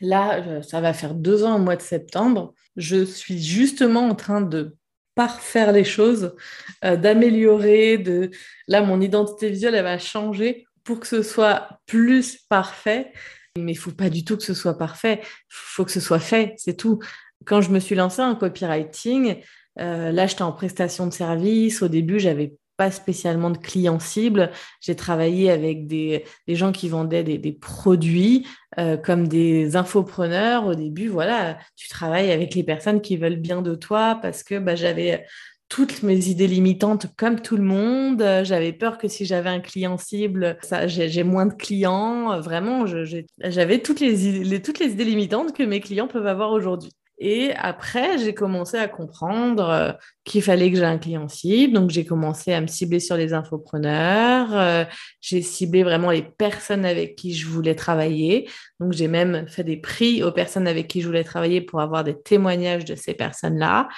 là, 0.00 0.62
ça 0.62 0.80
va 0.80 0.92
faire 0.92 1.14
deux 1.14 1.44
ans 1.44 1.56
au 1.56 1.58
mois 1.58 1.76
de 1.76 1.82
septembre. 1.82 2.54
Je 2.76 3.04
suis 3.04 3.42
justement 3.42 4.08
en 4.08 4.14
train 4.14 4.40
de 4.40 4.76
parfaire 5.14 5.72
les 5.72 5.84
choses, 5.84 6.34
euh, 6.84 6.96
d'améliorer. 6.96 7.98
De... 7.98 8.30
Là, 8.68 8.82
mon 8.82 9.00
identité 9.00 9.48
visuelle, 9.48 9.74
elle 9.74 9.84
va 9.84 9.98
changer 9.98 10.66
pour 10.84 11.00
que 11.00 11.06
ce 11.06 11.22
soit 11.22 11.80
plus 11.86 12.36
parfait. 12.48 13.12
Mais 13.56 13.72
il 13.72 13.76
faut 13.76 13.92
pas 13.92 14.10
du 14.10 14.24
tout 14.24 14.36
que 14.36 14.42
ce 14.42 14.54
soit 14.54 14.78
parfait. 14.78 15.20
Il 15.22 15.28
faut 15.48 15.84
que 15.84 15.90
ce 15.90 16.00
soit 16.00 16.20
fait, 16.20 16.54
c'est 16.56 16.76
tout. 16.76 16.98
Quand 17.44 17.60
je 17.60 17.70
me 17.70 17.78
suis 17.78 17.94
lancée 17.94 18.22
en 18.22 18.34
copywriting, 18.34 19.36
euh, 19.78 20.12
là, 20.12 20.26
j'étais 20.26 20.42
en 20.42 20.52
prestation 20.52 21.06
de 21.06 21.12
service. 21.12 21.82
Au 21.82 21.88
début, 21.88 22.18
j'avais 22.18 22.54
pas 22.76 22.90
spécialement 22.90 23.50
de 23.50 23.58
clients 23.58 23.98
cibles. 23.98 24.50
J'ai 24.80 24.96
travaillé 24.96 25.50
avec 25.50 25.86
des, 25.86 26.24
gens 26.48 26.72
qui 26.72 26.88
vendaient 26.88 27.24
des, 27.24 27.52
produits 27.52 28.46
euh, 28.78 28.96
comme 28.96 29.28
des 29.28 29.76
infopreneurs. 29.76 30.66
Au 30.66 30.74
début, 30.74 31.08
voilà, 31.08 31.58
tu 31.76 31.88
travailles 31.88 32.30
avec 32.32 32.54
les 32.54 32.64
personnes 32.64 33.00
qui 33.00 33.16
veulent 33.16 33.36
bien 33.40 33.62
de 33.62 33.74
toi 33.74 34.18
parce 34.20 34.42
que 34.42 34.58
bah, 34.58 34.76
j'avais 34.76 35.24
toutes 35.68 36.02
mes 36.02 36.28
idées 36.28 36.46
limitantes 36.46 37.06
comme 37.16 37.40
tout 37.40 37.56
le 37.56 37.62
monde. 37.62 38.22
Euh, 38.22 38.44
j'avais 38.44 38.72
peur 38.72 38.98
que 38.98 39.08
si 39.08 39.26
j'avais 39.26 39.50
un 39.50 39.60
client 39.60 39.98
cible, 39.98 40.58
j'ai 40.86 41.24
moins 41.24 41.46
de 41.46 41.54
clients. 41.54 42.40
Vraiment, 42.40 42.84
j'avais 42.86 43.78
toutes 43.80 44.00
les, 44.00 44.62
toutes 44.62 44.78
les 44.78 44.92
idées 44.92 45.04
limitantes 45.04 45.52
que 45.52 45.62
mes 45.62 45.80
clients 45.80 46.08
peuvent 46.08 46.26
avoir 46.26 46.52
aujourd'hui. 46.52 46.92
Et 47.18 47.52
après, 47.56 48.18
j'ai 48.18 48.34
commencé 48.34 48.76
à 48.76 48.88
comprendre 48.88 49.70
euh, 49.70 49.92
qu'il 50.24 50.42
fallait 50.42 50.70
que 50.70 50.76
j'ai 50.76 50.84
un 50.84 50.98
client 50.98 51.28
cible. 51.28 51.72
Donc, 51.72 51.88
j'ai 51.88 52.04
commencé 52.04 52.52
à 52.52 52.60
me 52.60 52.66
cibler 52.66 53.00
sur 53.00 53.16
les 53.16 53.32
infopreneurs. 53.32 54.54
Euh, 54.54 54.84
j'ai 55.22 55.40
ciblé 55.40 55.82
vraiment 55.82 56.10
les 56.10 56.22
personnes 56.22 56.84
avec 56.84 57.16
qui 57.16 57.34
je 57.34 57.46
voulais 57.46 57.74
travailler. 57.74 58.50
Donc, 58.80 58.92
j'ai 58.92 59.08
même 59.08 59.48
fait 59.48 59.64
des 59.64 59.78
prix 59.78 60.22
aux 60.22 60.32
personnes 60.32 60.68
avec 60.68 60.88
qui 60.88 61.00
je 61.00 61.06
voulais 61.06 61.24
travailler 61.24 61.62
pour 61.62 61.80
avoir 61.80 62.04
des 62.04 62.20
témoignages 62.20 62.84
de 62.84 62.94
ces 62.94 63.14
personnes-là 63.14 63.88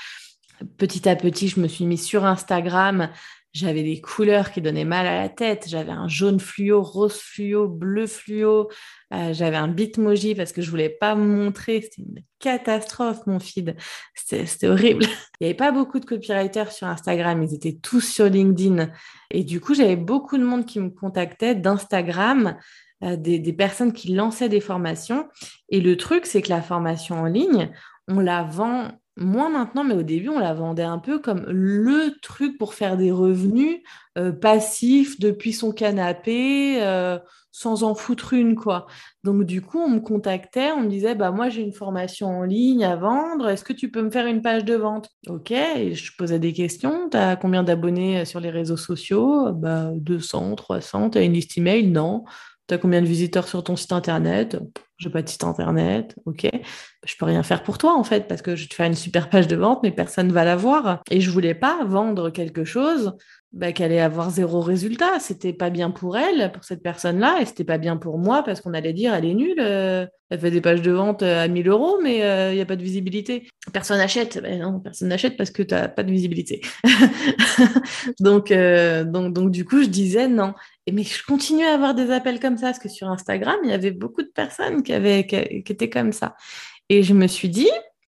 petit 0.76 1.08
à 1.08 1.16
petit, 1.16 1.48
je 1.48 1.60
me 1.60 1.68
suis 1.68 1.86
mise 1.86 2.04
sur 2.04 2.24
Instagram. 2.24 3.10
j'avais 3.52 3.82
des 3.82 4.00
couleurs 4.00 4.52
qui 4.52 4.60
donnaient 4.60 4.84
mal 4.84 5.06
à 5.06 5.20
la 5.22 5.28
tête. 5.28 5.66
J'avais 5.68 5.92
un 5.92 6.08
jaune 6.08 6.38
fluo, 6.38 6.82
rose 6.82 7.18
fluo, 7.18 7.68
bleu 7.68 8.06
fluo. 8.06 8.68
Euh, 9.12 9.32
j'avais 9.32 9.56
un 9.56 9.68
bitmoji 9.68 10.34
parce 10.34 10.52
que 10.52 10.62
je 10.62 10.70
voulais 10.70 10.90
pas 10.90 11.14
me 11.14 11.24
montrer. 11.24 11.80
C'était 11.80 12.02
une 12.02 12.22
catastrophe, 12.38 13.26
mon 13.26 13.40
feed. 13.40 13.76
C'était 14.14 14.68
horrible. 14.68 15.04
Il 15.40 15.44
n'y 15.44 15.46
avait 15.46 15.54
pas 15.54 15.72
beaucoup 15.72 15.98
de 15.98 16.04
copywriters 16.04 16.72
sur 16.72 16.86
Instagram. 16.86 17.42
Ils 17.42 17.54
étaient 17.54 17.78
tous 17.82 18.02
sur 18.02 18.26
LinkedIn. 18.26 18.90
Et 19.30 19.44
du 19.44 19.60
coup, 19.60 19.74
j'avais 19.74 19.96
beaucoup 19.96 20.38
de 20.38 20.44
monde 20.44 20.66
qui 20.66 20.78
me 20.80 20.90
contactait 20.90 21.54
d'Instagram. 21.54 22.56
Euh, 23.04 23.14
des, 23.14 23.38
des 23.38 23.52
personnes 23.52 23.92
qui 23.92 24.12
lançaient 24.12 24.48
des 24.48 24.60
formations. 24.60 25.28
Et 25.68 25.80
le 25.80 25.96
truc, 25.96 26.26
c'est 26.26 26.42
que 26.42 26.48
la 26.48 26.62
formation 26.62 27.20
en 27.20 27.26
ligne, 27.26 27.70
on 28.08 28.18
la 28.18 28.42
vend 28.42 28.88
moins 29.18 29.50
maintenant, 29.50 29.84
mais 29.84 29.94
au 29.94 30.02
début, 30.02 30.28
on 30.28 30.38
la 30.38 30.54
vendait 30.54 30.82
un 30.82 30.98
peu 30.98 31.18
comme 31.18 31.44
le 31.48 32.14
truc 32.22 32.58
pour 32.58 32.74
faire 32.74 32.96
des 32.96 33.10
revenus 33.10 33.80
euh, 34.16 34.32
passifs 34.32 35.18
depuis 35.20 35.52
son 35.52 35.72
canapé, 35.72 36.82
euh, 36.82 37.18
sans 37.52 37.82
en 37.82 37.94
foutre 37.94 38.32
une, 38.32 38.54
quoi. 38.54 38.86
Donc, 39.24 39.44
du 39.44 39.62
coup, 39.62 39.78
on 39.78 39.90
me 39.90 40.00
contactait, 40.00 40.70
on 40.72 40.82
me 40.82 40.88
disait, 40.88 41.14
bah, 41.14 41.30
moi, 41.30 41.48
j'ai 41.48 41.62
une 41.62 41.72
formation 41.72 42.28
en 42.28 42.44
ligne 42.44 42.84
à 42.84 42.96
vendre, 42.96 43.48
est-ce 43.48 43.64
que 43.64 43.72
tu 43.72 43.90
peux 43.90 44.02
me 44.02 44.10
faire 44.10 44.26
une 44.26 44.42
page 44.42 44.64
de 44.64 44.74
vente? 44.74 45.10
Ok, 45.28 45.50
et 45.50 45.94
je 45.94 46.12
posais 46.16 46.38
des 46.38 46.52
questions, 46.52 47.08
tu 47.10 47.16
as 47.16 47.36
combien 47.36 47.62
d'abonnés 47.62 48.20
euh, 48.20 48.24
sur 48.24 48.40
les 48.40 48.50
réseaux 48.50 48.76
sociaux? 48.76 49.52
Bah, 49.52 49.90
200, 49.94 50.54
300, 50.54 51.10
tu 51.10 51.18
as 51.18 51.22
une 51.22 51.32
liste 51.32 51.58
email? 51.58 51.88
Non. 51.88 52.24
Tu 52.68 52.74
as 52.74 52.78
combien 52.78 53.00
de 53.00 53.06
visiteurs 53.06 53.48
sur 53.48 53.64
ton 53.64 53.76
site 53.76 53.92
internet? 53.92 54.58
J'ai 54.98 55.10
pas 55.10 55.22
de 55.22 55.28
site 55.28 55.44
internet, 55.44 56.16
ok. 56.26 56.48
Je 57.06 57.14
peux 57.16 57.24
rien 57.24 57.44
faire 57.44 57.62
pour 57.62 57.78
toi 57.78 57.94
en 57.96 58.02
fait 58.02 58.26
parce 58.26 58.42
que 58.42 58.56
je 58.56 58.68
te 58.68 58.74
fais 58.74 58.84
une 58.84 58.94
super 58.96 59.30
page 59.30 59.46
de 59.46 59.54
vente, 59.54 59.80
mais 59.84 59.92
personne 59.92 60.32
va 60.32 60.44
la 60.44 60.56
voir. 60.56 61.02
Et 61.10 61.20
je 61.20 61.30
voulais 61.30 61.54
pas 61.54 61.84
vendre 61.84 62.30
quelque 62.30 62.64
chose 62.64 63.14
bah, 63.52 63.72
qu'elle 63.72 63.92
allait 63.92 64.00
avoir 64.00 64.30
zéro 64.30 64.60
résultat. 64.60 65.18
C'était 65.20 65.54
pas 65.54 65.70
bien 65.70 65.90
pour 65.90 66.18
elle, 66.18 66.52
pour 66.52 66.64
cette 66.64 66.82
personne-là, 66.82 67.38
et 67.40 67.46
c'était 67.46 67.64
pas 67.64 67.78
bien 67.78 67.96
pour 67.96 68.18
moi 68.18 68.42
parce 68.42 68.60
qu'on 68.60 68.74
allait 68.74 68.92
dire 68.92 69.14
elle 69.14 69.24
est 69.24 69.34
nulle, 69.34 69.58
euh, 69.58 70.06
elle 70.28 70.38
fait 70.38 70.50
des 70.50 70.60
pages 70.60 70.82
de 70.82 70.90
vente 70.90 71.22
euh, 71.22 71.44
à 71.44 71.48
1000 71.48 71.66
euros, 71.68 71.98
mais 72.02 72.18
il 72.18 72.22
euh, 72.22 72.54
n'y 72.54 72.60
a 72.60 72.66
pas 72.66 72.76
de 72.76 72.82
visibilité. 72.82 73.48
Personne 73.72 73.96
n'achète. 73.96 74.38
Ben 74.42 74.60
non, 74.60 74.80
personne 74.80 75.08
n'achète 75.08 75.38
parce 75.38 75.50
que 75.50 75.62
tu 75.62 75.74
n'as 75.74 75.88
pas 75.88 76.02
de 76.02 76.10
visibilité. 76.10 76.60
donc, 78.20 78.52
donc, 78.52 79.32
donc, 79.32 79.50
du 79.50 79.64
coup, 79.64 79.82
je 79.82 79.88
disais 79.88 80.28
non. 80.28 80.52
Et, 80.86 80.92
mais 80.92 81.02
je 81.02 81.24
continuais 81.24 81.66
à 81.66 81.72
avoir 81.72 81.94
des 81.94 82.10
appels 82.10 82.40
comme 82.40 82.58
ça 82.58 82.66
parce 82.66 82.78
que 82.78 82.90
sur 82.90 83.08
Instagram, 83.08 83.56
il 83.64 83.70
y 83.70 83.74
avait 83.74 83.92
beaucoup 83.92 84.22
de 84.22 84.30
personnes 84.34 84.82
qui, 84.82 84.92
avaient, 84.92 85.26
qui 85.26 85.72
étaient 85.72 85.90
comme 85.90 86.12
ça. 86.12 86.36
Et 86.90 87.02
je 87.02 87.14
me 87.14 87.26
suis 87.26 87.48
dit, 87.48 87.70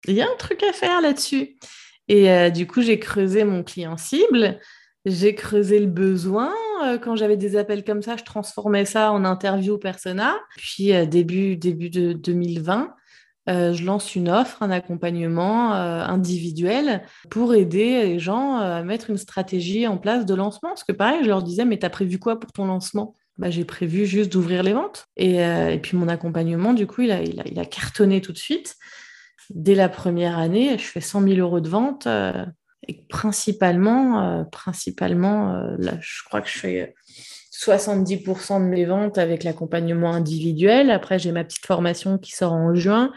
il 0.07 0.15
y 0.15 0.21
a 0.21 0.27
un 0.27 0.37
truc 0.37 0.63
à 0.63 0.75
faire 0.75 1.01
là-dessus. 1.01 1.57
Et 2.09 2.51
du 2.51 2.67
coup, 2.67 2.83
j'ai 2.83 2.99
creusé 2.99 3.45
mon 3.45 3.63
client 3.63 3.97
cible. 3.97 4.61
J'ai 5.05 5.35
creusé 5.35 5.81
le 5.81 5.87
besoin. 5.87 6.53
Euh, 6.85 6.99
quand 6.99 7.17
j'avais 7.17 7.37
des 7.37 7.57
appels 7.57 7.85
comme 7.85 8.03
ça, 8.03 8.17
je 8.17 8.23
transformais 8.23 8.85
ça 8.85 9.13
en 9.13 9.25
interview 9.25 9.77
persona. 9.79 10.37
Puis 10.57 10.95
euh, 10.95 11.07
début, 11.07 11.57
début 11.57 11.91
de 11.91 12.13
2020, 12.13 12.95
euh, 13.49 13.73
je 13.73 13.85
lance 13.85 14.15
une 14.15 14.29
offre, 14.29 14.63
un 14.63 14.71
accompagnement 14.71 15.73
individuel 15.73 17.03
pour 17.31 17.55
aider 17.55 18.05
les 18.05 18.19
gens 18.21 18.57
à 18.57 18.85
mettre 18.85 19.11
une 19.11 19.17
stratégie 19.17 19.89
en 19.89 19.99
place 19.99 20.25
de 20.25 20.35
lancement. 20.35 20.71
Parce 20.71 20.85
que 20.85 20.93
pareil, 20.93 21.21
je 21.23 21.29
leur 21.29 21.43
disais, 21.43 21.65
mais 21.65 21.79
tu 21.79 21.87
as 21.87 21.91
prévu 21.91 22.21
quoi 22.21 22.39
pour 22.39 22.53
ton 22.53 22.67
lancement? 22.67 23.17
Bah, 23.39 23.51
J'ai 23.51 23.65
prévu 23.65 24.07
juste 24.07 24.33
d'ouvrir 24.33 24.63
les 24.63 24.73
ventes. 24.73 25.07
Et, 25.17 25.41
puis 25.83 25.97
mon 25.97 26.07
accompagnement, 26.07 26.75
du 26.75 26.87
coup, 26.87 27.03
il 27.03 27.11
a, 27.11 27.23
il, 27.23 27.41
a, 27.41 27.45
il 27.47 27.59
a, 27.59 27.65
cartonné 27.65 28.21
tout 28.21 28.33
de 28.33 28.39
suite. 28.39 28.77
Dès 29.51 29.75
la 29.75 29.89
première 29.89 30.39
année, 30.39 30.79
je 30.79 30.85
fais 30.85 31.01
100 31.01 31.23
000 31.23 31.41
euros 31.41 31.61
de 31.61 31.69
vente 31.69 32.07
et 32.89 33.05
principalement, 33.09 34.41
euh, 34.41 34.45
principalement 34.45 35.55
euh, 35.55 35.77
je 36.01 36.25
crois 36.25 36.41
que 36.41 36.49
je 36.49 36.59
fais 36.59 36.95
70% 37.53 38.61
de 38.61 38.67
mes 38.67 38.85
ventes 38.85 39.19
avec 39.19 39.45
l'accompagnement 39.45 40.13
individuel. 40.13 40.91
Après, 40.91 41.19
j'ai 41.19 41.31
ma 41.31 41.45
petite 41.45 41.67
formation 41.67 42.19
qui 42.19 42.33
sort 42.33 42.53
en 42.53 42.75
juin 42.75 43.13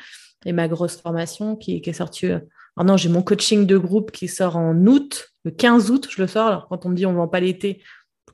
et 0.45 0.51
ma 0.51 0.67
grosse 0.67 0.97
formation 0.97 1.55
qui, 1.55 1.81
est 1.83 1.93
sortie. 1.93 2.27
Euh, 2.27 2.39
ah 2.77 2.83
non, 2.83 2.97
j'ai 2.97 3.09
mon 3.09 3.23
coaching 3.23 3.65
de 3.65 3.77
groupe 3.77 4.11
qui 4.11 4.27
sort 4.27 4.57
en 4.57 4.75
août, 4.85 5.29
le 5.45 5.51
15 5.51 5.89
août, 5.89 6.07
je 6.11 6.21
le 6.21 6.27
sors. 6.27 6.47
Alors, 6.47 6.67
quand 6.67 6.85
on 6.85 6.89
me 6.89 6.95
dit 6.95 7.05
on 7.05 7.11
ne 7.11 7.17
vend 7.17 7.27
pas 7.27 7.39
l'été, 7.39 7.81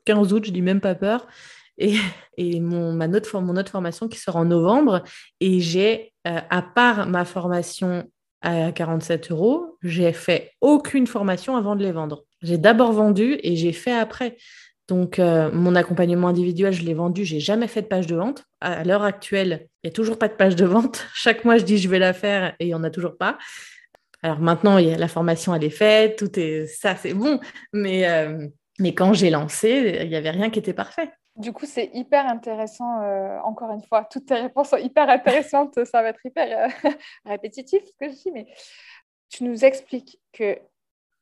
15 0.05 0.33
août, 0.33 0.43
je 0.45 0.51
dis 0.51 0.61
même 0.61 0.81
pas 0.81 0.95
peur. 0.95 1.27
Et, 1.77 1.95
et 2.37 2.59
mon, 2.59 2.91
ma 2.91 3.07
autre 3.07 3.29
formation 3.69 4.07
qui 4.07 4.19
sort 4.19 4.35
en 4.35 4.45
novembre. 4.45 5.03
Et 5.39 5.61
j'ai, 5.61 6.13
à 6.25 6.61
part 6.61 7.07
ma 7.07 7.23
formation 7.23 8.03
à 8.41 8.71
47 8.71 9.31
euros, 9.31 9.70
j'ai 9.83 10.13
fait 10.13 10.51
aucune 10.61 11.07
formation 11.07 11.55
avant 11.55 11.75
de 11.75 11.83
les 11.83 11.91
vendre. 11.91 12.23
J'ai 12.41 12.57
d'abord 12.57 12.91
vendu 12.91 13.39
et 13.43 13.55
j'ai 13.55 13.73
fait 13.73 13.93
après. 13.93 14.37
Donc, 14.87 15.19
euh, 15.19 15.49
mon 15.53 15.75
accompagnement 15.75 16.27
individuel, 16.27 16.73
je 16.73 16.83
l'ai 16.83 16.93
vendu, 16.93 17.23
j'ai 17.23 17.39
jamais 17.39 17.67
fait 17.67 17.81
de 17.81 17.87
page 17.87 18.07
de 18.07 18.15
vente. 18.15 18.43
À 18.59 18.83
l'heure 18.83 19.03
actuelle, 19.03 19.67
il 19.83 19.87
n'y 19.87 19.91
a 19.91 19.93
toujours 19.93 20.17
pas 20.17 20.27
de 20.27 20.33
page 20.33 20.55
de 20.55 20.65
vente. 20.65 21.07
Chaque 21.13 21.45
mois, 21.45 21.57
je 21.57 21.63
dis 21.63 21.77
je 21.77 21.87
vais 21.87 21.99
la 21.99 22.13
faire 22.13 22.55
et 22.59 22.65
il 22.65 22.67
n'y 22.67 22.73
en 22.73 22.83
a 22.83 22.89
toujours 22.89 23.17
pas. 23.17 23.37
Alors 24.23 24.39
maintenant, 24.39 24.77
la 24.77 25.07
formation, 25.07 25.55
elle 25.55 25.63
est 25.63 25.69
faite, 25.69 26.17
tout 26.17 26.37
est 26.37 26.67
ça, 26.67 26.95
c'est 26.95 27.13
bon. 27.13 27.39
Mais, 27.73 28.07
euh, 28.07 28.47
mais 28.79 28.93
quand 28.93 29.13
j'ai 29.13 29.29
lancé, 29.29 30.01
il 30.01 30.09
n'y 30.09 30.15
avait 30.15 30.29
rien 30.29 30.49
qui 30.49 30.59
était 30.59 30.73
parfait. 30.73 31.09
Du 31.37 31.53
coup, 31.53 31.65
c'est 31.65 31.89
hyper 31.93 32.27
intéressant, 32.27 33.01
euh, 33.01 33.39
encore 33.45 33.71
une 33.71 33.81
fois, 33.81 34.05
toutes 34.11 34.25
tes 34.25 34.35
réponses 34.35 34.69
sont 34.69 34.77
hyper 34.77 35.09
intéressantes, 35.09 35.83
ça 35.85 36.01
va 36.01 36.09
être 36.09 36.23
hyper 36.25 36.69
répétitif 37.25 37.81
ce 37.85 37.91
que 37.97 38.11
je 38.11 38.21
dis, 38.21 38.31
mais 38.31 38.45
tu 39.31 39.45
nous 39.45 39.65
expliques 39.65 40.19
que 40.33 40.59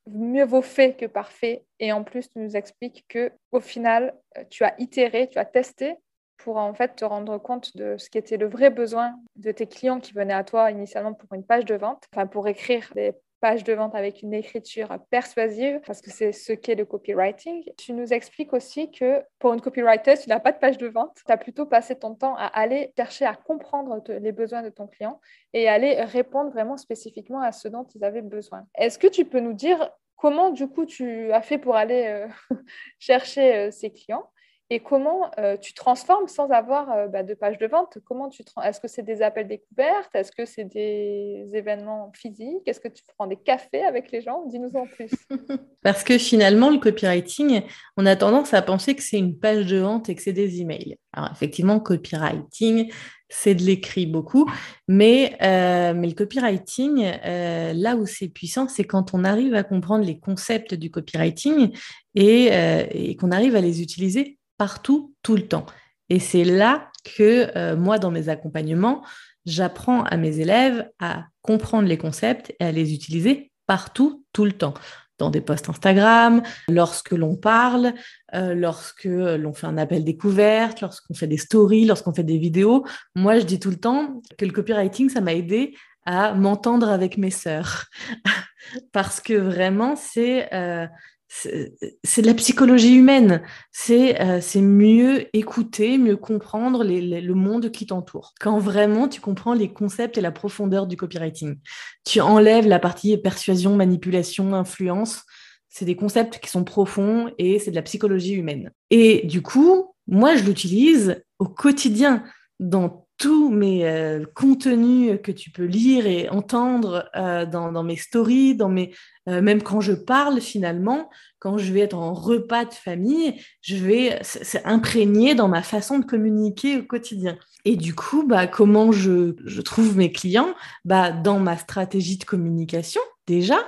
mieux 0.08 0.43
vaut 0.43 0.63
fait 0.63 0.98
que 0.98 1.06
parfait, 1.06 1.63
et 1.80 1.93
en 1.93 2.04
plus, 2.04 2.30
tu 2.30 2.39
nous 2.39 2.58
expliques 2.58 3.06
que 3.08 3.32
au 3.52 3.60
final, 3.60 4.15
euh, 4.38 4.43
tu 4.50 4.63
as 4.63 4.76
itéré, 4.80 5.30
tu 5.30 5.38
as 5.38 5.45
testé 5.45 5.95
pour 6.38 6.58
en 6.58 6.74
fait 6.74 6.95
te 6.95 7.06
rendre 7.06 7.38
compte 7.38 7.76
de 7.78 7.98
ce 7.98 8.10
qui 8.10 8.17
était 8.17 8.38
le 8.38 8.48
vrai 8.48 8.69
besoin 8.69 9.13
de 9.36 9.52
tes 9.52 9.67
clients 9.67 10.00
qui 10.00 10.13
venaient 10.13 10.34
à 10.34 10.43
toi 10.43 10.72
initialement 10.72 11.13
pour 11.13 11.32
une 11.34 11.45
page 11.45 11.65
de 11.65 11.76
vente, 11.76 12.06
enfin 12.13 12.28
pour 12.28 12.48
écrire 12.48 12.89
des 12.95 13.13
page 13.39 13.63
de 13.63 13.73
vente 13.73 13.95
avec 13.95 14.21
une 14.21 14.34
écriture 14.34 14.89
persuasive, 15.10 15.80
parce 15.86 16.02
que 16.02 16.12
c'est 16.12 16.32
ce 16.32 16.54
qu'est 16.54 16.75
le 16.75 16.86
copywriting. 16.86 17.63
Tu 17.78 17.93
nous 17.93 18.13
expliques 18.13 18.54
aussi 18.54 18.91
que 18.91 19.21
pour 19.39 19.54
une 19.54 19.62
copywriter, 19.62 20.17
tu 20.17 20.30
n'as 20.30 20.39
pas 20.39 20.52
de 20.52 20.60
page 20.60 20.78
de 20.78 20.88
vente, 20.88 21.17
tu 21.25 21.32
as 21.32 21.38
plutôt 21.38 21.65
passé 21.65 21.95
ton 21.97 22.15
temps 22.15 22.36
à 22.36 22.45
aller 22.45 22.93
chercher 22.97 23.25
à 23.25 23.36
comprendre 23.36 24.02
les 24.08 24.32
besoins 24.32 24.62
de 24.62 24.69
ton 24.69 24.88
client 24.88 25.19
et 25.54 25.67
aller 25.67 26.02
répondre 26.02 26.52
vraiment 26.52 26.78
spécifiquement 26.78 27.41
à 27.41 27.52
ce 27.52 27.67
dont 27.67 27.86
ils 27.95 28.04
avaient 28.04 28.21
besoin. 28.21 28.65
Est-ce 28.75 28.99
que 28.99 29.08
tu 29.08 29.25
peux 29.25 29.39
nous 29.39 29.54
dire 29.54 29.91
comment 30.15 30.52
du 30.52 30.67
coup 30.67 30.86
tu 30.86 31.32
as 31.32 31.41
fait 31.41 31.58
pour 31.58 31.75
aller 31.75 32.06
euh, 32.08 32.28
chercher 32.99 33.56
euh, 33.56 33.71
ces 33.71 33.91
clients? 33.91 34.30
Et 34.71 34.79
comment 34.82 35.32
euh, 35.39 35.58
tu 35.58 35.73
transformes 35.73 36.27
sans 36.27 36.49
avoir 36.51 36.91
euh, 36.91 37.08
bah, 37.08 37.23
de 37.23 37.34
page 37.34 37.58
de 37.58 37.65
vente? 37.65 37.97
Comment 38.05 38.29
tu 38.29 38.43
Est-ce 38.63 38.79
que 38.79 38.88
c'est 38.88 39.01
des 39.01 39.23
appels 39.23 39.47
découvertes? 39.47 40.12
Est-ce 40.13 40.32
que 40.32 40.45
c'est 40.45 40.65
des 40.65 41.49
événements 41.53 42.12
physiques? 42.15 42.67
Est-ce 42.67 42.79
que 42.79 42.88
tu 42.88 43.01
prends 43.17 43.25
des 43.25 43.36
cafés 43.36 43.84
avec 43.84 44.12
les 44.12 44.21
gens? 44.21 44.45
Dis-nous 44.45 44.75
en 44.75 44.86
plus. 44.86 45.10
Parce 45.84 46.03
que 46.03 46.19
finalement, 46.19 46.69
le 46.69 46.77
copywriting, 46.77 47.63
on 47.97 48.05
a 48.05 48.15
tendance 48.15 48.53
à 48.53 48.62
penser 48.62 48.95
que 48.95 49.01
c'est 49.01 49.17
une 49.17 49.39
page 49.39 49.65
de 49.65 49.77
vente 49.77 50.08
et 50.08 50.15
que 50.15 50.21
c'est 50.21 50.34
des 50.34 50.62
emails. 50.62 50.97
Alors 51.13 51.32
effectivement, 51.32 51.79
copywriting, 51.79 52.91
c'est 53.27 53.55
de 53.55 53.63
l'écrit 53.63 54.05
beaucoup, 54.05 54.51
mais, 54.88 55.36
euh, 55.41 55.95
mais 55.95 56.08
le 56.08 56.13
copywriting, 56.13 57.12
là 57.23 57.95
où 57.95 58.05
c'est 58.05 58.27
puissant, 58.27 58.67
c'est 58.67 58.84
quand 58.84 59.13
on 59.13 59.23
arrive 59.23 59.55
à 59.55 59.63
comprendre 59.63 60.03
les 60.03 60.19
concepts 60.19 60.73
du 60.75 60.91
copywriting 60.91 61.75
et, 62.15 62.49
et 62.91 63.15
qu'on 63.15 63.32
arrive 63.32 63.55
à 63.55 63.62
les 63.62 63.82
utiliser 63.82 64.38
partout, 64.60 65.15
tout 65.24 65.36
le 65.36 65.48
temps. 65.48 65.65
Et 66.10 66.19
c'est 66.19 66.43
là 66.43 66.91
que 67.15 67.58
euh, 67.58 67.76
moi, 67.76 67.98
dans 67.98 68.12
mes 68.12 68.30
accompagnements, 68.30 69.04
j'apprends 69.45 70.04
à 70.04 70.17
mes 70.17 70.39
élèves 70.39 70.88
à 71.00 71.26
comprendre 71.41 71.88
les 71.88 71.98
concepts 71.98 72.54
et 72.60 72.65
à 72.65 72.72
les 72.72 72.93
utiliser 72.93 73.52
partout, 73.65 74.26
tout 74.34 74.45
le 74.45 74.52
temps. 74.52 74.74
Dans 75.17 75.30
des 75.30 75.41
posts 75.41 75.69
Instagram, 75.69 76.43
lorsque 76.69 77.12
l'on 77.12 77.36
parle, 77.36 77.93
euh, 78.34 78.54
lorsque 78.54 79.06
l'on 79.06 79.54
fait 79.54 79.67
un 79.67 79.78
appel 79.78 80.04
découverte, 80.04 80.82
lorsqu'on 80.82 81.13
fait 81.13 81.28
des 81.28 81.38
stories, 81.38 81.86
lorsqu'on 81.86 82.13
fait 82.13 82.24
des 82.24 82.38
vidéos. 82.38 82.86
Moi, 83.15 83.39
je 83.39 83.45
dis 83.45 83.60
tout 83.60 83.69
le 83.69 83.80
temps 83.80 84.22
que 84.38 84.45
le 84.45 84.52
copywriting, 84.52 85.10
ça 85.10 85.19
m'a 85.19 85.34
aidé 85.34 85.76
à 86.06 86.34
m'entendre 86.34 86.89
avec 86.89 87.17
mes 87.17 87.32
sœurs. 87.32 87.86
Parce 88.93 89.19
que 89.19 89.34
vraiment, 89.34 89.95
c'est 89.95 90.54
euh, 90.54 90.88
c'est 91.29 92.21
de 92.21 92.27
la 92.27 92.33
psychologie 92.33 92.95
humaine. 92.95 93.43
C'est 93.71 94.19
euh, 94.19 94.41
mieux 94.61 95.27
écouter, 95.35 95.97
mieux 95.97 96.17
comprendre 96.17 96.84
le 96.84 97.34
monde 97.34 97.71
qui 97.71 97.86
t'entoure. 97.86 98.34
Quand 98.39 98.57
vraiment 98.57 99.07
tu 99.07 99.21
comprends 99.21 99.53
les 99.53 99.71
concepts 99.71 100.17
et 100.17 100.21
la 100.21 100.32
profondeur 100.32 100.88
du 100.88 100.97
copywriting. 100.97 101.57
Tu 102.03 102.19
enlèves 102.19 102.67
la 102.67 102.80
partie 102.80 103.15
persuasion, 103.17 103.75
manipulation, 103.75 104.53
influence. 104.53 105.23
C'est 105.69 105.86
des 105.86 105.95
concepts 105.95 106.39
qui 106.39 106.49
sont 106.49 106.63
profonds 106.63 107.32
et 107.38 107.59
c'est 107.59 107.71
de 107.71 107.75
la 107.75 107.84
psychologie 107.84 108.34
humaine. 108.34 108.71
Et 108.89 109.25
du 109.27 109.43
coup, 109.43 109.93
moi, 110.07 110.36
je 110.36 110.43
l'utilise 110.43 111.23
au 111.38 111.45
quotidien 111.45 112.23
dans 112.59 113.07
tous 113.20 113.49
mes 113.49 113.86
euh, 113.86 114.26
contenus 114.34 115.20
que 115.22 115.32
tu 115.32 115.51
peux 115.51 115.65
lire 115.65 116.07
et 116.07 116.30
entendre 116.30 117.09
euh, 117.15 117.45
dans, 117.45 117.84
mes 117.84 117.97
stories, 117.97 118.55
dans 118.55 118.70
mes, 118.70 118.95
euh, 119.28 119.41
même 119.41 119.61
quand 119.61 119.82
je 119.82 119.91
parle 119.91 120.39
finalement, 120.39 121.09
quand 121.38 121.57
je 121.57 121.72
vais 121.74 121.82
être 121.82 121.97
en 121.97 122.13
repas 122.13 122.63
de 122.63 122.74
famille, 122.74 123.36
je 123.61 123.76
vais 123.76 124.20
c'est 124.24 124.65
imprégné 124.65 125.36
dans 125.36 125.49
ma 125.49 125.61
façon 125.61 125.99
de 125.99 126.05
communiquer 126.05 126.78
au 126.78 126.84
quotidien. 126.84 127.38
Et 127.65 127.76
du 127.76 127.93
coup, 127.93 128.26
bah, 128.26 128.47
comment 128.47 128.93
je, 128.93 129.36
je 129.45 129.61
trouve 129.61 129.97
mes 129.97 130.13
clients? 130.13 130.55
Bah, 130.86 131.11
Dans 131.11 131.39
ma 131.39 131.57
stratégie 131.57 132.17
de 132.17 132.24
communication 132.24 133.01
déjà, 133.28 133.59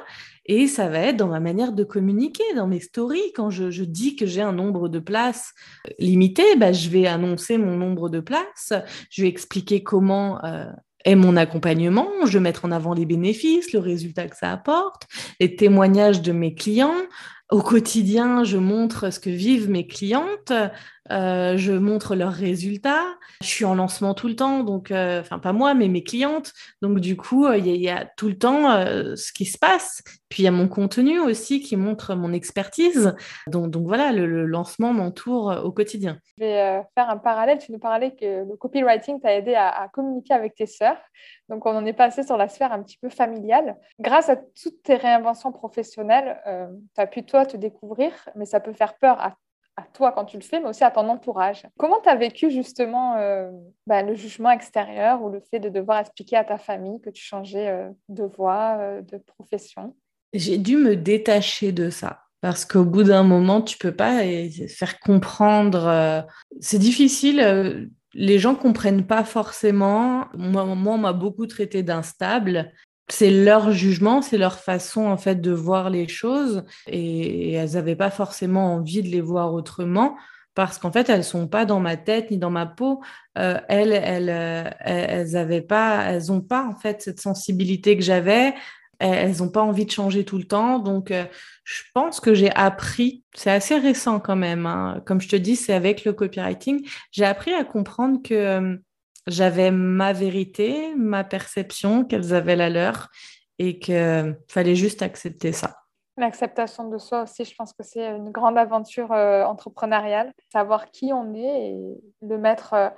et 0.45 0.67
ça 0.67 0.89
va 0.89 0.99
être 0.99 1.17
dans 1.17 1.27
ma 1.27 1.39
manière 1.39 1.71
de 1.71 1.83
communiquer, 1.83 2.43
dans 2.55 2.67
mes 2.67 2.79
stories. 2.79 3.33
Quand 3.35 3.49
je, 3.49 3.83
dis 3.83 4.15
que 4.15 4.25
j'ai 4.25 4.41
un 4.41 4.53
nombre 4.53 4.89
de 4.89 4.99
places 4.99 5.53
euh, 5.87 5.91
limité, 5.99 6.43
bah, 6.57 6.73
je 6.73 6.89
vais 6.89 7.07
annoncer 7.07 7.57
mon 7.57 7.77
nombre 7.77 8.09
de 8.09 8.19
places. 8.19 8.73
Je 9.09 9.21
vais 9.21 9.27
expliquer 9.27 9.83
comment 9.83 10.43
euh, 10.43 10.65
est 11.05 11.15
mon 11.15 11.37
accompagnement. 11.37 12.09
Je 12.25 12.33
vais 12.33 12.39
mettre 12.39 12.65
en 12.65 12.71
avant 12.71 12.93
les 12.93 13.05
bénéfices, 13.05 13.73
le 13.73 13.79
résultat 13.79 14.27
que 14.27 14.37
ça 14.37 14.51
apporte, 14.51 15.07
les 15.39 15.55
témoignages 15.55 16.21
de 16.21 16.31
mes 16.31 16.53
clients. 16.53 16.95
Au 17.51 17.61
quotidien, 17.61 18.45
je 18.45 18.57
montre 18.57 19.11
ce 19.11 19.19
que 19.19 19.29
vivent 19.29 19.69
mes 19.69 19.85
clientes, 19.85 20.53
euh, 21.11 21.57
je 21.57 21.73
montre 21.73 22.15
leurs 22.15 22.31
résultats. 22.31 23.05
Je 23.41 23.47
suis 23.47 23.65
en 23.65 23.75
lancement 23.75 24.13
tout 24.13 24.27
le 24.27 24.35
temps, 24.35 24.63
donc, 24.63 24.91
euh, 24.91 25.19
enfin 25.19 25.39
pas 25.39 25.51
moi, 25.51 25.73
mais 25.73 25.87
mes 25.87 26.03
clientes. 26.03 26.53
Donc 26.81 26.99
du 26.99 27.17
coup, 27.17 27.45
euh, 27.45 27.57
il 27.57 27.67
y, 27.75 27.89
a 27.89 28.05
tout 28.05 28.27
le 28.27 28.37
temps 28.37 28.69
ce 29.15 29.33
qui 29.33 29.45
se 29.45 29.57
passe. 29.57 30.01
Puis 30.29 30.43
il 30.43 30.45
y 30.45 30.47
a 30.47 30.51
mon 30.51 30.69
contenu 30.69 31.19
aussi 31.19 31.59
qui 31.59 31.75
montre 31.75 32.15
mon 32.15 32.31
expertise. 32.31 33.15
Donc, 33.47 33.75
voilà, 33.75 34.13
le, 34.13 34.45
lancement 34.45 34.93
m'entoure 34.93 35.61
au 35.63 35.71
quotidien. 35.71 36.19
Je 36.37 36.43
vais 36.45 36.81
faire 36.95 37.09
un 37.09 37.17
parallèle. 37.17 37.57
Tu 37.57 37.71
nous 37.71 37.79
parlais 37.79 38.11
que 38.11 38.45
le 38.47 38.55
copywriting 38.55 39.19
t'a 39.19 39.35
aidé 39.35 39.55
à, 39.55 39.69
à, 39.69 39.87
communiquer 39.89 40.33
avec 40.33 40.55
tes 40.55 40.67
sœurs. 40.67 40.97
Donc 41.49 41.65
on 41.65 41.75
en 41.75 41.85
est 41.85 41.93
passé 41.93 42.23
sur 42.23 42.37
la 42.37 42.47
sphère 42.47 42.71
un 42.71 42.81
petit 42.81 42.97
peu 42.97 43.09
familiale. 43.09 43.77
Grâce 43.99 44.29
à 44.29 44.37
toutes 44.37 44.83
tes 44.83 44.95
réinventions 44.95 45.51
professionnelles, 45.51 46.39
tu 46.95 47.01
as 47.01 47.07
pu 47.07 47.23
toi 47.23 47.40
te 47.45 47.57
découvrir, 47.57 48.11
mais 48.35 48.45
ça 48.45 48.59
peut 48.59 48.73
faire 48.73 48.97
peur 48.97 49.19
à 49.19 49.35
toi 49.93 50.11
quand 50.11 50.25
tu 50.25 50.37
le 50.37 50.43
fais, 50.43 50.59
mais 50.59 50.69
aussi 50.69 50.83
à 50.83 50.91
ton 50.91 51.07
entourage. 51.09 51.63
Comment 51.77 51.99
tu 52.01 52.09
as 52.09 52.15
vécu 52.15 52.51
justement 52.51 53.15
euh, 53.17 53.49
bah, 53.87 54.03
le 54.03 54.15
jugement 54.15 54.51
extérieur 54.51 55.21
ou 55.21 55.29
le 55.29 55.41
fait 55.49 55.59
de 55.59 55.69
devoir 55.69 55.99
expliquer 55.99 56.37
à 56.37 56.43
ta 56.43 56.57
famille 56.57 56.99
que 57.01 57.09
tu 57.09 57.23
changeais 57.23 57.69
euh, 57.69 57.89
de 58.09 58.23
voie, 58.23 58.77
euh, 58.79 59.01
de 59.01 59.17
profession? 59.17 59.95
J'ai 60.33 60.57
dû 60.57 60.77
me 60.77 60.95
détacher 60.95 61.71
de 61.71 61.89
ça. 61.89 62.21
Parce 62.41 62.65
qu'au 62.65 62.85
bout 62.85 63.03
d'un 63.03 63.23
moment, 63.23 63.61
tu 63.61 63.77
peux 63.77 63.91
pas 63.91 64.21
faire 64.67 64.99
comprendre. 64.99 66.25
C'est 66.59 66.79
difficile. 66.79 67.87
Les 68.15 68.39
gens 68.39 68.55
comprennent 68.55 69.05
pas 69.05 69.23
forcément. 69.23 70.25
Moi, 70.33 70.65
moi 70.65 70.93
on 70.93 70.97
m'a 70.97 71.13
beaucoup 71.13 71.45
traité 71.45 71.83
d'instable 71.83 72.71
c'est 73.11 73.29
leur 73.29 73.71
jugement, 73.71 74.21
c'est 74.21 74.37
leur 74.37 74.57
façon 74.59 75.05
en 75.05 75.17
fait 75.17 75.41
de 75.41 75.51
voir 75.51 75.89
les 75.89 76.07
choses 76.07 76.63
et 76.87 77.53
elles 77.53 77.73
n'avaient 77.73 77.95
pas 77.95 78.09
forcément 78.09 78.75
envie 78.75 79.03
de 79.03 79.09
les 79.09 79.21
voir 79.21 79.53
autrement 79.53 80.15
parce 80.55 80.77
qu'en 80.77 80.91
fait 80.91 81.09
elles 81.09 81.23
sont 81.23 81.47
pas 81.47 81.65
dans 81.65 81.79
ma 81.79 81.97
tête 81.97 82.31
ni 82.31 82.37
dans 82.37 82.49
ma 82.49 82.65
peau. 82.65 83.01
Euh, 83.37 83.59
elles, 83.67 83.91
elles, 83.91 84.29
euh, 84.29 84.69
elles 84.79 85.35
avaient 85.35 85.61
pas, 85.61 86.03
elles 86.05 86.31
ont 86.31 86.41
pas 86.41 86.65
en 86.65 86.75
fait 86.75 87.01
cette 87.01 87.19
sensibilité 87.19 87.97
que 87.97 88.03
j'avais. 88.03 88.53
Elles 88.99 89.37
n'ont 89.37 89.49
pas 89.49 89.63
envie 89.63 89.85
de 89.85 89.91
changer 89.91 90.25
tout 90.25 90.37
le 90.37 90.43
temps. 90.43 90.77
Donc, 90.77 91.09
euh, 91.09 91.25
je 91.63 91.81
pense 91.95 92.19
que 92.19 92.35
j'ai 92.35 92.51
appris, 92.51 93.23
c'est 93.33 93.49
assez 93.49 93.75
récent 93.79 94.19
quand 94.19 94.35
même, 94.35 94.67
hein. 94.67 95.01
comme 95.07 95.19
je 95.19 95.27
te 95.27 95.35
dis, 95.35 95.55
c'est 95.55 95.73
avec 95.73 96.05
le 96.05 96.13
copywriting, 96.13 96.87
j'ai 97.11 97.25
appris 97.25 97.51
à 97.51 97.63
comprendre 97.63 98.21
que 98.23 98.79
j'avais 99.27 99.71
ma 99.71 100.13
vérité, 100.13 100.93
ma 100.95 101.23
perception, 101.23 102.05
qu'elles 102.05 102.33
avaient 102.33 102.55
la 102.55 102.69
leur 102.69 103.09
et 103.59 103.79
qu'il 103.79 104.37
fallait 104.47 104.75
juste 104.75 105.01
accepter 105.01 105.51
ça. 105.51 105.75
L'acceptation 106.17 106.89
de 106.89 106.97
soi 106.97 107.23
aussi, 107.23 107.45
je 107.45 107.55
pense 107.55 107.73
que 107.73 107.83
c'est 107.83 108.05
une 108.05 108.31
grande 108.31 108.57
aventure 108.57 109.11
euh, 109.11 109.43
entrepreneuriale. 109.43 110.33
Savoir 110.51 110.91
qui 110.91 111.13
on 111.13 111.33
est 111.33 111.71
et 111.71 111.77
le 112.21 112.37
mettre 112.37 112.73
euh, 112.73 112.89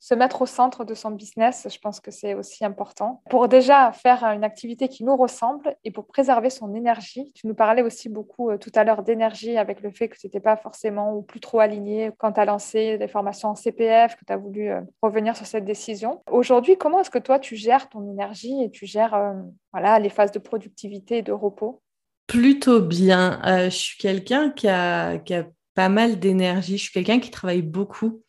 se 0.00 0.14
mettre 0.14 0.42
au 0.42 0.46
centre 0.46 0.84
de 0.84 0.94
son 0.94 1.10
business, 1.10 1.66
je 1.70 1.78
pense 1.78 2.00
que 2.00 2.10
c'est 2.10 2.34
aussi 2.34 2.64
important. 2.64 3.22
Pour 3.30 3.48
déjà 3.48 3.90
faire 3.92 4.22
une 4.24 4.44
activité 4.44 4.88
qui 4.88 5.04
nous 5.04 5.16
ressemble 5.16 5.74
et 5.84 5.90
pour 5.90 6.06
préserver 6.06 6.50
son 6.50 6.74
énergie. 6.74 7.32
Tu 7.34 7.46
nous 7.48 7.54
parlais 7.54 7.82
aussi 7.82 8.08
beaucoup 8.08 8.50
euh, 8.50 8.58
tout 8.58 8.70
à 8.74 8.84
l'heure 8.84 9.02
d'énergie 9.02 9.56
avec 9.56 9.80
le 9.80 9.90
fait 9.90 10.08
que 10.08 10.16
tu 10.16 10.26
n'étais 10.26 10.40
pas 10.40 10.56
forcément 10.56 11.14
ou 11.14 11.22
plus 11.22 11.40
trop 11.40 11.58
aligné 11.58 12.12
quand 12.18 12.32
tu 12.32 12.40
as 12.40 12.44
lancé 12.44 12.96
des 12.96 13.08
formations 13.08 13.48
en 13.48 13.54
CPF, 13.56 14.16
que 14.16 14.24
tu 14.24 14.32
as 14.32 14.36
voulu 14.36 14.70
euh, 14.70 14.80
revenir 15.02 15.36
sur 15.36 15.46
cette 15.46 15.64
décision. 15.64 16.22
Aujourd'hui, 16.30 16.76
comment 16.76 17.00
est-ce 17.00 17.10
que 17.10 17.18
toi, 17.18 17.40
tu 17.40 17.56
gères 17.56 17.88
ton 17.88 18.08
énergie 18.08 18.62
et 18.62 18.70
tu 18.70 18.86
gères 18.86 19.14
euh, 19.14 19.32
voilà, 19.72 19.98
les 19.98 20.10
phases 20.10 20.32
de 20.32 20.38
productivité 20.38 21.18
et 21.18 21.22
de 21.22 21.32
repos? 21.32 21.82
Plutôt 22.28 22.82
bien. 22.82 23.40
je 23.44 23.70
suis 23.70 23.96
quelqu'un 23.96 24.50
qui 24.50 24.68
a, 24.68 25.16
qui 25.16 25.32
a 25.34 25.46
pas 25.74 25.88
mal 25.88 26.18
d'énergie. 26.18 26.76
Je 26.76 26.82
suis 26.82 26.92
quelqu'un 26.92 27.20
qui 27.20 27.30
travaille 27.30 27.62
beaucoup 27.62 28.22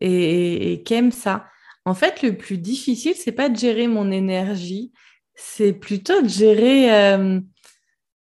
et, 0.00 0.82
qui 0.84 0.94
aime 0.94 1.12
ça. 1.12 1.46
En 1.84 1.94
fait, 1.94 2.22
le 2.22 2.36
plus 2.36 2.58
difficile, 2.58 3.14
c'est 3.14 3.32
pas 3.32 3.48
de 3.48 3.56
gérer 3.56 3.86
mon 3.88 4.10
énergie, 4.10 4.92
c'est 5.34 5.72
plutôt 5.72 6.22
de 6.22 6.28
gérer. 6.28 6.92
Euh, 6.92 7.40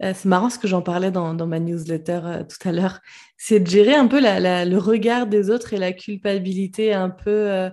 euh, 0.02 0.14
c'est 0.16 0.30
marrant 0.30 0.50
ce 0.50 0.58
que 0.60 0.68
j'en 0.68 0.82
parlais 0.82 1.12
dans, 1.12 1.34
ma 1.46 1.60
newsletter 1.60 2.22
euh, 2.24 2.44
tout 2.44 2.68
à 2.68 2.72
l'heure. 2.72 3.00
C'est 3.38 3.60
de 3.60 3.68
gérer 3.68 3.96
un 3.96 4.08
peu 4.08 4.20
le 4.22 4.78
regard 4.78 5.28
des 5.28 5.50
autres 5.50 5.74
et 5.74 5.78
la 5.78 5.92
culpabilité 5.92 6.94
un 6.94 7.10
peu. 7.10 7.70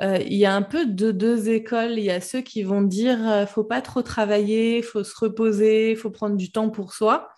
il 0.00 0.34
y 0.34 0.44
a 0.46 0.54
un 0.54 0.62
peu 0.62 0.86
de 0.86 1.10
deux 1.12 1.48
écoles. 1.48 1.98
Il 1.98 2.04
y 2.04 2.10
a 2.10 2.20
ceux 2.20 2.40
qui 2.42 2.62
vont 2.62 2.82
dire 2.82 3.46
faut 3.48 3.64
pas 3.64 3.80
trop 3.80 4.02
travailler, 4.02 4.82
faut 4.82 5.04
se 5.04 5.16
reposer, 5.18 5.96
faut 5.96 6.10
prendre 6.10 6.36
du 6.36 6.52
temps 6.52 6.70
pour 6.70 6.92
soi. 6.94 7.30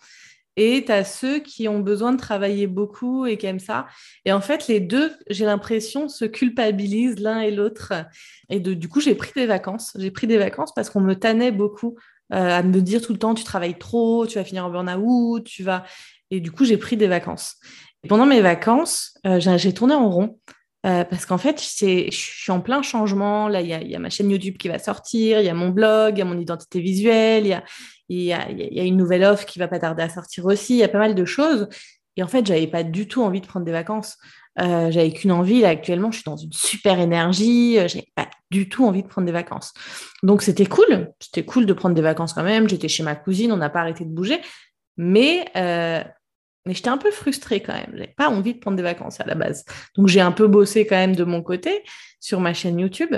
Et 0.57 0.83
tu 0.85 0.91
as 0.91 1.05
ceux 1.05 1.39
qui 1.39 1.67
ont 1.67 1.79
besoin 1.79 2.11
de 2.11 2.17
travailler 2.17 2.67
beaucoup 2.67 3.25
et 3.25 3.37
qui 3.37 3.45
aiment 3.45 3.59
ça. 3.59 3.85
Et 4.25 4.33
en 4.33 4.41
fait, 4.41 4.67
les 4.67 4.79
deux, 4.79 5.13
j'ai 5.29 5.45
l'impression, 5.45 6.09
se 6.09 6.25
culpabilisent 6.25 7.19
l'un 7.19 7.39
et 7.39 7.51
l'autre. 7.51 7.93
Et 8.49 8.59
du 8.59 8.89
coup, 8.89 8.99
j'ai 8.99 9.15
pris 9.15 9.31
des 9.35 9.45
vacances. 9.45 9.95
J'ai 9.97 10.11
pris 10.11 10.27
des 10.27 10.39
vacances 10.39 10.73
parce 10.73 10.89
qu'on 10.89 11.01
me 11.01 11.13
tannait 11.13 11.51
beaucoup 11.51 11.95
euh, 12.33 12.57
à 12.57 12.63
me 12.63 12.81
dire 12.81 13.01
tout 13.01 13.13
le 13.13 13.19
temps, 13.19 13.35
tu 13.35 13.43
travailles 13.43 13.77
trop, 13.77 14.27
tu 14.27 14.37
vas 14.37 14.43
finir 14.43 14.65
en 14.65 14.69
burn-out, 14.69 15.43
tu 15.45 15.63
vas... 15.63 15.85
Et 16.29 16.41
du 16.41 16.51
coup, 16.51 16.65
j'ai 16.65 16.77
pris 16.77 16.97
des 16.97 17.07
vacances. 17.07 17.55
Et 18.03 18.07
pendant 18.07 18.25
mes 18.25 18.41
vacances, 18.41 19.17
euh, 19.25 19.39
j'ai 19.39 19.73
tourné 19.73 19.93
en 19.93 20.09
rond. 20.09 20.39
Euh, 20.87 21.03
parce 21.03 21.25
qu'en 21.25 21.37
fait, 21.37 21.61
je 21.61 22.09
suis 22.11 22.51
en 22.51 22.61
plein 22.61 22.81
changement. 22.81 23.49
Là, 23.49 23.61
il 23.61 23.67
y, 23.67 23.95
a 23.95 23.99
ma 23.99 24.09
chaîne 24.09 24.31
YouTube 24.31 24.57
qui 24.57 24.69
va 24.69 24.79
sortir, 24.79 25.39
il 25.41 25.45
y 25.45 25.49
a 25.49 25.53
mon 25.53 25.69
blog, 25.69 26.15
il 26.15 26.19
y 26.19 26.21
a 26.21 26.25
mon 26.25 26.39
identité 26.39 26.79
visuelle, 26.79 27.45
il 27.45 27.49
y 27.49 27.53
a, 27.53 27.63
il 28.09 28.73
y, 28.73 28.79
a, 28.79 28.83
une 28.83 28.95
nouvelle 28.95 29.23
offre 29.23 29.45
qui 29.45 29.59
va 29.59 29.67
pas 29.67 29.79
tarder 29.79 30.03
à 30.03 30.09
sortir 30.09 30.45
aussi. 30.45 30.75
Il 30.75 30.79
y 30.79 30.83
a 30.83 30.87
pas 30.87 30.99
mal 30.99 31.13
de 31.13 31.25
choses. 31.25 31.67
Et 32.15 32.23
en 32.23 32.27
fait, 32.27 32.45
j'avais 32.45 32.67
pas 32.67 32.83
du 32.83 33.07
tout 33.07 33.21
envie 33.21 33.41
de 33.41 33.47
prendre 33.47 33.65
des 33.65 33.71
vacances. 33.71 34.17
Euh, 34.59 34.89
j'avais 34.89 35.11
qu'une 35.11 35.31
envie. 35.31 35.61
Là, 35.61 35.69
actuellement, 35.69 36.09
je 36.11 36.17
suis 36.17 36.25
dans 36.25 36.37
une 36.37 36.51
super 36.51 36.99
énergie. 36.99 37.77
Euh, 37.77 37.87
j'avais 37.87 38.07
pas 38.15 38.29
du 38.49 38.69
tout 38.69 38.85
envie 38.85 39.03
de 39.03 39.07
prendre 39.07 39.25
des 39.25 39.33
vacances. 39.33 39.73
Donc, 40.23 40.41
c'était 40.41 40.65
cool. 40.65 41.11
C'était 41.19 41.45
cool 41.45 41.65
de 41.65 41.73
prendre 41.73 41.95
des 41.95 42.01
vacances 42.01 42.33
quand 42.33 42.43
même. 42.43 42.67
J'étais 42.67 42.87
chez 42.87 43.03
ma 43.03 43.15
cousine. 43.15 43.51
On 43.51 43.57
n'a 43.57 43.69
pas 43.69 43.81
arrêté 43.81 44.03
de 44.03 44.09
bouger. 44.09 44.39
Mais, 44.95 45.45
euh, 45.55 46.03
mais 46.67 46.73
j'étais 46.73 46.89
un 46.89 46.97
peu 46.97 47.11
frustrée 47.11 47.61
quand 47.61 47.73
même. 47.73 47.91
J'avais 47.93 48.13
pas 48.15 48.29
envie 48.29 48.53
de 48.53 48.59
prendre 48.59 48.77
des 48.77 48.83
vacances 48.83 49.19
à 49.21 49.25
la 49.25 49.35
base. 49.35 49.63
Donc, 49.95 50.07
j'ai 50.07 50.19
un 50.19 50.33
peu 50.33 50.47
bossé 50.47 50.85
quand 50.85 50.97
même 50.97 51.15
de 51.15 51.23
mon 51.23 51.41
côté 51.41 51.83
sur 52.19 52.41
ma 52.41 52.53
chaîne 52.53 52.77
YouTube. 52.77 53.15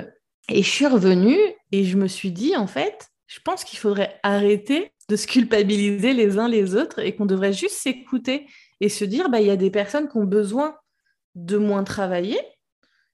Et 0.48 0.62
je 0.62 0.68
suis 0.68 0.86
revenue 0.86 1.38
et 1.72 1.84
je 1.84 1.96
me 1.96 2.06
suis 2.06 2.30
dit, 2.30 2.56
en 2.56 2.66
fait, 2.66 3.08
je 3.26 3.40
pense 3.44 3.64
qu'il 3.64 3.78
faudrait 3.78 4.18
arrêter 4.22 4.92
de 5.08 5.16
se 5.16 5.26
culpabiliser 5.26 6.12
les 6.12 6.38
uns 6.38 6.48
les 6.48 6.76
autres 6.76 7.00
et 7.00 7.16
qu'on 7.16 7.26
devrait 7.26 7.52
juste 7.52 7.76
s'écouter 7.76 8.46
et 8.80 8.88
se 8.88 9.04
dire, 9.04 9.28
bah, 9.28 9.40
il 9.40 9.46
y 9.48 9.50
a 9.50 9.56
des 9.56 9.70
personnes 9.70 10.08
qui 10.08 10.16
ont 10.16 10.24
besoin 10.24 10.76
de 11.34 11.56
moins 11.56 11.84
travailler. 11.84 12.38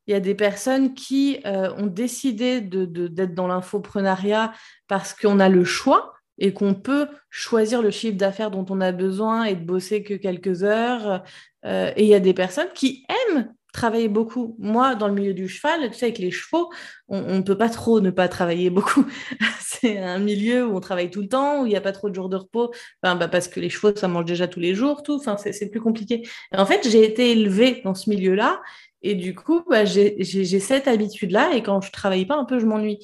Il 0.07 0.12
y 0.12 0.14
a 0.14 0.20
des 0.20 0.34
personnes 0.34 0.95
qui 0.95 1.41
euh, 1.47 1.74
ont 1.76 1.87
décidé 1.87 2.61
d'être 2.61 3.34
dans 3.34 3.49
l'infoprenariat 3.49 4.53
parce 4.87 5.14
qu'on 5.14 5.41
a 5.41 5.49
le 5.49 5.64
choix 5.64 6.12
et 6.39 6.53
qu'on 6.53 6.74
peut 6.74 7.09
choisir 7.30 7.82
le 7.82 7.91
chiffre 7.91 8.16
d'affaires 8.16 8.51
dont 8.51 8.66
on 8.70 8.80
a 8.80 8.93
besoin 8.93 9.45
et 9.45 9.55
de 9.55 9.64
bosser 9.64 10.03
que 10.03 10.14
quelques 10.14 10.62
heures. 10.62 11.22
Euh, 11.64 11.93
et 11.97 12.05
il 12.05 12.09
y 12.09 12.14
a 12.14 12.20
des 12.20 12.34
personnes 12.34 12.68
qui 12.74 13.05
aiment 13.28 13.53
travailler 13.72 14.09
beaucoup. 14.09 14.57
Moi, 14.59 14.95
dans 14.95 15.07
le 15.07 15.14
milieu 15.14 15.34
du 15.34 15.49
cheval, 15.49 15.91
tu 15.91 15.99
sais, 15.99 16.07
avec 16.07 16.18
les 16.18 16.30
chevaux, 16.30 16.70
on 17.09 17.37
ne 17.37 17.43
peut 17.43 17.59
pas 17.59 17.68
trop 17.68 18.01
ne 18.01 18.11
pas 18.11 18.26
travailler 18.26 18.70
beaucoup. 18.70 19.05
c'est 19.61 19.99
un 19.99 20.18
milieu 20.18 20.66
où 20.66 20.74
on 20.74 20.80
travaille 20.80 21.11
tout 21.11 21.20
le 21.20 21.28
temps, 21.28 21.62
où 21.62 21.66
il 21.66 21.68
n'y 21.68 21.76
a 21.76 21.80
pas 21.80 21.93
trop 21.93 22.09
de 22.09 22.14
jours 22.14 22.28
de 22.28 22.37
repos, 22.37 22.72
enfin, 23.03 23.16
bah, 23.16 23.28
parce 23.28 23.49
que 23.49 23.61
les 23.61 23.68
chevaux, 23.68 23.95
ça 23.95 24.09
mange 24.09 24.24
déjà 24.24 24.49
tous 24.49 24.61
les 24.61 24.74
jours, 24.74 25.03
tout. 25.03 25.16
Enfin, 25.16 25.37
c'est 25.37 25.70
plus 25.70 25.80
compliqué. 25.80 26.22
en 26.53 26.66
fait, 26.66 26.89
j'ai 26.89 27.05
été 27.05 27.30
élevée 27.32 27.82
dans 27.84 27.95
ce 27.95 28.11
milieu-là. 28.11 28.61
Et 29.03 29.14
du 29.14 29.34
coup, 29.34 29.62
bah, 29.68 29.84
j'ai 29.84 30.24
cette 30.61 30.89
habitude-là. 30.89 31.55
Et 31.55 31.62
quand 31.62 31.80
je 31.80 31.93
travaille 31.93 32.26
pas 32.26 32.37
un 32.37 32.45
peu, 32.45 32.59
je 32.59 32.66
m'ennuie. 32.66 32.99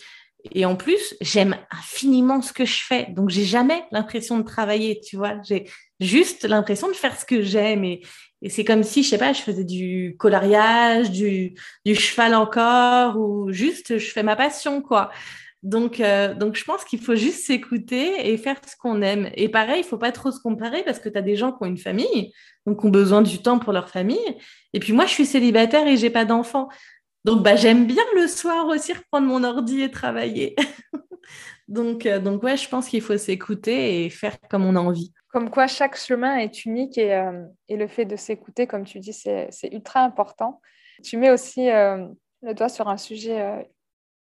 Et 0.51 0.65
en 0.65 0.75
plus, 0.77 1.15
j'aime 1.21 1.57
infiniment 1.71 2.43
ce 2.43 2.53
que 2.53 2.65
je 2.65 2.83
fais. 2.83 3.07
Donc, 3.11 3.31
j'ai 3.31 3.45
jamais 3.45 3.85
l'impression 3.93 4.39
de 4.39 4.43
travailler, 4.43 5.01
tu 5.01 5.17
vois. 5.17 5.41
J'ai 5.43 5.69
juste 6.01 6.45
l'impression 6.45 6.89
de 6.89 6.95
faire 6.95 7.19
ce 7.19 7.25
que 7.25 7.43
j'aime. 7.43 7.85
Et, 7.85 8.03
c'est 8.49 8.65
comme 8.65 8.83
si, 8.83 9.05
je 9.05 9.11
sais 9.11 9.19
pas, 9.19 9.33
je 9.33 9.41
faisais 9.41 9.65
du 9.65 10.17
coloriage, 10.19 11.13
du, 11.13 11.55
du 11.87 11.95
cheval 11.95 12.35
encore, 12.35 13.17
ou 13.17 13.53
juste 13.53 13.99
je 13.99 14.11
fais 14.11 14.25
ma 14.25 14.35
passion, 14.35 14.83
quoi. 14.83 15.13
Donc, 15.63 16.01
euh, 16.01 16.35
donc, 16.35 16.57
je 16.57 16.65
pense 16.65 16.85
qu'il 16.85 17.01
faut 17.01 17.15
juste 17.15 17.47
s'écouter 17.47 18.33
et 18.33 18.37
faire 18.37 18.57
ce 18.67 18.75
qu'on 18.77 19.01
aime. 19.01 19.31
Et 19.35 19.49
pareil, 19.49 19.83
il 19.83 19.85
faut 19.85 19.99
pas 19.99 20.11
trop 20.11 20.33
se 20.33 20.41
comparer 20.41 20.83
parce 20.83 20.99
que 20.99 21.09
tu 21.09 21.17
as 21.17 21.23
des 21.23 21.37
gens 21.37 21.53
qui 21.53 21.59
ont 21.61 21.67
une 21.67 21.79
famille, 21.79 22.33
donc 22.67 22.81
qui 22.81 22.87
ont 22.87 22.91
besoin 22.91 23.23
du 23.23 23.39
temps 23.39 23.61
pour 23.61 23.73
leur 23.73 23.89
famille. 23.89 24.37
Et 24.73 24.81
puis 24.81 24.93
moi, 24.93 25.07
je 25.07 25.13
suis 25.13 25.27
célibataire 25.27 25.87
et 25.87 25.97
j'ai 25.97 26.11
pas 26.11 26.25
d'enfants. 26.25 26.69
Donc, 27.25 27.43
bah, 27.43 27.57
j'aime 27.57 27.87
bien 27.87 28.03
le 28.17 28.27
soir 28.27 28.67
aussi 28.67 28.93
reprendre 28.93 29.27
mon 29.27 29.45
ordi 29.45 29.83
et 29.83 29.91
travailler. 29.91 30.57
donc, 31.69 32.07
euh, 32.07 32.19
donc, 32.19 32.43
ouais, 32.43 32.57
je 32.57 32.69
pense 32.69 32.89
qu'il 32.89 33.03
faut 33.03 33.17
s'écouter 33.17 34.05
et 34.05 34.11
faire 34.11 34.37
comme 34.51 34.65
on 34.65 34.77
a 34.77 34.81
envie. 34.81 35.13
Comme 35.29 35.51
quoi, 35.51 35.67
chaque 35.67 35.97
chemin 35.97 36.37
est 36.39 36.65
unique 36.65 36.99
et, 36.99 37.15
euh, 37.15 37.45
et 37.69 37.77
le 37.77 37.87
fait 37.87 38.05
de 38.05 38.17
s'écouter, 38.17 38.67
comme 38.67 38.85
tu 38.85 38.99
dis, 38.99 39.13
c'est 39.13 39.49
ultra 39.73 40.01
important. 40.01 40.61
Tu 41.03 41.17
mets 41.17 41.31
aussi 41.31 41.69
le 41.69 42.55
doigt 42.55 42.69
sur 42.69 42.89
un 42.89 42.99
sujet 42.99 43.67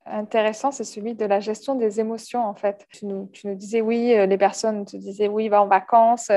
intéressant, 0.07 0.71
c'est 0.71 0.85
celui 0.85 1.15
de 1.15 1.25
la 1.25 1.41
gestion 1.41 1.75
des 1.75 2.01
émotions, 2.01 2.45
en 2.45 2.55
fait. 2.55 2.87
Tu 2.93 3.07
nous, 3.07 3.31
disais, 3.45 3.81
oui, 3.81 4.15
euh, 4.15 4.27
les 4.27 4.39
personnes 4.39 4.85
te 4.85 4.97
disaient, 4.97 5.29
oui, 5.29 5.49
va 5.49 5.63
en 5.63 5.67
vacances 5.67 6.31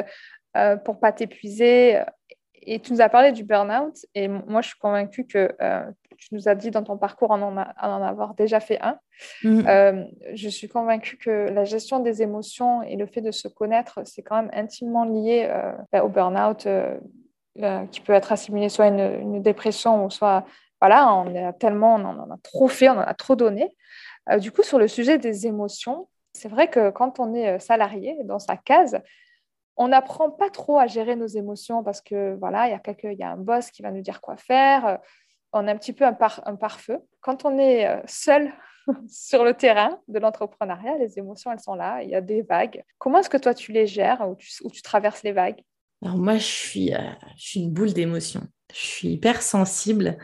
euh, 0.57 0.77
pour 0.77 0.99
pas 0.99 1.11
t'épuiser. 1.11 2.01
Et 2.61 2.79
tu 2.79 2.93
nous 2.93 3.01
as 3.01 3.09
parlé 3.09 3.31
du 3.31 3.43
burn-out. 3.43 3.95
Et 4.13 4.27
moi, 4.27 4.61
je 4.61 4.69
suis 4.69 4.79
convaincue 4.79 5.25
que 5.25 5.55
euh, 5.61 5.85
tu 6.17 6.33
nous 6.33 6.47
as 6.47 6.55
dit 6.55 6.71
dans 6.71 6.83
ton 6.83 6.97
parcours 6.97 7.31
en 7.31 7.41
en, 7.41 7.57
avoir 7.57 8.33
déjà 8.35 8.59
fait 8.59 8.79
un. 8.81 8.97
Mm. 9.43 10.05
je 10.33 10.49
suis 10.49 10.67
convaincue 10.67 11.17
que 11.17 11.49
la 11.49 11.63
gestion 11.63 11.99
des 11.99 12.21
émotions 12.21 12.81
et 12.83 12.95
le 12.95 13.05
fait 13.05 13.21
de 13.21 13.31
se 13.31 13.47
connaître, 13.47 13.99
c'est 14.05 14.21
quand 14.21 14.35
même 14.35 14.51
intimement 14.53 15.05
lié 15.05 15.49
bah, 15.91 16.03
au 16.03 16.09
burn-out 16.09 16.67
qui 17.91 18.01
peut 18.01 18.13
être 18.13 18.31
assimilé 18.31 18.69
soit 18.69 18.85
à 18.85 18.87
une, 18.89 19.35
une 19.35 19.41
dépression 19.41 20.05
ou 20.05 20.09
soit 20.09 20.45
voilà, 20.81 21.13
on 21.13 21.35
a 21.35 21.53
tellement, 21.53 21.95
on 21.95 22.05
en 22.05 22.31
a 22.31 22.37
trop 22.43 22.67
fait, 22.67 22.89
on 22.89 22.93
en 22.93 22.99
a 22.99 23.13
trop 23.13 23.35
donné. 23.35 23.75
Euh, 24.29 24.39
du 24.39 24.51
coup, 24.51 24.63
sur 24.63 24.79
le 24.79 24.87
sujet 24.87 25.17
des 25.17 25.47
émotions, 25.47 26.07
c'est 26.33 26.49
vrai 26.49 26.69
que 26.69 26.89
quand 26.89 27.19
on 27.19 27.33
est 27.33 27.55
euh, 27.55 27.59
salarié 27.59 28.17
dans 28.23 28.39
sa 28.39 28.57
case, 28.57 29.01
on 29.77 29.89
n'apprend 29.89 30.29
pas 30.29 30.49
trop 30.49 30.77
à 30.77 30.87
gérer 30.87 31.15
nos 31.15 31.27
émotions 31.27 31.83
parce 31.83 32.01
que 32.01 32.35
voilà, 32.35 32.67
il 32.67 32.71
y 32.71 32.73
a 32.73 33.11
il 33.11 33.19
y 33.19 33.23
a 33.23 33.31
un 33.31 33.37
boss 33.37 33.71
qui 33.71 33.81
va 33.81 33.91
nous 33.91 34.01
dire 34.01 34.21
quoi 34.21 34.37
faire. 34.37 34.99
Euh, 35.55 35.59
on 35.59 35.67
est 35.67 35.71
un 35.71 35.77
petit 35.77 35.93
peu 35.93 36.05
un, 36.05 36.13
pare-feu. 36.13 36.97
Quand 37.21 37.45
on 37.45 37.57
est 37.57 38.01
seul 38.07 38.51
sur 39.07 39.43
le 39.43 39.53
terrain 39.53 39.99
de 40.07 40.19
l'entrepreneuriat, 40.19 40.97
les 40.99 41.17
émotions, 41.17 41.51
elles 41.51 41.59
sont 41.59 41.75
là. 41.75 42.01
Il 42.03 42.09
y 42.09 42.15
a 42.15 42.21
des 42.21 42.41
vagues. 42.41 42.83
Comment 42.97 43.19
est-ce 43.19 43.29
que 43.29 43.37
toi, 43.37 43.53
tu 43.53 43.71
les 43.71 43.87
gères 43.87 44.27
ou 44.27 44.35
tu, 44.35 44.81
traverses 44.81 45.23
les 45.23 45.31
vagues? 45.31 45.61
Alors 46.03 46.17
moi, 46.17 46.37
je 46.37 46.43
suis, 46.43 46.91
je 47.37 47.43
suis 47.43 47.59
une 47.61 47.71
boule 47.71 47.93
d'émotions. 47.93 48.47
Je 48.73 48.85
suis 48.85 49.07
hyper 49.09 49.41
sensible. 49.41 50.17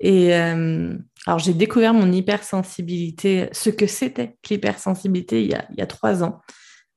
Et 0.00 0.34
euh, 0.34 0.96
alors, 1.26 1.38
j'ai 1.38 1.52
découvert 1.52 1.92
mon 1.92 2.10
hypersensibilité, 2.10 3.48
ce 3.52 3.68
que 3.68 3.86
c'était 3.86 4.36
l'hypersensibilité 4.48 5.44
il, 5.44 5.62
il, 5.70 5.78
y 5.78 5.82
a 5.82 5.86
trois 5.86 6.24
ans. 6.24 6.40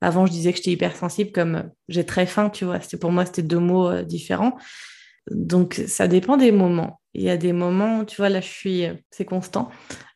Avant, 0.00 0.26
je 0.26 0.32
disais 0.32 0.52
que 0.52 0.56
j'étais 0.56 0.72
hypersensible 0.72 1.30
comme 1.30 1.70
j'ai 1.88 2.04
très 2.04 2.26
faim, 2.26 2.50
tu 2.50 2.64
vois. 2.64 2.78
Pour 3.00 3.12
moi, 3.12 3.26
c'était 3.26 3.42
deux 3.42 3.58
mots 3.58 3.88
euh, 3.88 4.02
différents. 4.02 4.56
Donc, 5.30 5.74
ça 5.86 6.08
dépend 6.08 6.36
des 6.36 6.52
moments. 6.52 7.00
Il 7.14 7.22
y 7.22 7.30
a 7.30 7.36
des 7.36 7.52
moments, 7.52 8.04
tu 8.04 8.16
vois, 8.16 8.28
là, 8.28 8.40
je 8.40 8.48
suis, 8.48 8.86
euh, 8.86 8.94
c'est 9.10 9.24
constant. 9.24 9.70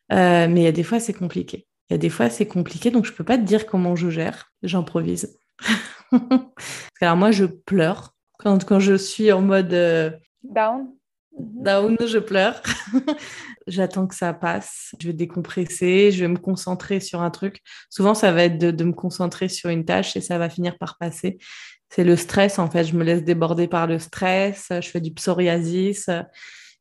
mais 0.09 0.53
il 0.55 0.63
y 0.63 0.67
a 0.67 0.71
des 0.71 0.83
fois, 0.83 0.99
c'est 0.99 1.13
compliqué. 1.13 1.65
Il 1.89 1.93
y 1.93 1.95
a 1.95 1.97
des 1.97 2.09
fois, 2.09 2.29
c'est 2.29 2.45
compliqué, 2.45 2.91
donc 2.91 3.05
je 3.05 3.11
ne 3.11 3.15
peux 3.15 3.23
pas 3.23 3.37
te 3.37 3.43
dire 3.43 3.65
comment 3.65 3.95
je 3.95 4.09
gère. 4.09 4.51
J'improvise. 4.63 5.37
alors, 7.01 7.17
moi, 7.17 7.31
je 7.31 7.45
pleure 7.45 8.15
quand, 8.37 8.63
quand 8.65 8.79
je 8.79 8.95
suis 8.95 9.31
en 9.31 9.41
mode. 9.41 10.19
Down 10.43 10.87
Down, 11.39 11.95
je 12.05 12.17
pleure. 12.17 12.61
J'attends 13.67 14.07
que 14.07 14.15
ça 14.15 14.33
passe. 14.33 14.93
Je 14.99 15.07
vais 15.07 15.13
décompresser, 15.13 16.11
je 16.11 16.21
vais 16.21 16.27
me 16.27 16.37
concentrer 16.37 16.99
sur 16.99 17.21
un 17.21 17.29
truc. 17.29 17.61
Souvent, 17.89 18.13
ça 18.13 18.31
va 18.31 18.43
être 18.43 18.57
de, 18.57 18.83
me 18.83 18.93
concentrer 18.93 19.47
sur 19.47 19.69
une 19.69 19.85
tâche 19.85 20.15
et 20.17 20.21
ça 20.21 20.37
va 20.37 20.49
finir 20.49 20.77
par 20.77 20.97
passer. 20.97 21.37
C'est 21.89 22.03
le 22.03 22.15
stress, 22.15 22.59
en 22.59 22.69
fait. 22.69 22.83
Je 22.83 22.95
me 22.95 23.03
laisse 23.03 23.23
déborder 23.23 23.67
par 23.67 23.87
le 23.87 23.99
stress. 23.99 24.67
Je 24.69 24.87
fais 24.89 25.01
du 25.01 25.11
psoriasis. 25.13 26.09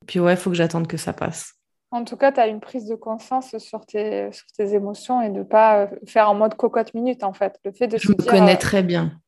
Puis 0.07 0.21
ouais, 0.21 0.35
il 0.35 0.37
faut 0.37 0.51
que 0.51 0.57
j'attende 0.57 0.87
que 0.87 0.97
ça 0.97 1.13
passe. 1.13 1.55
En 1.91 2.05
tout 2.05 2.17
cas, 2.17 2.33
tu 2.33 2.41
as 2.41 2.49
une 2.49 2.61
prise 2.61 2.87
de 2.87 2.95
conscience 2.95 3.57
sur 3.59 3.87
tes, 3.87 4.31
sur 4.33 4.47
tes 4.57 4.75
émotions 4.75 5.23
et 5.23 5.31
de 5.31 5.39
ne 5.39 5.43
pas 5.43 5.85
euh, 5.85 5.87
faire 6.07 6.29
en 6.29 6.35
mode 6.35 6.55
cocotte 6.55 6.93
minute, 6.93 7.25
en 7.25 7.33
fait. 7.33 7.59
Le 7.65 7.73
fait 7.73 7.89
de 7.89 7.97
je 7.97 8.11
me 8.11 8.15
connais 8.15 8.57
euh, 8.57 8.59
très 8.59 8.83
bien. 8.83 9.19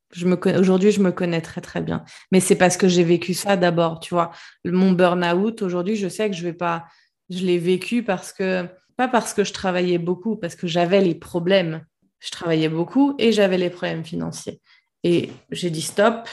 Aujourd'hui, 0.58 0.90
je 0.90 1.00
me 1.00 1.12
connais 1.12 1.40
très 1.40 1.60
très 1.60 1.80
bien. 1.80 2.04
Mais 2.32 2.40
c'est 2.40 2.56
parce 2.56 2.76
que 2.76 2.88
j'ai 2.88 3.04
vécu 3.04 3.32
ça 3.32 3.56
d'abord, 3.56 4.00
tu 4.00 4.12
vois. 4.12 4.32
Mon 4.64 4.92
burn-out, 4.92 5.62
aujourd'hui, 5.62 5.96
je 5.96 6.08
sais 6.08 6.28
que 6.28 6.36
je 6.36 6.42
vais 6.42 6.52
pas. 6.52 6.84
Je 7.30 7.44
l'ai 7.44 7.58
vécu 7.58 8.02
parce 8.02 8.32
que. 8.32 8.66
Pas 8.96 9.08
parce 9.08 9.32
que 9.32 9.44
je 9.44 9.54
travaillais 9.54 9.96
beaucoup, 9.96 10.36
parce 10.36 10.54
que 10.54 10.66
j'avais 10.66 11.00
les 11.00 11.14
problèmes. 11.14 11.86
Je 12.18 12.30
travaillais 12.30 12.68
beaucoup 12.68 13.14
et 13.18 13.32
j'avais 13.32 13.56
les 13.56 13.70
problèmes 13.70 14.04
financiers. 14.04 14.60
Et 15.04 15.30
j'ai 15.50 15.70
dit 15.70 15.80
stop 15.80 16.28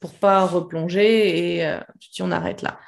pour 0.00 0.12
pas 0.12 0.44
replonger 0.44 1.54
et 1.56 1.66
euh, 1.66 1.80
dis 2.12 2.20
on 2.20 2.30
arrête 2.30 2.60
là. 2.60 2.78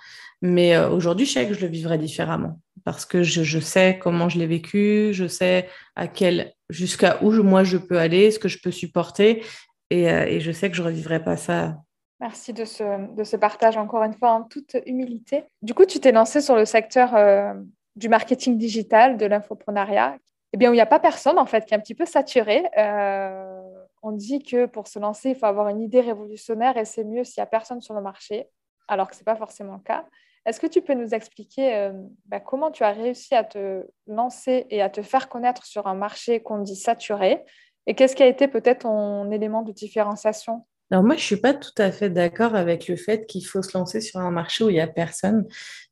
Mais 0.43 0.77
euh, 0.77 0.91
aujourd'hui, 0.91 1.27
je 1.27 1.33
sais 1.33 1.47
que 1.47 1.55
je 1.55 1.61
le 1.61 1.69
vivrai 1.69 1.99
différemment 1.99 2.61
parce 2.85 3.05
que 3.05 3.23
je, 3.23 3.43
je 3.43 3.59
sais 3.59 3.99
comment 4.01 4.29
je 4.29 4.39
l'ai 4.39 4.47
vécu, 4.47 5.11
je 5.13 5.27
sais 5.27 5.69
à 5.97 6.07
quel 6.07 6.53
jusqu'à 6.71 7.23
où 7.23 7.33
moi 7.43 7.65
je 7.65 7.79
peux 7.79 7.99
aller, 7.99 8.31
ce 8.31 8.39
que 8.39 8.49
je 8.49 8.59
peux 8.61 8.71
supporter 8.71 9.43
euh, 9.93 10.25
et, 10.25 10.41
je 10.41 10.53
sais 10.53 10.71
que 10.71 10.77
je 10.77 10.83
ne 10.83 10.87
revivrai 10.87 11.23
pas 11.23 11.37
ça. 11.37 11.77
Merci 12.21 12.53
de 12.53 12.65
ce, 12.65 13.15
de 13.15 13.25
ce, 13.25 13.37
partage 13.37 13.77
encore 13.77 14.03
une 14.03 14.15
fois 14.15 14.31
en 14.31 14.43
toute 14.43 14.77
humilité. 14.87 15.45
Du 15.63 15.75
coup, 15.75 15.85
tu 15.85 16.01
t'es 16.01 16.13
lancé 16.13 16.41
sur 16.41 16.57
le 16.57 16.65
secteur 16.65 17.15
euh, 17.15 17.53
du 17.95 18.09
marketing 18.09 18.57
digital, 18.57 19.17
de 19.17 19.27
l'infoprenariat, 19.27 20.17
eh 20.53 20.57
bien, 20.57 20.71
où 20.71 20.73
il 20.73 20.77
n'y 20.77 20.83
a 20.83 20.87
pas 20.87 20.99
personne 20.99 21.39
en 21.39 21.47
fait, 21.47 21.67
qui 21.67 21.75
est 21.75 21.77
un 21.77 21.81
petit 21.81 21.95
peu 21.95 22.07
saturé. 22.07 22.65
Euh, 22.79 23.61
on 24.03 24.13
dit 24.13 24.43
que 24.43 24.67
pour 24.67 24.89
se 24.89 24.99
lancer, 24.99 25.31
il 25.31 25.37
faut 25.37 25.47
avoir 25.47 25.69
une 25.69 25.83
idée 25.83 26.01
révolutionnaire 26.01 26.77
et 26.77 26.85
c'est 26.85 27.05
mieux 27.05 27.25
s'il 27.25 27.41
n'y 27.41 27.45
a 27.45 27.47
personne 27.47 27.81
sur 27.81 27.95
le 27.95 28.01
marché, 28.01 28.49
alors 28.89 29.09
que 29.09 29.15
ce 29.15 29.21
n'est 29.21 29.25
pas 29.25 29.37
forcément 29.37 29.75
le 29.75 29.83
cas. 29.83 30.07
Est-ce 30.47 30.61
que 30.61 30.67
tu 30.67 30.81
peux 30.81 30.95
nous 30.95 31.13
expliquer 31.13 31.91
bah, 32.27 32.41
comment 32.41 32.71
tu 32.71 32.85
as 32.85 32.93
réussi 32.93 33.35
à 33.35 33.45
te 33.45 33.85
lancer 34.07 34.67
et 34.71 34.81
à 34.81 34.89
te 34.89 35.03
faire 35.03 35.29
connaître 35.29 35.67
sur 35.67 35.89
un 35.89 35.95
marché 35.95 36.41
qu'on 36.41 36.61
dit 36.61 36.77
saturé? 36.77 37.45
Et 37.87 37.95
qu'est-ce 37.95 38.17
qui 38.17 38.23
a 38.23 38.27
été 38.27 38.49
peut-être 38.49 38.83
ton 38.83 39.31
élément 39.31 39.63
de 39.63 39.73
différenciation? 39.73 40.65
Alors 40.91 41.03
moi, 41.03 41.17
je 41.17 41.23
suis 41.23 41.37
pas 41.37 41.53
tout 41.53 41.75
à 41.79 41.91
fait 41.91 42.11
d'accord 42.11 42.55
avec 42.55 42.87
le 42.87 42.97
fait 42.97 43.27
qu'il 43.27 43.45
faut 43.45 43.61
se 43.61 43.77
lancer 43.77 44.01
sur 44.01 44.21
un 44.21 44.31
marché 44.31 44.63
où 44.63 44.71
il 44.71 44.77
y 44.77 44.81
a 44.81 44.87
personne, 44.87 45.45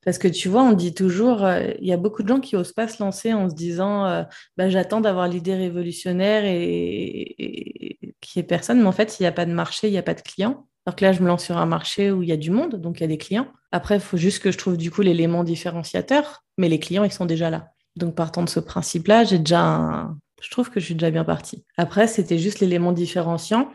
parce 0.05 0.19
que 0.19 0.29
tu 0.29 0.49
vois, 0.49 0.63
on 0.63 0.73
dit 0.73 0.95
toujours, 0.95 1.45
euh, 1.45 1.73
il 1.81 1.89
y 1.89 1.93
a 1.93 1.97
beaucoup 1.97 2.23
de 2.23 2.29
gens 2.29 2.39
qui 2.39 2.55
osent 2.55 2.73
pas 2.73 2.87
se 2.87 3.03
lancer 3.03 3.33
en 3.33 3.51
se 3.51 3.55
disant, 3.57 4.07
euh, 4.07 4.23
bah, 4.57 4.69
j'attends 4.69 5.01
d'avoir 5.01 5.27
l'idée 5.27 5.57
révolutionnaire 5.57 6.45
et, 6.45 7.99
qu'il 8.21 8.41
n'y 8.41 8.45
ait 8.45 8.47
personne, 8.47 8.81
mais 8.81 8.87
en 8.87 8.93
fait, 8.93 9.11
s'il 9.11 9.25
n'y 9.25 9.29
a 9.29 9.33
pas 9.33 9.47
de 9.47 9.53
marché, 9.53 9.89
il 9.89 9.91
n'y 9.91 9.99
a 9.99 10.03
pas 10.03 10.15
de 10.15 10.21
clients. 10.21 10.65
Alors 10.87 10.97
que 10.97 11.05
là, 11.05 11.13
je 11.13 11.23
me 11.23 11.29
lance 11.29 11.45
sur 11.45 11.57
un 11.57 11.67
marché 11.67 12.11
où 12.11 12.23
il 12.23 12.29
y 12.29 12.33
a 12.33 12.37
du 12.37 12.51
monde, 12.51 12.77
donc 12.77 12.99
il 12.99 13.03
y 13.03 13.05
a 13.05 13.09
des 13.09 13.19
clients. 13.19 13.49
Après, 13.73 13.97
il 13.97 14.01
faut 14.01 14.17
juste 14.17 14.43
que 14.43 14.51
je 14.51 14.59
trouve 14.59 14.77
du 14.77 14.91
coup 14.91 15.03
l'élément 15.03 15.45
différenciateur, 15.45 16.45
mais 16.59 16.69
les 16.69 16.79
clients, 16.79 17.05
ils 17.05 17.13
sont 17.13 17.27
déjà 17.27 17.51
là. 17.51 17.69
Donc 17.97 18.15
partant 18.15 18.43
de 18.43 18.49
ce 18.49 18.61
principe-là, 18.61 19.25
j'ai 19.25 19.39
déjà 19.39 20.09
je 20.45 20.51
trouve 20.51 20.71
que 20.71 20.79
je 20.79 20.85
suis 20.85 20.95
déjà 20.95 21.11
bien 21.11 21.25
partie. 21.25 21.65
Après, 21.79 22.07
c'était 22.07 22.39
juste 22.39 22.61
l'élément 22.61 22.93
différenciant. 22.93 23.71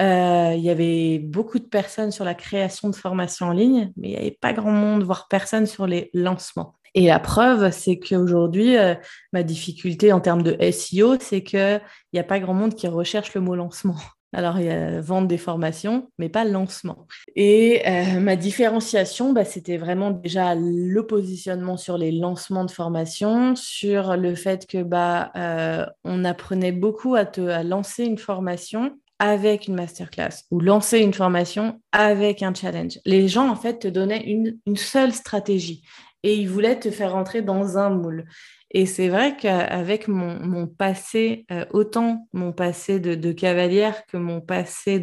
Euh, 0.00 0.52
il 0.54 0.62
y 0.62 0.70
avait 0.70 1.18
beaucoup 1.18 1.58
de 1.58 1.64
personnes 1.64 2.10
sur 2.10 2.24
la 2.24 2.34
création 2.34 2.90
de 2.90 2.96
formations 2.96 3.46
en 3.46 3.52
ligne, 3.52 3.92
mais 3.96 4.08
il 4.08 4.10
n'y 4.10 4.16
avait 4.18 4.38
pas 4.38 4.52
grand 4.52 4.70
monde, 4.70 5.02
voire 5.02 5.28
personne 5.28 5.66
sur 5.66 5.86
les 5.86 6.10
lancements. 6.12 6.74
Et 6.94 7.06
la 7.06 7.20
preuve, 7.20 7.70
c'est 7.70 7.98
qu'aujourd'hui, 7.98 8.76
euh, 8.76 8.94
ma 9.32 9.42
difficulté 9.42 10.12
en 10.12 10.20
termes 10.20 10.42
de 10.42 10.56
SEO, 10.70 11.16
c'est 11.20 11.42
qu'il 11.42 11.80
n'y 12.12 12.20
a 12.20 12.24
pas 12.24 12.40
grand 12.40 12.54
monde 12.54 12.74
qui 12.74 12.86
recherche 12.86 13.32
le 13.34 13.40
mot 13.40 13.54
lancement. 13.54 13.96
Alors, 14.32 14.60
il 14.60 14.66
y 14.66 14.70
a 14.70 15.00
vendre 15.00 15.26
des 15.26 15.38
formations, 15.38 16.08
mais 16.18 16.28
pas 16.28 16.44
lancement. 16.44 17.06
Et 17.34 17.82
euh, 17.86 18.20
ma 18.20 18.36
différenciation, 18.36 19.32
bah, 19.32 19.44
c'était 19.44 19.76
vraiment 19.76 20.12
déjà 20.12 20.54
le 20.54 21.00
positionnement 21.06 21.76
sur 21.76 21.98
les 21.98 22.12
lancements 22.12 22.64
de 22.64 22.70
formation, 22.70 23.56
sur 23.56 24.16
le 24.16 24.34
fait 24.36 24.66
que 24.66 24.82
bah, 24.82 25.32
euh, 25.36 25.84
on 26.04 26.24
apprenait 26.24 26.72
beaucoup 26.72 27.16
à, 27.16 27.24
te, 27.24 27.40
à 27.40 27.64
lancer 27.64 28.04
une 28.04 28.18
formation 28.18 28.92
avec 29.18 29.66
une 29.68 29.74
masterclass 29.74 30.44
ou 30.50 30.60
lancer 30.60 30.98
une 31.00 31.12
formation 31.12 31.80
avec 31.92 32.42
un 32.42 32.54
challenge. 32.54 32.98
Les 33.04 33.28
gens, 33.28 33.48
en 33.48 33.56
fait, 33.56 33.80
te 33.80 33.88
donnaient 33.88 34.24
une, 34.24 34.58
une 34.64 34.76
seule 34.76 35.12
stratégie 35.12 35.82
et 36.22 36.34
ils 36.34 36.48
voulaient 36.48 36.78
te 36.78 36.90
faire 36.90 37.12
rentrer 37.12 37.42
dans 37.42 37.78
un 37.78 37.90
moule. 37.90 38.26
Et 38.72 38.86
c'est 38.86 39.08
vrai 39.08 39.36
qu'avec 39.36 40.06
mon, 40.06 40.66
passé, 40.66 41.44
euh, 41.50 41.64
autant 41.70 42.28
mon 42.32 42.52
passé 42.52 43.00
de, 43.00 43.32
cavalière 43.32 44.06
que 44.06 44.16
mon 44.16 44.40
passé 44.40 45.02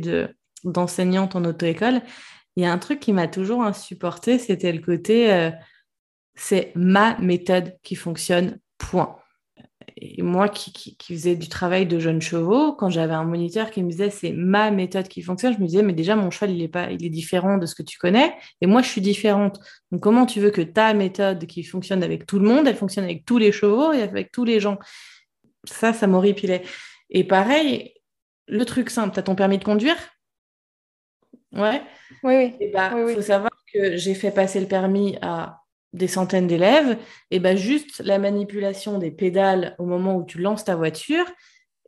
d'enseignante 0.64 1.36
en 1.36 1.44
auto-école, 1.44 2.02
il 2.56 2.64
y 2.64 2.66
a 2.66 2.72
un 2.72 2.78
truc 2.78 3.00
qui 3.00 3.14
m'a 3.14 3.28
toujours 3.28 3.64
insupporté, 3.64 4.40
c'était 4.40 4.72
le 4.72 4.82
côté, 4.82 5.32
euh, 5.32 5.52
c'est 6.36 6.72
ma 6.76 7.18
méthode 7.20 7.78
qui 7.84 7.96
fonctionne, 7.96 8.60
point. 8.78 9.18
Et 9.96 10.22
moi 10.22 10.50
qui, 10.50 10.72
qui, 10.74 11.14
faisais 11.14 11.36
du 11.36 11.48
travail 11.48 11.86
de 11.86 12.00
jeunes 12.00 12.22
chevaux, 12.22 12.74
quand 12.74 12.90
j'avais 12.90 13.14
un 13.14 13.24
moniteur 13.24 13.72
qui 13.72 13.82
me 13.82 13.90
disait 13.90 14.10
c'est 14.10 14.32
ma 14.32 14.70
méthode 14.70 15.08
qui 15.08 15.22
fonctionne, 15.22 15.54
je 15.54 15.60
me 15.60 15.66
disais 15.66 15.82
mais 15.82 15.94
déjà 15.94 16.16
mon 16.16 16.30
cheval 16.30 16.52
il 16.52 16.62
est 16.62 16.68
pas 16.68 16.92
il 16.92 17.06
est 17.06 17.10
différent 17.10 17.58
de 17.58 17.66
ce 17.66 17.74
que 17.74 17.84
tu 17.84 17.98
connais 17.98 18.36
et 18.62 18.68
moi 18.68 18.82
je 18.82 18.90
suis 18.90 19.02
différente. 19.02 19.60
Donc 19.92 20.02
comment 20.02 20.26
tu 20.26 20.40
veux 20.40 20.52
que 20.52 20.62
ta 20.62 20.94
méthode 20.94 21.46
qui 21.46 21.64
fonctionne 21.64 22.04
avec 22.04 22.26
tout 22.26 22.40
le 22.40 22.48
monde, 22.48 22.68
elle 22.68 22.76
fonctionne 22.76 23.06
avec 23.06 23.26
tous 23.26 23.38
les 23.38 23.52
chevaux 23.52 23.94
et 23.94 24.02
avec 24.02 24.32
tous 24.32 24.44
les 24.44 24.60
gens? 24.60 24.78
Ça 25.64 25.94
ça 25.94 26.08
m'horripilait. 26.08 26.64
Et 27.10 27.24
pareil, 27.24 27.94
le 28.48 28.66
truc 28.66 28.90
simple, 28.90 29.14
tu 29.14 29.20
as 29.20 29.24
ton 29.24 29.36
permis 29.36 29.58
de 29.58 29.64
conduire? 29.64 29.98
Ouais. 31.54 31.82
Oui 32.24 32.36
oui. 32.36 32.56
Il 32.60 32.72
bah, 32.72 32.92
faut 33.14 33.22
savoir 33.22 33.52
que 33.74 33.96
j'ai 33.96 34.14
fait 34.14 34.32
passer 34.32 34.60
le 34.60 34.68
permis 34.68 35.18
à 35.22 35.62
des 35.94 36.08
centaines 36.08 36.48
d'élèves, 36.48 36.98
et 37.32 37.40
ben 37.40 37.58
juste 37.58 38.02
la 38.04 38.20
manipulation 38.20 39.00
des 39.00 39.12
pédales 39.12 39.76
au 39.80 39.86
moment 39.86 40.16
où 40.16 40.24
tu 40.26 40.40
lances 40.40 40.66
ta 40.66 40.76
voiture, 40.76 41.26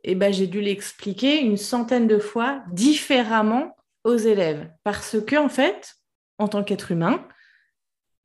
et 0.04 0.14
ben 0.14 0.32
j'ai 0.32 0.46
dû 0.46 0.60
l'expliquer 0.60 1.40
une 1.40 1.56
centaine 1.56 2.06
de 2.06 2.18
fois 2.18 2.62
différemment 2.72 3.76
aux 4.04 4.16
élèves. 4.16 4.70
Parce 4.84 5.16
que, 5.26 5.36
en 5.36 5.48
fait, 5.48 5.94
en 6.38 6.48
tant 6.48 6.64
qu'être 6.64 6.90
humain, 6.90 7.26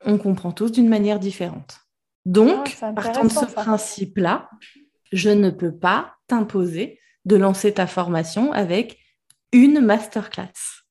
on 0.06 0.18
comprend 0.18 0.52
tous 0.52 0.72
d'une 0.72 0.88
manière 0.88 1.20
différente. 1.20 1.80
Donc, 2.26 2.78
ah, 2.82 2.94
partant 2.94 3.26
de 3.26 3.32
ce 3.32 3.46
principe-là, 3.46 4.50
je 5.12 5.30
ne 5.30 5.50
peux 5.50 5.76
pas 5.76 6.16
t'imposer 6.28 7.00
de 7.26 7.36
lancer 7.36 7.74
ta 7.74 7.88
formation 7.88 8.52
avec 8.52 9.00
une 9.52 9.80
masterclass. 9.80 10.84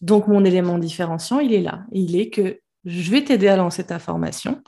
Donc, 0.00 0.28
mon 0.28 0.44
élément 0.44 0.78
différenciant, 0.78 1.40
il 1.40 1.52
est 1.52 1.60
là. 1.60 1.84
Il 1.92 2.16
est 2.16 2.30
que 2.30 2.60
je 2.84 3.10
vais 3.10 3.24
t'aider 3.24 3.48
à 3.48 3.56
lancer 3.56 3.84
ta 3.84 3.98
formation, 3.98 4.62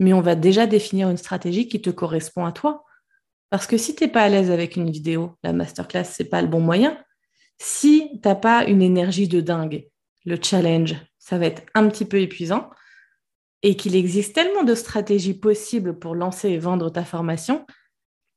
mais 0.00 0.12
on 0.12 0.20
va 0.20 0.34
déjà 0.34 0.66
définir 0.66 1.10
une 1.10 1.16
stratégie 1.16 1.68
qui 1.68 1.80
te 1.80 1.90
correspond 1.90 2.44
à 2.44 2.52
toi. 2.52 2.84
Parce 3.50 3.66
que 3.66 3.76
si 3.76 3.94
tu 3.94 4.04
n'es 4.04 4.10
pas 4.10 4.22
à 4.22 4.28
l'aise 4.28 4.50
avec 4.50 4.76
une 4.76 4.90
vidéo, 4.90 5.36
la 5.42 5.52
masterclass, 5.52 6.04
ce 6.04 6.22
n'est 6.22 6.28
pas 6.28 6.42
le 6.42 6.48
bon 6.48 6.60
moyen. 6.60 6.98
Si 7.58 8.08
tu 8.22 8.28
n'as 8.28 8.34
pas 8.34 8.64
une 8.64 8.82
énergie 8.82 9.28
de 9.28 9.40
dingue, 9.40 9.86
le 10.24 10.38
challenge, 10.42 10.96
ça 11.18 11.38
va 11.38 11.46
être 11.46 11.62
un 11.74 11.88
petit 11.88 12.04
peu 12.04 12.18
épuisant. 12.18 12.70
Et 13.62 13.76
qu'il 13.76 13.94
existe 13.94 14.34
tellement 14.34 14.64
de 14.64 14.74
stratégies 14.74 15.38
possibles 15.38 15.98
pour 15.98 16.16
lancer 16.16 16.48
et 16.48 16.58
vendre 16.58 16.90
ta 16.90 17.04
formation 17.04 17.64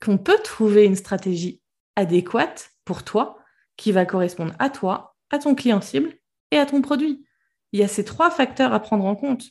qu'on 0.04 0.20
peut 0.20 0.38
trouver 0.44 0.86
une 0.86 0.96
stratégie 0.96 1.62
adéquate 1.96 2.70
pour 2.84 3.04
toi 3.04 3.40
qui 3.76 3.92
va 3.92 4.06
correspondre 4.06 4.54
à 4.60 4.70
toi, 4.70 5.16
à 5.32 5.40
ton 5.40 5.56
client 5.56 5.82
cible 5.82 6.14
et 6.52 6.58
à 6.58 6.68
ton 6.68 6.82
produit 6.82 7.25
il 7.72 7.80
y 7.80 7.84
a 7.84 7.88
ces 7.88 8.06
trois 8.06 8.30
facteurs 8.30 8.74
à 8.74 8.80
prendre 8.80 9.06
en 9.06 9.16
compte. 9.16 9.46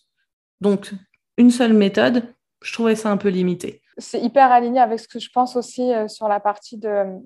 Donc, 0.60 0.92
une 1.36 1.50
seule 1.50 1.72
méthode, 1.72 2.34
je 2.62 2.72
trouvais 2.72 2.96
ça 2.96 3.10
un 3.10 3.16
peu 3.16 3.28
limité. 3.28 3.82
C'est 3.98 4.20
hyper 4.20 4.50
aligné 4.50 4.80
avec 4.80 4.98
ce 4.98 5.08
que 5.08 5.18
je 5.18 5.30
pense 5.30 5.56
aussi 5.56 5.92
euh, 5.92 6.08
sur 6.08 6.28
la 6.28 6.40
partie 6.40 6.78
de 6.78 6.88
euh, 6.88 7.18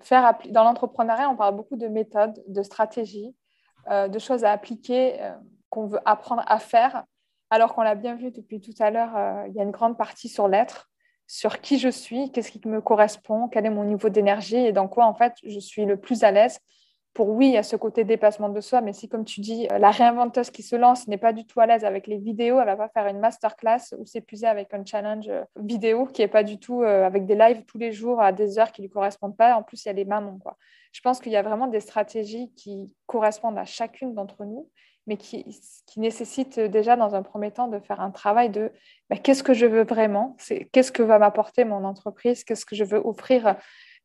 faire 0.00 0.38
dans 0.50 0.64
l'entrepreneuriat, 0.64 1.28
on 1.30 1.36
parle 1.36 1.56
beaucoup 1.56 1.76
de 1.76 1.88
méthodes, 1.88 2.42
de 2.46 2.62
stratégies, 2.62 3.34
euh, 3.90 4.08
de 4.08 4.18
choses 4.18 4.44
à 4.44 4.52
appliquer 4.52 5.18
qu'on 5.70 5.86
veut 5.86 6.00
apprendre 6.04 6.44
à 6.46 6.58
faire. 6.58 7.04
Alors 7.50 7.74
qu'on 7.74 7.82
l'a 7.82 7.94
bien 7.94 8.14
vu 8.14 8.30
depuis 8.30 8.60
tout 8.60 8.74
à 8.80 8.90
l'heure, 8.90 9.46
il 9.46 9.54
y 9.54 9.60
a 9.60 9.62
une 9.62 9.70
grande 9.70 9.96
partie 9.96 10.28
sur 10.28 10.48
l'être, 10.48 10.90
sur 11.26 11.60
qui 11.60 11.78
je 11.78 11.88
suis, 11.88 12.32
qu'est-ce 12.32 12.50
qui 12.50 12.66
me 12.66 12.80
correspond, 12.80 13.48
quel 13.48 13.66
est 13.66 13.70
mon 13.70 13.84
niveau 13.84 14.08
d'énergie 14.08 14.56
et 14.56 14.72
dans 14.72 14.88
quoi 14.88 15.06
en 15.06 15.14
fait 15.14 15.34
je 15.44 15.58
suis 15.58 15.84
le 15.84 15.98
plus 15.98 16.24
à 16.24 16.30
l'aise 16.30 16.58
pour 17.14 17.28
oui, 17.28 17.48
il 17.48 17.52
y 17.52 17.58
a 17.58 17.62
ce 17.62 17.76
côté 17.76 18.04
dépassement 18.04 18.48
de 18.48 18.60
soi, 18.60 18.80
mais 18.80 18.92
si, 18.92 19.08
comme 19.08 19.24
tu 19.24 19.40
dis, 19.40 19.68
euh, 19.70 19.78
la 19.78 19.90
réinventeuse 19.90 20.50
qui 20.50 20.62
se 20.62 20.76
lance 20.76 21.08
n'est 21.08 21.18
pas 21.18 21.32
du 21.32 21.44
tout 21.44 21.60
à 21.60 21.66
l'aise 21.66 21.84
avec 21.84 22.06
les 22.06 22.18
vidéos, 22.18 22.58
elle 22.58 22.66
va 22.66 22.76
pas 22.76 22.88
faire 22.88 23.06
une 23.06 23.18
masterclass 23.18 23.94
ou 23.98 24.06
s'épuiser 24.06 24.46
avec 24.46 24.72
un 24.72 24.84
challenge 24.84 25.28
euh, 25.28 25.44
vidéo 25.56 26.06
qui 26.06 26.22
est 26.22 26.28
pas 26.28 26.42
du 26.42 26.58
tout 26.58 26.82
euh, 26.82 27.04
avec 27.04 27.26
des 27.26 27.34
lives 27.34 27.64
tous 27.66 27.78
les 27.78 27.92
jours 27.92 28.20
à 28.20 28.32
des 28.32 28.58
heures 28.58 28.72
qui 28.72 28.80
lui 28.82 28.88
correspondent 28.88 29.36
pas. 29.36 29.54
En 29.56 29.62
plus, 29.62 29.84
il 29.84 29.88
y 29.88 29.90
a 29.90 29.94
les 29.94 30.06
mamans, 30.06 30.38
quoi. 30.38 30.56
Je 30.92 31.00
pense 31.00 31.20
qu'il 31.20 31.32
y 31.32 31.36
a 31.36 31.42
vraiment 31.42 31.66
des 31.66 31.80
stratégies 31.80 32.52
qui 32.54 32.94
correspondent 33.06 33.58
à 33.58 33.64
chacune 33.64 34.14
d'entre 34.14 34.44
nous, 34.44 34.70
mais 35.06 35.16
qui, 35.16 35.44
qui, 35.86 36.00
nécessitent 36.00 36.60
déjà, 36.60 36.96
dans 36.96 37.14
un 37.14 37.22
premier 37.22 37.50
temps, 37.50 37.68
de 37.68 37.80
faire 37.80 38.00
un 38.00 38.10
travail 38.10 38.50
de 38.50 38.70
bah, 39.10 39.16
qu'est-ce 39.16 39.42
que 39.42 39.54
je 39.54 39.66
veux 39.66 39.84
vraiment, 39.84 40.36
qu'est-ce 40.72 40.92
que 40.92 41.02
va 41.02 41.18
m'apporter 41.18 41.64
mon 41.64 41.84
entreprise, 41.84 42.44
qu'est-ce 42.44 42.66
que 42.66 42.76
je 42.76 42.84
veux 42.84 43.00
offrir 43.04 43.56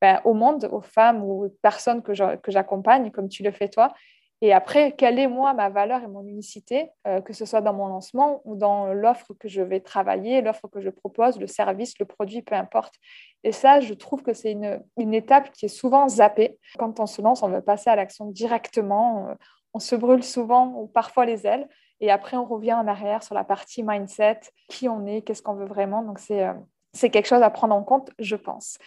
ben, 0.02 0.22
au 0.26 0.34
monde, 0.34 0.70
aux 0.72 0.82
femmes 0.82 1.24
ou 1.24 1.45
aux 1.45 1.50
personnes 1.62 2.02
que 2.02 2.14
j'accompagne, 2.14 3.12
comme 3.12 3.30
tu 3.30 3.43
le 3.43 3.52
fais 3.52 3.70
toi. 3.70 3.93
Et 4.41 4.54
après, 4.54 4.91
quelle 4.91 5.18
est 5.18 5.28
moi 5.28 5.56
ma 5.56 5.70
valeur 5.70 6.04
et 6.04 6.08
mon 6.08 6.24
unicité, 6.24 6.91
euh, 7.08 7.22
que 7.22 7.34
ce 7.34 7.43
soit 7.45 7.62
dans 7.62 7.74
mon 7.74 7.88
lancement 7.88 8.41
ou 8.45 8.56
dans 8.56 8.93
l'offre 8.93 9.34
que 9.34 9.48
je 9.48 9.64
vais 9.64 9.80
travailler, 9.80 10.41
l'offre 10.41 10.68
que 10.68 10.80
je 10.80 10.91
propose, 10.91 11.39
le 11.39 11.48
service, 11.48 11.98
le 12.00 12.06
produit, 12.06 12.43
peu 12.43 12.54
importe. 12.54 12.93
Et 13.43 13.52
ça, 13.52 13.80
je 13.80 13.95
trouve 13.95 14.22
que 14.22 14.34
c'est 14.34 14.52
une, 14.52 14.80
une, 14.98 15.16
étape 15.16 15.52
qui 15.52 15.66
est 15.66 15.70
souvent 15.70 16.08
zappée. 16.08 16.60
Quand 16.78 17.00
on 17.00 17.08
se 17.08 17.20
lance, 17.20 17.41
on 17.41 17.50
veut 17.50 17.62
passer 17.62 17.89
à 17.89 17.95
l'action 17.95 18.28
directement. 18.28 19.28
Euh, 19.30 19.34
on 19.74 19.80
se 19.80 19.95
brûle 19.95 20.24
souvent 20.24 20.68
ou 20.68 20.86
parfois 20.86 21.26
les 21.26 21.48
ailes. 21.48 21.68
Et 22.00 22.12
après, 22.12 22.38
on 22.38 22.45
revient 22.45 22.74
en 22.74 22.88
arrière 22.88 23.24
sur 23.24 23.34
la 23.34 23.43
partie 23.43 23.82
mindset, 23.82 24.41
qui 24.70 24.88
on 24.88 25.08
est, 25.08 25.24
qu'est-ce 25.24 25.41
qu'on 25.41 25.56
veut 25.56 25.66
vraiment. 25.66 26.04
Donc, 26.04 26.20
c'est 26.20 26.43
euh, 26.43 26.54
quelque 26.93 27.26
chose 27.28 27.41
à 27.41 27.50
prendre 27.50 27.74
en 27.74 27.84
compte, 27.84 28.12
je 28.20 28.36
pense. 28.36 28.78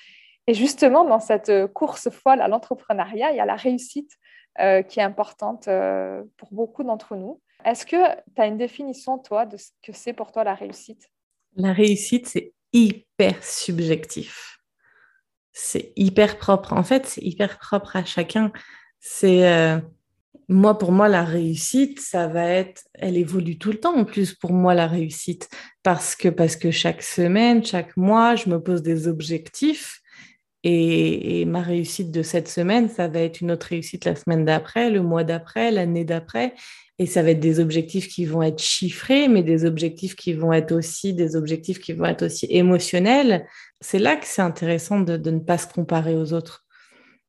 Et 0.50 0.54
justement, 0.54 1.04
dans 1.04 1.20
cette 1.20 1.48
euh, 1.48 1.68
course 1.68 2.10
folle 2.10 2.40
à 2.40 2.48
l'entrepreneuriat, 2.48 3.30
il 3.30 3.36
y 3.36 3.40
a 3.40 3.46
la 3.46 3.54
réussite 3.54 4.10
euh, 4.58 4.82
qui 4.82 4.98
est 4.98 5.02
importante 5.04 5.68
euh, 5.68 6.24
pour 6.38 6.52
beaucoup 6.52 6.82
d'entre 6.82 7.14
nous. 7.14 7.40
Est-ce 7.64 7.86
que 7.86 8.04
tu 8.34 8.42
as 8.42 8.46
une 8.46 8.58
définition, 8.58 9.16
toi, 9.18 9.46
de 9.46 9.56
ce 9.56 9.68
que 9.80 9.92
c'est 9.92 10.12
pour 10.12 10.32
toi 10.32 10.42
la 10.42 10.54
réussite? 10.54 11.08
La 11.54 11.72
réussite, 11.72 12.26
c'est 12.26 12.52
hyper 12.72 13.44
subjectif. 13.44 14.58
C'est 15.52 15.92
hyper 15.94 16.36
propre. 16.36 16.72
En 16.72 16.82
fait, 16.82 17.06
c'est 17.06 17.22
hyper 17.22 17.60
propre 17.60 17.94
à 17.94 18.04
chacun. 18.04 18.50
C'est 18.98 19.80
moi, 20.48 20.78
pour 20.78 20.90
moi, 20.90 21.08
la 21.08 21.22
réussite, 21.22 22.00
ça 22.00 22.26
va 22.26 22.44
être, 22.44 22.82
elle 22.94 23.16
évolue 23.16 23.56
tout 23.56 23.70
le 23.70 23.78
temps 23.78 23.96
en 23.96 24.04
plus 24.04 24.34
pour 24.34 24.52
moi 24.52 24.74
la 24.74 24.88
réussite, 24.88 25.48
parce 25.84 26.16
que 26.16 26.28
parce 26.28 26.56
que 26.56 26.72
chaque 26.72 27.02
semaine, 27.02 27.64
chaque 27.64 27.96
mois, 27.96 28.34
je 28.34 28.48
me 28.48 28.60
pose 28.60 28.82
des 28.82 29.06
objectifs 29.06 29.99
et, 30.62 31.44
ma 31.46 31.62
réussite 31.62 32.10
de 32.10 32.22
cette 32.22 32.48
semaine, 32.48 32.88
ça 32.88 33.08
va 33.08 33.20
être 33.20 33.40
une 33.40 33.50
autre 33.50 33.68
réussite 33.68 34.04
la 34.04 34.14
semaine 34.14 34.44
d'après, 34.44 34.90
le 34.90 35.02
mois 35.02 35.24
d'après, 35.24 35.70
l'année 35.70 36.04
d'après. 36.04 36.54
Et 36.98 37.06
ça 37.06 37.22
va 37.22 37.30
être 37.30 37.40
des 37.40 37.60
objectifs 37.60 38.08
qui 38.08 38.26
vont 38.26 38.42
être 38.42 38.60
chiffrés, 38.60 39.26
mais 39.28 39.42
des 39.42 39.64
objectifs 39.64 40.16
qui 40.16 40.34
vont 40.34 40.52
être 40.52 40.72
aussi 40.72 41.14
des 41.14 41.34
objectifs 41.34 41.80
qui 41.80 41.94
vont 41.94 42.04
être 42.04 42.26
aussi 42.26 42.46
émotionnels. 42.50 43.46
C'est 43.80 43.98
là 43.98 44.16
que 44.16 44.26
c'est 44.26 44.42
intéressant 44.42 45.00
de, 45.00 45.16
de, 45.16 45.30
ne 45.30 45.38
pas 45.38 45.56
se 45.56 45.66
comparer 45.66 46.14
aux 46.14 46.34
autres. 46.34 46.66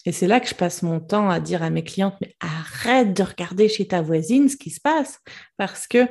Et 0.05 0.11
c'est 0.11 0.27
là 0.27 0.41
que 0.41 0.49
je 0.49 0.55
passe 0.55 0.81
mon 0.81 0.99
temps 0.99 1.29
à 1.29 1.39
dire 1.39 1.63
à 1.63 1.69
mes 1.69 1.83
clientes, 1.83 2.15
mais 2.19 2.35
arrête 2.41 3.13
de 3.13 3.23
regarder 3.23 3.69
chez 3.69 3.87
ta 3.87 4.01
voisine 4.01 4.49
ce 4.49 4.57
qui 4.57 4.71
se 4.71 4.81
passe, 4.81 5.19
parce 5.57 5.87
que 5.87 6.07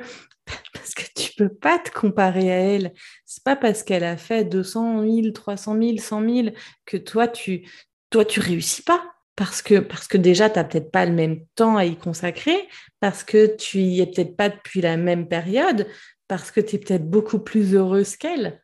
parce 0.73 0.93
que 0.93 1.03
tu 1.15 1.31
peux 1.37 1.53
pas 1.53 1.79
te 1.79 1.91
comparer 1.91 2.51
à 2.51 2.57
elle. 2.57 2.93
C'est 3.33 3.45
pas 3.45 3.55
parce 3.55 3.83
qu'elle 3.83 4.03
a 4.03 4.17
fait 4.17 4.43
200 4.43 5.03
000, 5.03 5.31
300 5.31 5.77
000, 5.81 5.97
100 5.99 6.29
000 6.29 6.47
que 6.85 6.97
toi 6.97 7.29
tu 7.29 7.65
toi 8.09 8.25
tu 8.25 8.41
réussis 8.41 8.81
pas 8.81 9.01
parce 9.37 9.61
que 9.61 9.79
parce 9.79 10.09
que 10.09 10.17
déjà 10.17 10.49
tu 10.49 10.59
n'as 10.59 10.65
peut-être 10.65 10.91
pas 10.91 11.05
le 11.05 11.13
même 11.13 11.45
temps 11.55 11.77
à 11.77 11.85
y 11.85 11.95
consacrer, 11.95 12.67
parce 12.99 13.23
que 13.23 13.55
tu 13.55 13.77
y 13.77 14.01
es 14.01 14.05
peut-être 14.05 14.35
pas 14.35 14.49
depuis 14.49 14.81
la 14.81 14.97
même 14.97 15.29
période, 15.29 15.87
parce 16.27 16.51
que 16.51 16.59
tu 16.59 16.75
es 16.75 16.79
peut-être 16.79 17.09
beaucoup 17.09 17.39
plus 17.39 17.73
heureuse 17.73 18.17
qu'elle. 18.17 18.60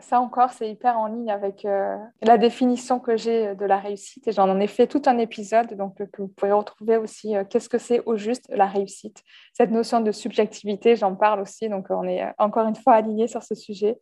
Ça 0.00 0.20
encore, 0.20 0.50
c'est 0.52 0.70
hyper 0.70 0.98
en 0.98 1.06
ligne 1.06 1.30
avec 1.30 1.64
euh, 1.64 1.96
la 2.22 2.38
définition 2.38 3.00
que 3.00 3.16
j'ai 3.16 3.54
de 3.54 3.64
la 3.64 3.78
réussite. 3.78 4.26
Et 4.28 4.32
j'en 4.32 4.58
ai 4.60 4.66
fait 4.66 4.86
tout 4.86 5.02
un 5.06 5.18
épisode, 5.18 5.74
donc 5.74 6.00
euh, 6.00 6.06
que 6.12 6.22
vous 6.22 6.28
pouvez 6.28 6.52
retrouver 6.52 6.96
aussi. 6.96 7.36
Euh, 7.36 7.44
qu'est-ce 7.44 7.68
que 7.68 7.78
c'est 7.78 8.02
au 8.06 8.16
juste 8.16 8.46
la 8.50 8.66
réussite 8.66 9.22
Cette 9.52 9.70
notion 9.70 10.00
de 10.00 10.12
subjectivité, 10.12 10.96
j'en 10.96 11.14
parle 11.14 11.40
aussi. 11.40 11.68
Donc 11.68 11.86
on 11.90 12.04
est 12.04 12.24
encore 12.38 12.66
une 12.66 12.76
fois 12.76 12.94
alignés 12.94 13.28
sur 13.28 13.42
ce 13.42 13.54
sujet. 13.54 13.98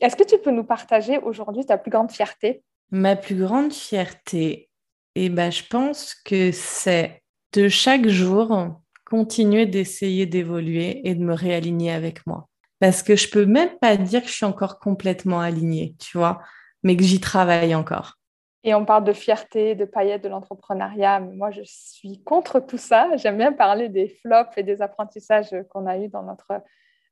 Est-ce 0.00 0.16
que 0.16 0.24
tu 0.24 0.38
peux 0.38 0.50
nous 0.50 0.64
partager 0.64 1.18
aujourd'hui 1.18 1.66
ta 1.66 1.78
plus 1.78 1.90
grande 1.90 2.10
fierté? 2.10 2.62
Ma 2.90 3.16
plus 3.16 3.36
grande 3.36 3.72
fierté, 3.72 4.70
eh 5.14 5.28
ben, 5.28 5.50
je 5.50 5.62
pense 5.68 6.14
que 6.14 6.50
c'est 6.52 7.22
de 7.52 7.68
chaque 7.68 8.08
jour 8.08 8.80
continuer 9.04 9.66
d'essayer 9.66 10.26
d'évoluer 10.26 11.06
et 11.08 11.14
de 11.14 11.22
me 11.22 11.34
réaligner 11.34 11.92
avec 11.92 12.26
moi 12.26 12.48
parce 12.82 13.04
que 13.04 13.14
je 13.14 13.30
peux 13.30 13.46
même 13.46 13.78
pas 13.80 13.96
dire 13.96 14.22
que 14.22 14.26
je 14.26 14.32
suis 14.32 14.44
encore 14.44 14.80
complètement 14.80 15.38
alignée, 15.38 15.94
tu 16.00 16.18
vois, 16.18 16.42
mais 16.82 16.96
que 16.96 17.04
j'y 17.04 17.20
travaille 17.20 17.76
encore. 17.76 18.18
Et 18.64 18.74
on 18.74 18.84
parle 18.84 19.04
de 19.04 19.12
fierté, 19.12 19.76
de 19.76 19.84
paillettes, 19.84 20.24
de 20.24 20.28
l'entrepreneuriat. 20.28 21.20
Mais 21.20 21.36
moi, 21.36 21.52
je 21.52 21.60
suis 21.64 22.20
contre 22.24 22.58
tout 22.58 22.78
ça. 22.78 23.16
J'aime 23.18 23.36
bien 23.36 23.52
parler 23.52 23.88
des 23.88 24.08
flops 24.08 24.50
et 24.56 24.64
des 24.64 24.82
apprentissages 24.82 25.54
qu'on 25.70 25.86
a 25.86 25.96
eus 25.96 26.08
dans 26.08 26.24
notre 26.24 26.60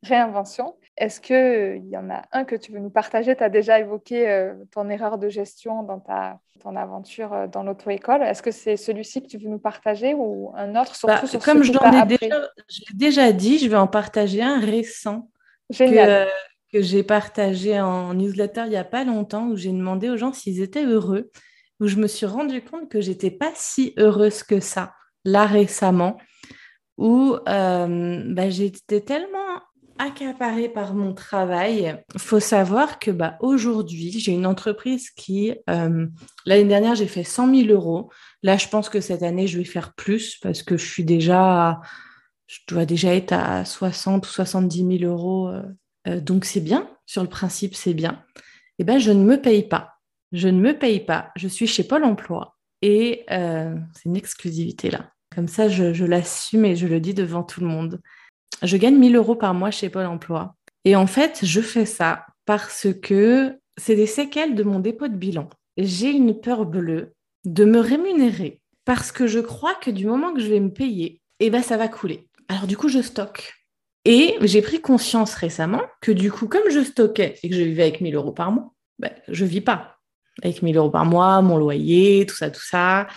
réinvention. 0.03 0.75
Est-ce 0.97 1.21
qu'il 1.21 1.89
y 1.89 1.97
en 1.97 2.11
a 2.11 2.23
un 2.33 2.45
que 2.45 2.57
tu 2.57 2.73
veux 2.73 2.81
nous 2.81 2.91
partager? 2.91 3.37
Tu 3.37 3.45
as 3.45 3.49
déjà 3.49 3.79
évoqué 3.79 4.29
euh, 4.29 4.55
ton 4.73 4.89
erreur 4.89 5.19
de 5.19 5.29
gestion 5.29 5.85
dans 5.85 6.01
ta, 6.01 6.41
ton 6.61 6.75
aventure 6.75 7.33
euh, 7.33 7.47
dans 7.47 7.63
l'auto-école. 7.63 8.25
Est-ce 8.25 8.43
que 8.43 8.51
c'est 8.51 8.77
celui-ci 8.77 9.23
que 9.23 9.29
tu 9.29 9.39
veux 9.39 9.49
nous 9.49 9.61
partager 9.61 10.15
ou 10.15 10.53
un 10.57 10.75
autre 10.75 10.97
surtout 10.97 11.29
bah, 11.33 11.39
Comme 11.45 11.63
je 11.63 11.71
l'ai 11.71 12.97
déjà 12.97 13.31
dit, 13.31 13.61
je 13.61 13.69
vais 13.69 13.77
en 13.77 13.87
partager 13.87 14.43
un 14.43 14.59
récent 14.59 15.29
Génial. 15.71 16.29
que 16.73 16.83
j'ai 16.83 17.03
partagé 17.03 17.81
en 17.81 18.15
newsletter 18.15 18.63
il 18.67 18.71
n'y 18.71 18.77
a 18.77 18.85
pas 18.85 19.05
longtemps 19.05 19.49
où 19.49 19.57
j'ai 19.57 19.73
demandé 19.73 20.09
aux 20.09 20.17
gens 20.17 20.33
s'ils 20.33 20.61
étaient 20.61 20.85
heureux, 20.85 21.31
où 21.81 21.87
je 21.87 21.97
me 21.97 22.07
suis 22.07 22.27
rendu 22.27 22.63
compte 22.63 22.89
que 22.91 23.01
j'étais 23.01 23.31
pas 23.31 23.53
si 23.55 23.95
heureuse 23.97 24.43
que 24.43 24.61
ça 24.61 24.93
là 25.25 25.47
récemment, 25.47 26.19
où 26.97 27.37
euh, 27.49 28.23
bah, 28.27 28.51
j'étais 28.51 29.01
tellement 29.01 29.39
accaparée 29.99 30.69
par 30.69 30.95
mon 30.95 31.13
travail. 31.13 32.03
Il 32.15 32.21
faut 32.21 32.41
savoir 32.41 32.99
que 32.99 33.11
bah, 33.11 33.37
aujourd'hui, 33.41 34.19
j'ai 34.19 34.33
une 34.33 34.47
entreprise 34.47 35.11
qui, 35.11 35.53
euh, 35.69 36.07
l'année 36.47 36.65
dernière, 36.65 36.95
j'ai 36.95 37.07
fait 37.07 37.25
100 37.25 37.55
000 37.55 37.69
euros. 37.69 38.11
Là, 38.43 38.57
je 38.57 38.69
pense 38.69 38.89
que 38.89 39.01
cette 39.01 39.23
année, 39.23 39.47
je 39.47 39.59
vais 39.59 39.65
faire 39.65 39.93
plus 39.95 40.37
parce 40.43 40.63
que 40.63 40.77
je 40.79 40.87
suis 40.87 41.05
déjà, 41.05 41.81
je 42.51 42.59
dois 42.67 42.85
déjà 42.85 43.15
être 43.15 43.33
à 43.33 43.65
60 43.65 44.27
ou 44.27 44.29
70 44.29 44.99
000 44.99 45.13
euros. 45.13 45.49
Euh, 45.49 45.63
euh, 46.09 46.21
donc, 46.21 46.45
c'est 46.45 46.61
bien. 46.61 46.91
Sur 47.07 47.23
le 47.23 47.29
principe, 47.29 47.77
c'est 47.77 47.95
bien. 47.95 48.25
Eh 48.81 48.85
ben, 48.85 48.99
je 48.99 49.13
ne 49.13 49.23
me 49.23 49.41
paye 49.41 49.69
pas. 49.69 49.95
Je 50.33 50.49
ne 50.49 50.61
me 50.61 50.77
paye 50.77 50.99
pas. 50.99 51.31
Je 51.37 51.47
suis 51.47 51.69
chez 51.69 51.85
Pôle 51.85 52.05
emploi. 52.05 52.57
Et 52.83 53.27
c'est 53.29 54.07
une 54.07 54.17
exclusivité 54.17 54.91
là. 54.91 55.11
Comme 55.35 55.49
ça, 55.49 55.69
je, 55.69 55.93
je 55.93 56.05
l'assume 56.05 56.65
et 56.65 56.77
je 56.77 56.87
le 56.87 56.99
dis 56.99 57.15
devant 57.15 57.43
tout 57.43 57.61
le 57.61 57.67
monde. 57.67 58.01
Je 58.63 58.77
gagne 58.77 58.97
1000 58.97 59.17
euros 59.17 59.37
par 59.37 59.55
mois 59.55 59.71
chez 59.71 59.91
Pôle 59.91 60.07
emploi. 60.07 60.57
Et 60.85 60.97
en 60.97 61.07
fait, 61.07 61.41
je 61.43 61.61
fais 61.61 61.85
ça 61.85 62.25
parce 62.47 62.89
que 63.03 63.59
c'est 63.77 63.97
des 63.97 64.07
séquelles 64.07 64.55
de 64.55 64.63
mon 64.63 64.81
dépôt 64.81 65.09
de 65.09 65.17
bilan. 65.17 65.49
J'ai 65.77 66.11
une 66.11 66.41
peur 66.41 66.65
bleue 66.65 67.13
de 67.45 67.65
me 67.65 67.79
rémunérer 67.79 68.61
parce 68.85 69.13
que 69.13 69.27
je 69.27 69.41
crois 69.41 69.75
que 69.75 69.91
du 69.91 70.07
moment 70.07 70.33
que 70.33 70.41
je 70.41 70.49
vais 70.49 70.61
me 70.61 70.73
payer, 70.73 71.21
eh 71.39 71.51
ben, 71.51 71.63
ça 71.63 71.77
va 71.77 71.89
couler. 71.89 72.29
Alors 72.51 72.67
du 72.67 72.77
coup, 72.77 72.89
je 72.89 73.01
stocke. 73.01 73.55
Et 74.05 74.37
j'ai 74.43 74.63
pris 74.63 74.81
conscience 74.81 75.35
récemment 75.35 75.83
que 76.01 76.13
du 76.13 76.31
coup, 76.31 76.49
comme 76.49 76.71
je 76.71 76.83
stockais 76.83 77.37
et 77.43 77.49
que 77.49 77.55
je 77.55 77.63
vivais 77.63 77.83
avec 77.83 78.01
1000 78.01 78.15
euros 78.15 78.33
par 78.33 78.51
mois, 78.51 78.73
ben, 78.99 79.13
je 79.29 79.45
vis 79.45 79.61
pas 79.61 79.97
avec 80.43 80.63
1000 80.63 80.77
euros 80.77 80.91
par 80.91 81.05
mois, 81.05 81.43
mon 81.43 81.59
loyer, 81.59 82.25
tout 82.27 82.37
ça, 82.37 82.51
tout 82.51 82.65
ça. 82.65 83.09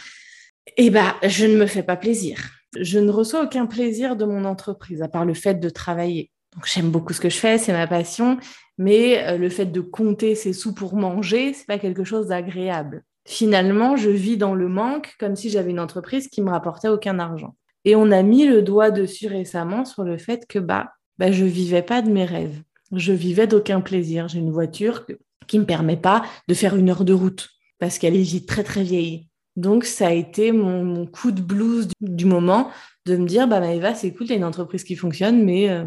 Et 0.77 0.89
ben, 0.89 1.13
je 1.23 1.45
ne 1.45 1.57
me 1.57 1.67
fais 1.67 1.83
pas 1.83 1.95
plaisir 1.95 2.37
je 2.79 2.99
ne 2.99 3.11
reçois 3.11 3.43
aucun 3.43 3.65
plaisir 3.65 4.15
de 4.15 4.25
mon 4.25 4.45
entreprise, 4.45 5.01
à 5.01 5.07
part 5.07 5.25
le 5.25 5.33
fait 5.33 5.55
de 5.55 5.69
travailler. 5.69 6.31
Donc 6.55 6.65
j'aime 6.65 6.91
beaucoup 6.91 7.13
ce 7.13 7.21
que 7.21 7.29
je 7.29 7.37
fais, 7.37 7.57
c'est 7.57 7.73
ma 7.73 7.87
passion, 7.87 8.37
mais 8.77 9.23
euh, 9.25 9.37
le 9.37 9.49
fait 9.49 9.65
de 9.65 9.81
compter 9.81 10.35
ses 10.35 10.53
sous 10.53 10.73
pour 10.73 10.95
manger, 10.95 11.53
c'est 11.53 11.65
pas 11.65 11.79
quelque 11.79 12.03
chose 12.03 12.27
d'agréable. 12.27 13.03
Finalement, 13.25 13.95
je 13.95 14.09
vis 14.09 14.37
dans 14.37 14.53
le 14.53 14.67
manque 14.67 15.15
comme 15.19 15.35
si 15.35 15.49
j'avais 15.49 15.71
une 15.71 15.79
entreprise 15.79 16.27
qui 16.27 16.41
me 16.41 16.49
rapportait 16.49 16.89
aucun 16.89 17.19
argent. 17.19 17.55
Et 17.85 17.95
on 17.95 18.11
a 18.11 18.21
mis 18.23 18.45
le 18.45 18.61
doigt 18.61 18.91
dessus 18.91 19.27
récemment 19.27 19.85
sur 19.85 20.03
le 20.03 20.17
fait 20.17 20.47
que 20.47 20.59
bah, 20.59 20.93
bah 21.17 21.31
je 21.31 21.45
vivais 21.45 21.81
pas 21.81 22.01
de 22.01 22.09
mes 22.09 22.25
rêves. 22.25 22.61
Je 22.91 23.13
vivais 23.13 23.47
d'aucun 23.47 23.81
plaisir. 23.81 24.27
J'ai 24.27 24.39
une 24.39 24.51
voiture 24.51 25.05
qui 25.47 25.59
me 25.59 25.65
permet 25.65 25.97
pas 25.97 26.23
de 26.47 26.53
faire 26.53 26.75
une 26.75 26.89
heure 26.89 27.03
de 27.03 27.13
route 27.13 27.49
parce 27.79 27.97
qu'elle 27.97 28.15
est 28.15 28.47
très 28.47 28.63
très 28.63 28.83
vieille. 28.83 29.27
Donc, 29.55 29.85
ça 29.85 30.07
a 30.07 30.11
été 30.11 30.51
mon, 30.51 31.05
coup 31.05 31.31
de 31.31 31.41
blues 31.41 31.87
du, 32.01 32.25
moment 32.25 32.71
de 33.05 33.17
me 33.17 33.27
dire, 33.27 33.47
bah, 33.47 33.59
Maëva, 33.59 33.93
c'est 33.93 34.11
cool, 34.13 34.27
tu 34.27 34.33
as 34.33 34.35
une 34.35 34.43
entreprise 34.43 34.83
qui 34.83 34.95
fonctionne, 34.95 35.43
mais 35.43 35.69
euh, 35.69 35.85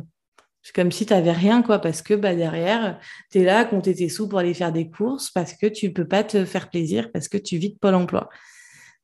c'est 0.62 0.74
comme 0.74 0.92
si 0.92 1.04
tu 1.04 1.12
n'avais 1.12 1.32
rien, 1.32 1.62
quoi, 1.62 1.80
parce 1.80 2.02
que 2.02 2.14
bah, 2.14 2.34
derrière, 2.34 3.00
tu 3.32 3.40
es 3.40 3.44
là 3.44 3.60
à 3.60 3.64
compter 3.64 3.94
tes 3.94 4.08
sous 4.08 4.28
pour 4.28 4.38
aller 4.38 4.54
faire 4.54 4.72
des 4.72 4.88
courses, 4.88 5.30
parce 5.30 5.52
que 5.54 5.66
tu 5.66 5.88
ne 5.88 5.92
peux 5.92 6.06
pas 6.06 6.22
te 6.22 6.44
faire 6.44 6.70
plaisir, 6.70 7.10
parce 7.12 7.28
que 7.28 7.38
tu 7.38 7.56
vis 7.56 7.70
de 7.70 7.78
Pôle 7.78 7.94
emploi. 7.94 8.28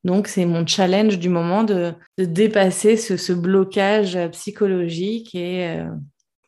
Donc, 0.04 0.26
c'est 0.26 0.44
mon 0.44 0.66
challenge 0.66 1.18
du 1.18 1.28
moment 1.28 1.62
de, 1.62 1.94
dépasser 2.18 2.96
ce, 2.96 3.32
blocage 3.32 4.18
psychologique. 4.32 5.34
Et 5.34 5.68
euh, 5.68 5.86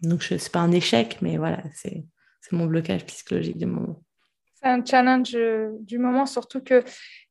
donc, 0.03 0.23
ce 0.23 0.35
n'est 0.35 0.41
pas 0.53 0.61
un 0.61 0.73
échec, 0.73 1.19
mais 1.23 1.37
voilà, 1.37 1.63
c'est 1.73 2.05
mon 2.53 2.67
blocage 2.67 3.05
psychologique 3.07 3.57
du 3.57 3.67
moment 3.67 4.05
un 4.65 4.85
challenge 4.85 5.35
euh, 5.35 5.71
du 5.81 5.99
moment, 5.99 6.27
surtout 6.27 6.61
que 6.63 6.83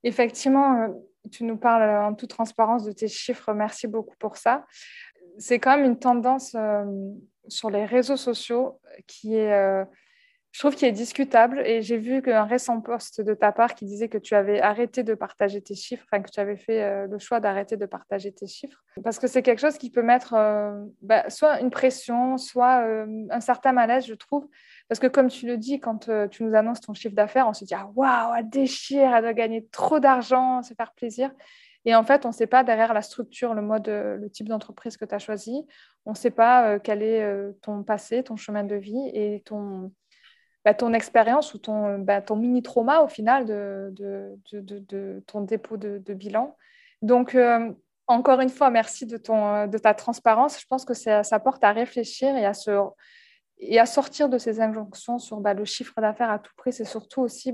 effectivement, 0.04 0.82
euh, 0.82 0.88
tu 1.32 1.44
nous 1.44 1.58
parles 1.58 1.82
euh, 1.82 2.08
en 2.08 2.14
toute 2.14 2.30
transparence 2.30 2.84
de 2.84 2.92
tes 2.92 3.08
chiffres. 3.08 3.54
Merci 3.54 3.88
beaucoup 3.88 4.16
pour 4.18 4.38
ça. 4.38 4.66
C'est 5.40 5.60
quand 5.60 5.76
même 5.76 5.86
une 5.86 6.00
tendance 6.00 6.56
sur 7.48 7.72
les 7.72 7.86
réseaux 7.86 8.18
sociaux 8.18 8.80
qui 9.08 9.34
est, 9.34 9.84
je 10.54 10.60
trouve, 10.60 10.76
qui 10.76 10.86
est 10.86 10.94
discutable. 10.94 11.62
Et 11.66 11.82
j'ai 11.82 11.98
vu 11.98 12.22
qu'un 12.22 12.46
récent 12.46 12.80
post 12.80 13.20
de 13.20 13.34
ta 13.34 13.52
part 13.52 13.76
qui 13.76 13.84
disait 13.84 14.08
que 14.08 14.18
tu 14.18 14.34
avais 14.36 14.62
arrêté 14.62 15.04
de 15.04 15.14
partager 15.14 15.62
tes 15.62 15.76
chiffres, 15.76 16.06
enfin 16.10 16.24
que 16.24 16.32
tu 16.32 16.40
avais 16.40 16.56
fait 16.56 17.08
le 17.08 17.20
choix 17.20 17.42
d'arrêter 17.42 17.76
de 17.76 17.86
partager 17.86 18.32
tes 18.32 18.48
chiffres, 18.48 18.82
parce 19.04 19.20
que 19.20 19.28
c'est 19.28 19.42
quelque 19.42 19.60
chose 19.60 19.78
qui 19.78 19.90
peut 19.90 20.04
mettre 20.04 20.36
bah, 21.02 21.30
soit 21.30 21.60
une 21.60 21.72
pression, 21.72 22.38
soit 22.38 22.86
un 23.32 23.40
certain 23.42 23.74
malaise, 23.74 24.06
je 24.06 24.14
trouve. 24.14 24.48
Parce 24.88 25.00
que 25.00 25.08
comme 25.08 25.30
tu 25.30 25.48
le 25.48 25.58
dis, 25.58 25.80
quand 25.80 26.10
euh, 26.10 26.28
tu 26.28 26.44
nous 26.44 26.56
annonces 26.56 26.82
ton 26.82 26.94
chiffre 26.94 27.16
d'affaires, 27.16 27.48
on 27.48 27.54
se 27.54 27.66
dit 27.66 27.74
ah, 27.74 27.90
waouh, 27.96 28.36
elle 28.38 28.50
déchire, 28.50 29.16
elle 29.16 29.24
doit 29.24 29.34
gagner 29.34 29.66
trop 29.72 30.00
d'argent, 30.00 30.62
se 30.62 30.74
faire 30.74 30.94
plaisir. 30.94 31.32
Et 31.86 31.96
en 31.96 32.04
fait, 32.04 32.26
on 32.26 32.30
ne 32.30 32.34
sait 32.34 32.48
pas 32.48 32.64
derrière 32.64 32.94
la 32.94 33.02
structure, 33.02 33.54
le 33.54 33.62
mode, 33.62 33.90
euh, 33.90 34.18
le 34.18 34.30
type 34.30 34.48
d'entreprise 34.48 34.96
que 34.98 35.06
tu 35.06 35.16
as 35.16 35.20
choisi. 35.20 35.66
On 36.06 36.12
ne 36.12 36.16
sait 36.16 36.32
pas 36.32 36.68
euh, 36.68 36.80
quel 36.82 37.02
est 37.02 37.26
ton 37.62 37.84
passé, 37.84 38.24
ton 38.24 38.36
chemin 38.36 38.64
de 38.64 38.76
vie 38.76 39.10
et 39.14 39.42
ton, 39.46 39.92
bah, 40.66 40.74
ton 40.74 40.94
expérience 40.94 41.54
ou 41.54 41.58
ton, 41.58 42.00
bah, 42.00 42.22
ton 42.22 42.36
mini-trauma 42.36 43.02
au 43.02 43.08
final 43.08 43.46
de, 43.46 43.94
de, 43.94 44.62
de, 44.62 45.24
ton 45.28 45.42
dépôt 45.42 45.78
de, 45.78 46.14
bilan. 46.14 46.56
Donc, 47.02 47.38
encore 48.08 48.42
une 48.42 48.50
fois, 48.50 48.70
merci 48.70 49.06
de, 49.06 49.18
ton, 49.18 49.68
de 49.68 49.78
ta 49.78 49.94
transparence. 49.94 50.60
Je 50.60 50.66
pense 50.68 50.86
que 50.86 50.94
ça, 50.94 51.24
ça 51.24 51.40
porte 51.40 51.64
à 51.64 51.72
réfléchir 51.72 52.36
et 52.36 52.46
à 52.46 52.54
se 52.54 52.72
et 53.60 53.80
à 53.80 53.86
sortir 53.86 54.30
de 54.30 54.38
ces 54.38 54.62
injonctions 54.62 55.20
sur 55.20 55.40
bah, 55.40 55.54
le 55.54 55.66
chiffre 55.66 55.94
d'affaires 56.02 56.30
à 56.30 56.40
tout 56.40 56.52
prix, 56.58 56.74
c'est 56.74 56.86
surtout 56.86 57.22
aussi 57.22 57.54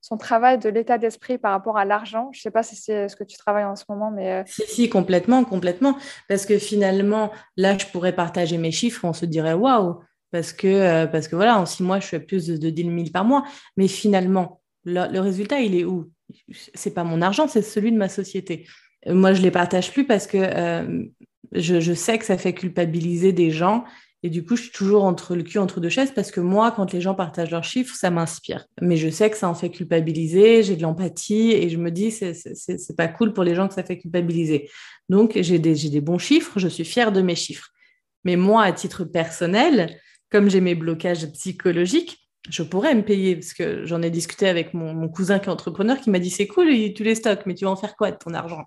son 0.00 0.16
travail 0.16 0.58
de 0.58 0.68
l'état 0.68 0.98
d'esprit 0.98 1.38
par 1.38 1.52
rapport 1.52 1.78
à 1.78 1.84
l'argent. 1.84 2.30
Je 2.32 2.40
ne 2.40 2.42
sais 2.42 2.50
pas 2.50 2.62
si 2.62 2.76
c'est 2.76 3.08
ce 3.08 3.16
que 3.16 3.24
tu 3.24 3.36
travailles 3.36 3.64
en 3.64 3.76
ce 3.76 3.84
moment, 3.88 4.10
mais... 4.10 4.32
Euh, 4.32 4.42
si, 4.46 4.62
si, 4.66 4.88
complètement, 4.88 5.44
complètement. 5.44 5.96
Parce 6.28 6.46
que 6.46 6.58
finalement, 6.58 7.30
là, 7.56 7.76
je 7.78 7.86
pourrais 7.86 8.14
partager 8.14 8.58
mes 8.58 8.70
chiffres, 8.70 9.04
on 9.04 9.12
se 9.12 9.26
dirait 9.26 9.54
waouh, 9.54 10.00
parce 10.36 10.52
que, 10.52 10.66
euh, 10.66 11.06
parce 11.06 11.28
que 11.28 11.34
voilà, 11.34 11.58
en 11.58 11.64
six 11.64 11.82
mois, 11.82 11.98
je 11.98 12.08
fais 12.08 12.20
plus 12.20 12.46
de, 12.46 12.68
10 12.68 12.82
000 12.82 12.96
par 13.10 13.24
mois. 13.24 13.42
Mais 13.78 13.88
finalement, 13.88 14.60
le, 14.84 15.18
résultat, 15.18 15.60
il 15.60 15.74
est 15.74 15.84
où? 15.84 16.10
C'est 16.74 16.92
pas 16.92 17.04
mon 17.04 17.22
argent, 17.22 17.48
c'est 17.48 17.62
celui 17.62 17.90
de 17.90 17.96
ma 17.96 18.10
société. 18.10 18.66
Euh, 19.06 19.14
moi, 19.14 19.32
je 19.32 19.38
ne 19.38 19.44
les 19.44 19.50
partage 19.50 19.90
plus 19.92 20.04
parce 20.04 20.26
que 20.26 20.36
je, 21.52 21.80
je 21.80 21.92
sais 21.94 22.18
que 22.18 22.26
ça 22.26 22.36
fait 22.36 22.52
culpabiliser 22.52 23.32
des 23.32 23.50
gens 23.50 23.84
et 24.22 24.28
du 24.28 24.44
coup, 24.44 24.56
je 24.56 24.64
suis 24.64 24.72
toujours 24.72 25.04
entre 25.04 25.34
le 25.34 25.42
cul 25.42 25.56
entre 25.56 25.80
deux 25.80 25.88
chaises 25.88 26.12
parce 26.14 26.30
que 26.30 26.40
moi, 26.40 26.70
quand 26.70 26.92
les 26.92 27.00
gens 27.00 27.14
partagent 27.14 27.50
leurs 27.50 27.64
chiffres, 27.64 27.94
ça 27.94 28.10
m'inspire. 28.10 28.66
Mais 28.82 28.98
je 28.98 29.08
sais 29.08 29.30
que 29.30 29.38
ça 29.38 29.48
en 29.48 29.54
fait 29.54 29.70
culpabiliser, 29.70 30.62
j'ai 30.62 30.76
de 30.76 30.82
l'empathie 30.82 31.52
et 31.52 31.70
je 31.70 31.78
me 31.78 31.90
dis, 31.90 32.10
c'est 32.10 32.96
pas 32.96 33.08
cool 33.08 33.32
pour 33.32 33.42
les 33.42 33.54
gens 33.54 33.68
que 33.68 33.74
ça 33.74 33.84
fait 33.84 33.96
culpabiliser. 33.96 34.68
Donc, 35.08 35.38
j'ai 35.40 35.58
des, 35.58 35.88
des 35.88 36.00
bons 36.02 36.18
chiffres, 36.18 36.58
je 36.58 36.68
suis 36.68 36.84
fière 36.84 37.10
de 37.10 37.22
mes 37.22 37.36
chiffres. 37.36 37.70
Mais 38.26 38.34
moi, 38.34 38.64
à 38.64 38.72
titre 38.72 39.04
personnel, 39.04 39.96
comme 40.30 40.50
j'ai 40.50 40.60
mes 40.60 40.74
blocages 40.74 41.26
psychologiques, 41.32 42.26
je 42.48 42.62
pourrais 42.62 42.94
me 42.94 43.02
payer 43.02 43.36
parce 43.36 43.54
que 43.54 43.84
j'en 43.84 44.02
ai 44.02 44.10
discuté 44.10 44.48
avec 44.48 44.74
mon, 44.74 45.08
cousin 45.08 45.38
qui 45.38 45.46
est 45.46 45.52
entrepreneur 45.52 46.00
qui 46.00 46.10
m'a 46.10 46.18
dit 46.18 46.30
c'est 46.30 46.46
cool, 46.46 46.68
tu 46.94 47.02
les 47.02 47.14
stocks, 47.14 47.44
mais 47.46 47.54
tu 47.54 47.64
vas 47.64 47.70
en 47.70 47.76
faire 47.76 47.96
quoi 47.96 48.10
de 48.10 48.16
ton 48.16 48.34
argent? 48.34 48.64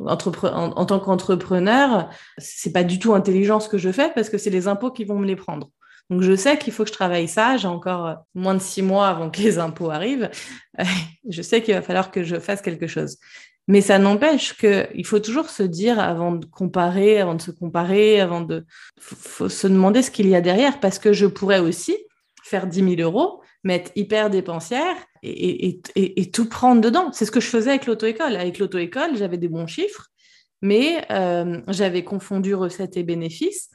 En, 0.00 0.16
tant 0.16 0.98
qu'entrepreneur, 0.98 2.08
c'est 2.38 2.72
pas 2.72 2.84
du 2.84 2.98
tout 2.98 3.12
intelligent 3.12 3.60
ce 3.60 3.68
que 3.68 3.76
je 3.76 3.92
fais 3.92 4.10
parce 4.14 4.30
que 4.30 4.38
c'est 4.38 4.48
les 4.48 4.66
impôts 4.66 4.90
qui 4.90 5.04
vont 5.04 5.18
me 5.18 5.26
les 5.26 5.36
prendre. 5.36 5.70
Donc 6.08 6.22
je 6.22 6.34
sais 6.34 6.56
qu'il 6.58 6.72
faut 6.72 6.84
que 6.84 6.88
je 6.88 6.94
travaille 6.94 7.28
ça. 7.28 7.58
J'ai 7.58 7.68
encore 7.68 8.24
moins 8.34 8.54
de 8.54 8.60
six 8.60 8.80
mois 8.80 9.08
avant 9.08 9.30
que 9.30 9.40
les 9.42 9.58
impôts 9.58 9.90
arrivent. 9.90 10.30
je 11.28 11.42
sais 11.42 11.62
qu'il 11.62 11.74
va 11.74 11.82
falloir 11.82 12.10
que 12.10 12.24
je 12.24 12.36
fasse 12.40 12.62
quelque 12.62 12.86
chose. 12.86 13.18
Mais 13.70 13.82
ça 13.82 14.00
n'empêche 14.00 14.56
qu'il 14.56 15.06
faut 15.06 15.20
toujours 15.20 15.48
se 15.48 15.62
dire 15.62 16.00
avant 16.00 16.32
de 16.32 16.44
comparer, 16.44 17.20
avant 17.20 17.36
de 17.36 17.40
se 17.40 17.52
comparer, 17.52 18.20
avant 18.20 18.40
de, 18.40 18.66
se 18.98 19.68
demander 19.68 20.02
ce 20.02 20.10
qu'il 20.10 20.28
y 20.28 20.34
a 20.34 20.40
derrière 20.40 20.80
parce 20.80 20.98
que 20.98 21.12
je 21.12 21.26
pourrais 21.26 21.60
aussi 21.60 21.96
faire 22.42 22.66
10 22.66 22.96
000 22.96 23.08
euros 23.08 23.42
m'être 23.62 23.92
hyper 23.94 24.28
dépensière 24.28 24.96
et, 25.22 25.80
tout 26.32 26.48
prendre 26.48 26.80
dedans. 26.80 27.12
C'est 27.12 27.24
ce 27.24 27.30
que 27.30 27.38
je 27.38 27.46
faisais 27.46 27.70
avec 27.70 27.86
l'auto-école. 27.86 28.34
Avec 28.34 28.58
l'auto-école, 28.58 29.16
j'avais 29.16 29.38
des 29.38 29.46
bons 29.46 29.68
chiffres, 29.68 30.08
mais 30.62 31.04
euh, 31.12 31.60
j'avais 31.68 32.02
confondu 32.02 32.56
recettes 32.56 32.96
et 32.96 33.04
bénéfices 33.04 33.70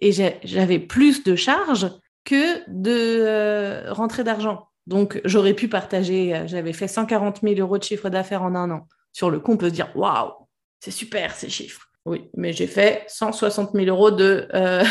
et 0.00 0.10
j'avais 0.42 0.80
plus 0.80 1.22
de 1.22 1.36
charges 1.36 1.88
que 2.24 2.68
de 2.68 2.90
euh, 2.90 3.92
rentrée 3.92 4.24
d'argent. 4.24 4.66
Donc, 4.88 5.20
j'aurais 5.24 5.54
pu 5.54 5.68
partager, 5.68 6.34
euh, 6.34 6.48
j'avais 6.48 6.72
fait 6.72 6.88
140 6.88 7.42
000 7.44 7.60
euros 7.60 7.78
de 7.78 7.84
chiffre 7.84 8.10
d'affaires 8.10 8.42
en 8.42 8.56
un 8.56 8.72
an. 8.72 8.88
Sur 9.16 9.30
le 9.30 9.40
coup, 9.40 9.52
on 9.52 9.56
peut 9.56 9.70
se 9.70 9.74
dire, 9.74 9.90
waouh, 9.94 10.30
c'est 10.78 10.90
super 10.90 11.34
ces 11.34 11.48
chiffres. 11.48 11.88
Oui, 12.04 12.28
mais 12.34 12.52
j'ai 12.52 12.66
fait 12.66 13.02
160 13.08 13.70
000 13.72 13.86
euros 13.86 14.10
de, 14.10 14.46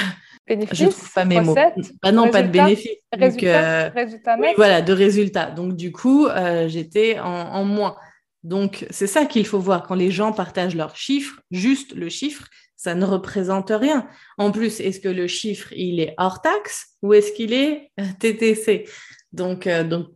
Bénéfice, 0.48 0.80
je 0.80 0.86
trouve 0.86 1.14
pas 1.14 1.26
mes 1.26 1.42
mots. 1.42 1.54
Bah 2.02 2.12
non, 2.12 2.32
pas 2.32 2.42
de 2.42 2.48
bénéfice. 2.50 2.98
Résultat, 3.12 3.86
euh, 3.86 4.54
voilà, 4.56 4.82
de 4.82 4.94
résultats. 4.94 5.52
Donc 5.52 5.76
du 5.76 5.92
coup, 5.92 6.26
euh, 6.26 6.68
j'étais 6.68 7.20
en, 7.20 7.64
moins. 7.66 7.96
Donc, 8.44 8.88
c'est 8.90 9.06
ça 9.06 9.26
qu'il 9.26 9.46
faut 9.46 9.60
voir. 9.60 9.84
Quand 9.84 9.94
les 9.94 10.10
gens 10.10 10.32
partagent 10.32 10.76
leurs 10.76 10.96
chiffres, 10.96 11.40
juste 11.52 11.94
le 11.94 12.10
chiffre, 12.10 12.48
ça 12.76 12.96
ne 12.96 13.06
représente 13.06 13.70
rien. 13.70 14.08
En 14.40 14.52
plus, 14.52 14.80
est-ce 14.80 15.00
que 15.00 15.08
le 15.08 15.28
chiffre, 15.28 15.72
il 15.74 16.00
est 16.00 16.16
hors 16.18 16.42
taxe 16.42 16.96
ou 17.04 17.14
est-ce 17.14 17.32
qu'il 17.32 17.54
est 17.54 17.92
euh, 18.00 18.04
TTC 18.20 18.88
donc, 19.34 19.68
euh, 19.68 19.84
donc, 19.84 20.08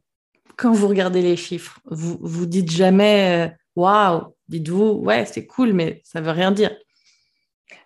quand 0.58 0.72
vous 0.72 0.88
regardez 0.88 1.22
les 1.22 1.38
chiffres, 1.38 1.80
vous 1.86 2.18
vous 2.22 2.48
dites 2.48 2.72
jamais 2.72 3.54
waouh, 3.80 4.36
dites-vous 4.48 5.02
ouais, 5.04 5.26
c'est 5.26 5.46
cool, 5.46 5.74
mais 5.74 6.02
ça 6.04 6.22
veut 6.22 6.32
rien 6.32 6.52
dire. 6.52 6.76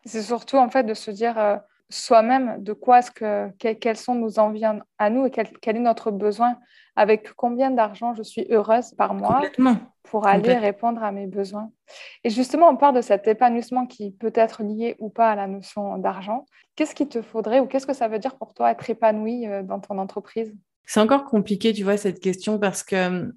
C'est 0.06 0.22
surtout 0.22 0.58
en 0.58 0.70
fait 0.70 0.84
de 0.84 0.94
se 0.94 1.12
dire 1.12 1.62
soi-même 1.94 2.64
de 2.64 2.74
quoi 2.74 3.00
est-ce 3.00 3.12
que, 3.12 3.50
quelles 3.58 3.98
sont 3.98 4.16
nos 4.16 4.40
envies 4.40 4.66
à 4.98 5.10
nous 5.10 5.26
et 5.26 5.32
quel, 5.32 5.78
est 5.78 5.80
notre 5.80 6.12
besoin, 6.12 6.58
avec 6.96 7.34
combien 7.34 7.72
d'argent 7.72 8.14
je 8.14 8.24
suis 8.24 8.46
heureuse 8.50 8.94
par 8.98 9.14
mois 9.14 9.42
pour 10.04 10.28
aller 10.28 10.54
répondre 10.58 11.04
à 11.04 11.12
mes 11.12 11.28
besoins. 11.28 11.72
Et 12.24 12.30
justement, 12.30 12.70
on 12.70 12.76
parle 12.76 12.96
de 12.96 13.02
cet 13.02 13.28
épanouissement 13.28 13.86
qui 13.86 14.12
peut 14.12 14.34
être 14.36 14.64
lié 14.64 14.96
ou 15.00 15.10
pas 15.10 15.32
à 15.32 15.36
la 15.36 15.48
notion 15.48 15.98
d'argent. 15.98 16.46
Qu'est-ce 16.76 16.96
qu'il 16.96 17.08
te 17.08 17.22
faudrait 17.22 17.60
ou 17.60 17.68
qu'est-ce 17.68 17.88
que 17.88 17.94
ça 17.94 18.08
veut 18.08 18.20
dire 18.20 18.36
pour 18.38 18.54
toi 18.54 18.72
être 18.72 18.90
épanoui 18.90 19.48
euh, 19.48 19.64
dans 19.64 19.80
ton 19.80 19.98
entreprise? 20.00 20.54
C'est 20.86 21.00
encore 21.00 21.24
compliqué, 21.24 21.72
tu 21.72 21.84
vois, 21.84 21.98
cette 21.98 22.20
question 22.20 22.60
parce 22.60 22.84
que 22.84 23.08
hum, 23.08 23.34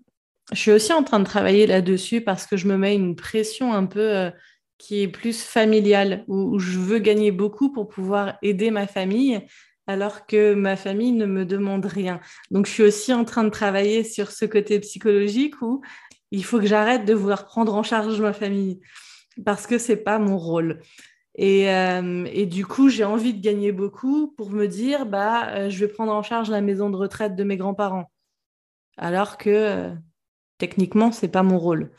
je 0.53 0.59
suis 0.59 0.73
aussi 0.73 0.93
en 0.93 1.03
train 1.03 1.19
de 1.19 1.25
travailler 1.25 1.67
là-dessus 1.67 2.21
parce 2.21 2.47
que 2.47 2.57
je 2.57 2.69
me 2.69 2.77
mets 2.77 2.95
une 2.95 3.17
pression 3.17 3.73
un 3.73 3.87
peu 3.87 4.17
euh, 4.17 4.31
qui 4.79 5.03
est 5.03 5.09
plus 5.09 5.43
familiale, 5.43 6.25
où, 6.29 6.59
je 6.59 6.79
veux 6.79 6.99
gagner 6.99 7.33
beaucoup 7.33 7.73
pour 7.73 7.89
pouvoir 7.89 8.37
aider 8.43 8.71
ma 8.71 8.87
famille, 8.87 9.41
alors 9.87 10.27
que 10.27 10.55
ma 10.55 10.77
famille 10.77 11.13
ne 11.13 11.27
me 11.27 11.45
demande 11.45 11.87
rien. 11.87 12.21
Donc, 12.51 12.67
je 12.67 12.73
suis 12.73 12.83
aussi 12.83 13.13
en 13.13 13.25
train 13.25 13.45
de 13.45 13.51
travailler 13.51 14.05
sur 14.05 14.31
ce 14.31 14.45
côté 14.45 14.79
psychologique 14.81 15.61
où 15.63 15.83
il 16.31 16.45
faut 16.45 16.59
que 16.59 16.67
j'arrête 16.67 17.05
de 17.05 17.15
vouloir 17.15 17.47
prendre 17.47 17.75
en 17.75 17.83
charge 17.83 18.21
ma 18.21 18.33
famille, 18.33 18.81
parce 19.45 19.67
que 19.67 19.79
c'est 19.79 19.97
pas 19.97 20.19
mon 20.19 20.39
rôle. 20.39 20.81
Et, 21.37 21.71
euh, 21.71 22.47
du 22.47 22.67
coup, 22.67 22.89
j'ai 22.89 23.05
envie 23.05 23.35
de 23.35 23.41
gagner 23.41 23.73
beaucoup 23.73 24.29
pour 24.37 24.51
me 24.51 24.67
dire, 24.67 25.07
bah, 25.07 25.49
euh, 25.55 25.71
je 25.71 25.85
vais 25.85 25.93
prendre 25.93 26.13
en 26.13 26.23
charge 26.23 26.51
la 26.51 26.61
maison 26.61 26.91
de 26.91 26.97
retraite 26.97 27.35
de 27.35 27.45
mes 27.45 27.57
grands-parents, 27.57 28.11
alors 28.97 29.39
que 29.39 29.93
techniquement, 30.59 31.13
c'est 31.13 31.29
pas 31.29 31.43
mon 31.43 31.59
rôle. 31.59 31.91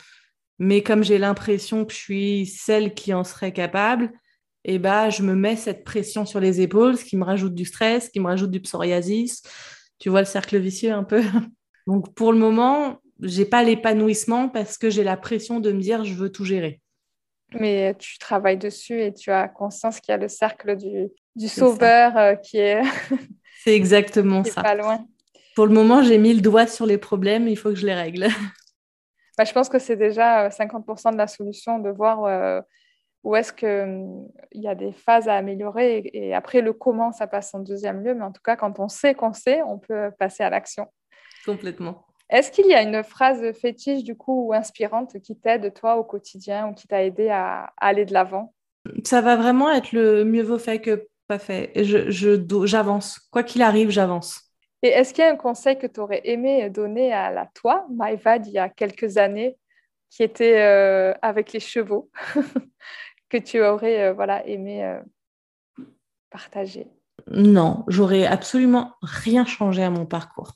Mais 0.60 0.82
comme 0.82 1.04
j'ai 1.04 1.18
l'impression 1.18 1.86
que 1.86 1.94
je 1.94 1.98
suis 1.98 2.46
celle 2.46 2.94
qui 2.94 3.14
en 3.14 3.24
serait 3.24 3.54
capable, 3.54 4.12
eh 4.64 4.80
ben, 4.80 5.10
je 5.10 5.24
me 5.24 5.36
mets 5.36 5.56
cette 5.56 5.84
pression 5.84 6.26
sur 6.26 6.40
les 6.40 6.62
épaules, 6.62 6.98
ce 6.98 7.06
qui 7.06 7.16
me 7.16 7.24
rajoute 7.24 7.54
du 7.54 7.66
stress, 7.66 8.06
ce 8.06 8.10
qui 8.10 8.20
me 8.20 8.26
rajoute 8.26 8.52
du 8.52 8.60
psoriasis. 8.60 9.44
Tu 10.00 10.10
vois 10.10 10.20
le 10.20 10.26
cercle 10.26 10.58
vicieux 10.58 10.92
un 10.92 11.04
peu. 11.04 11.24
Donc 11.88 12.14
pour 12.16 12.34
le 12.34 12.40
moment, 12.40 13.00
j'ai 13.22 13.46
pas 13.46 13.64
l'épanouissement 13.64 14.50
parce 14.50 14.78
que 14.78 14.90
j'ai 14.90 15.04
la 15.04 15.18
pression 15.18 15.60
de 15.60 15.72
me 15.72 15.80
dire 15.80 16.04
je 16.04 16.14
veux 16.14 16.32
tout 16.32 16.46
gérer. 16.46 16.82
Mais 17.54 17.96
tu 17.98 18.18
travailles 18.18 18.58
dessus 18.58 19.02
et 19.02 19.14
tu 19.14 19.32
as 19.32 19.48
conscience 19.48 20.02
qu'il 20.02 20.12
y 20.12 20.16
a 20.16 20.18
le 20.18 20.28
cercle 20.28 20.76
du, 20.76 21.08
du 21.36 21.48
sauveur 21.48 22.18
euh, 22.18 22.36
qui 22.36 22.58
est. 22.58 22.82
C'est 23.64 23.74
exactement 23.74 24.44
ça. 24.44 24.64
Pas 24.64 24.76
loin. 24.76 25.06
Pour 25.58 25.66
le 25.66 25.74
moment, 25.74 26.04
j'ai 26.04 26.20
mis 26.20 26.36
le 26.36 26.42
doigt 26.42 26.68
sur 26.68 26.86
les 26.86 27.00
problèmes, 27.00 27.48
il 27.48 27.58
faut 27.58 27.70
que 27.70 27.76
je 27.78 27.88
les 27.88 27.96
règle. 27.96 28.28
Bah, 29.40 29.44
je 29.44 29.54
pense 29.54 29.70
que 29.70 29.80
c'est 29.80 29.96
déjà 29.96 30.50
50% 30.50 31.08
euh, 31.08 31.12
de 31.14 31.18
la 31.18 31.26
solution 31.26 31.80
de 31.80 31.90
voir 31.90 32.26
euh, 32.26 32.62
où 33.24 33.36
est-ce 33.36 33.54
qu'il 33.54 33.68
hum, 33.68 34.28
y 34.54 34.68
a 34.68 34.76
des 34.76 34.92
phases 34.92 35.28
à 35.28 35.34
améliorer 35.34 36.10
et, 36.14 36.36
après 36.36 36.62
le 36.62 36.74
comment, 36.74 37.12
ça 37.12 37.26
passe 37.26 37.56
en 37.56 37.60
deuxième 37.60 38.04
lieu. 38.04 38.14
Mais 38.14 38.24
en 38.24 38.32
tout 38.32 38.42
cas, 38.44 38.56
quand 38.56 38.80
on 38.80 38.88
sait 38.88 39.16
qu'on 39.16 39.34
sait, 39.34 39.64
on 39.64 39.80
peut 39.80 40.12
passer 40.20 40.44
à 40.44 40.52
l'action. 40.52 40.86
Complètement. 41.44 42.06
Est-ce 42.30 42.52
qu'il 42.52 42.68
y 42.68 42.76
a 42.76 42.84
une 42.84 43.04
phrase 43.04 43.42
fétiche 43.60 44.04
du 44.04 44.16
coup 44.16 44.50
ou 44.50 44.54
inspirante 44.54 45.20
qui 45.22 45.36
t'aide 45.36 45.74
toi 45.74 45.98
au 45.98 46.04
quotidien 46.04 46.68
ou 46.68 46.74
qui 46.76 46.88
t'a 46.88 47.04
aidé 47.04 47.30
à, 47.30 47.74
aller 47.78 48.06
de 48.06 48.14
l'avant? 48.14 48.54
Ça 49.04 49.22
va 49.22 49.36
vraiment 49.36 49.72
être 49.72 49.92
le 49.92 50.24
mieux 50.24 50.44
vaut 50.44 50.60
fait 50.60 50.82
que 50.82 51.08
pas 51.28 51.40
fait. 51.40 51.72
Je, 51.84 52.10
j'avance. 52.66 53.20
Quoi 53.32 53.42
qu'il 53.42 53.64
arrive, 53.64 53.90
j'avance. 53.90 54.47
Et 54.84 54.90
est-ce 54.90 55.14
qu'il 55.14 55.24
y 55.24 55.28
a 55.28 55.32
un 55.32 55.38
conseil 55.38 55.78
que 55.78 55.88
tu 55.88 56.00
aurais 56.00 56.22
aimé 56.24 56.70
donner 56.70 57.12
à 57.12 57.32
la 57.32 57.48
toi, 57.48 57.88
Maïvad, 57.90 58.46
il 58.46 58.54
y 58.54 58.60
a 58.60 58.70
quelques 58.70 59.18
années, 59.18 59.58
qui 60.10 60.24
était 60.24 60.60
euh, 60.62 61.14
avec 61.22 61.54
les 61.54 61.60
chevaux, 61.60 62.10
que 63.30 63.38
tu 63.38 63.62
aurais 63.62 64.04
euh, 64.04 64.14
voilà, 64.14 64.46
aimé 64.46 64.84
euh, 64.84 65.00
partager? 66.30 66.88
Non, 67.28 67.84
j'aurais 67.88 68.26
absolument 68.26 68.94
rien 69.02 69.46
changé 69.46 69.84
à 69.84 69.90
mon 69.90 70.06
parcours. 70.06 70.54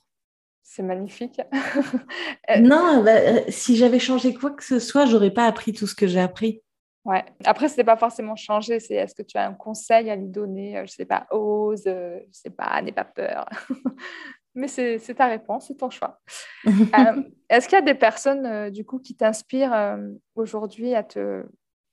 C'est 0.64 0.84
magnifique. 0.84 1.42
non, 2.60 3.04
bah, 3.04 3.50
si 3.50 3.76
j'avais 3.76 4.00
changé 4.00 4.34
quoi 4.34 4.52
que 4.52 4.64
ce 4.64 4.80
soit, 4.80 5.06
j'aurais 5.06 5.32
pas 5.32 5.46
appris 5.46 5.74
tout 5.74 5.88
ce 5.88 5.96
que 5.96 6.08
j'ai 6.08 6.22
appris. 6.22 6.62
Ouais. 7.04 7.24
Après, 7.46 7.68
ce 7.68 7.78
n'est 7.78 7.84
pas 7.84 7.98
forcément 7.98 8.36
changer, 8.36 8.80
c'est 8.80 8.94
est-ce 8.94 9.16
que 9.16 9.24
tu 9.24 9.38
as 9.38 9.48
un 9.48 9.54
conseil 9.54 10.10
à 10.10 10.16
lui 10.16 10.28
donner 10.28 10.76
Je 10.76 10.82
ne 10.82 10.88
sais 10.88 11.06
pas, 11.06 11.26
ose, 11.32 11.82
je 11.86 12.18
ne 12.18 12.32
sais 12.32 12.52
pas, 12.52 12.82
n'aie 12.82 12.92
pas 12.92 13.06
peur? 13.06 13.48
Mais 14.54 14.68
c'est 14.68 15.16
ta 15.16 15.28
réponse, 15.28 15.68
c'est 15.68 15.78
ton 15.78 15.90
choix. 15.90 16.20
Euh, 16.68 17.24
est-ce 17.50 17.68
qu'il 17.68 17.78
y 17.78 17.82
a 17.82 17.86
des 17.86 17.96
personnes, 17.96 18.46
euh, 18.46 18.70
du 18.70 18.86
coup, 18.86 19.00
qui 19.00 19.16
t'inspirent 19.16 19.74
euh, 19.74 19.98
aujourd'hui 20.36 20.94
à 20.94 21.04
te, 21.04 21.44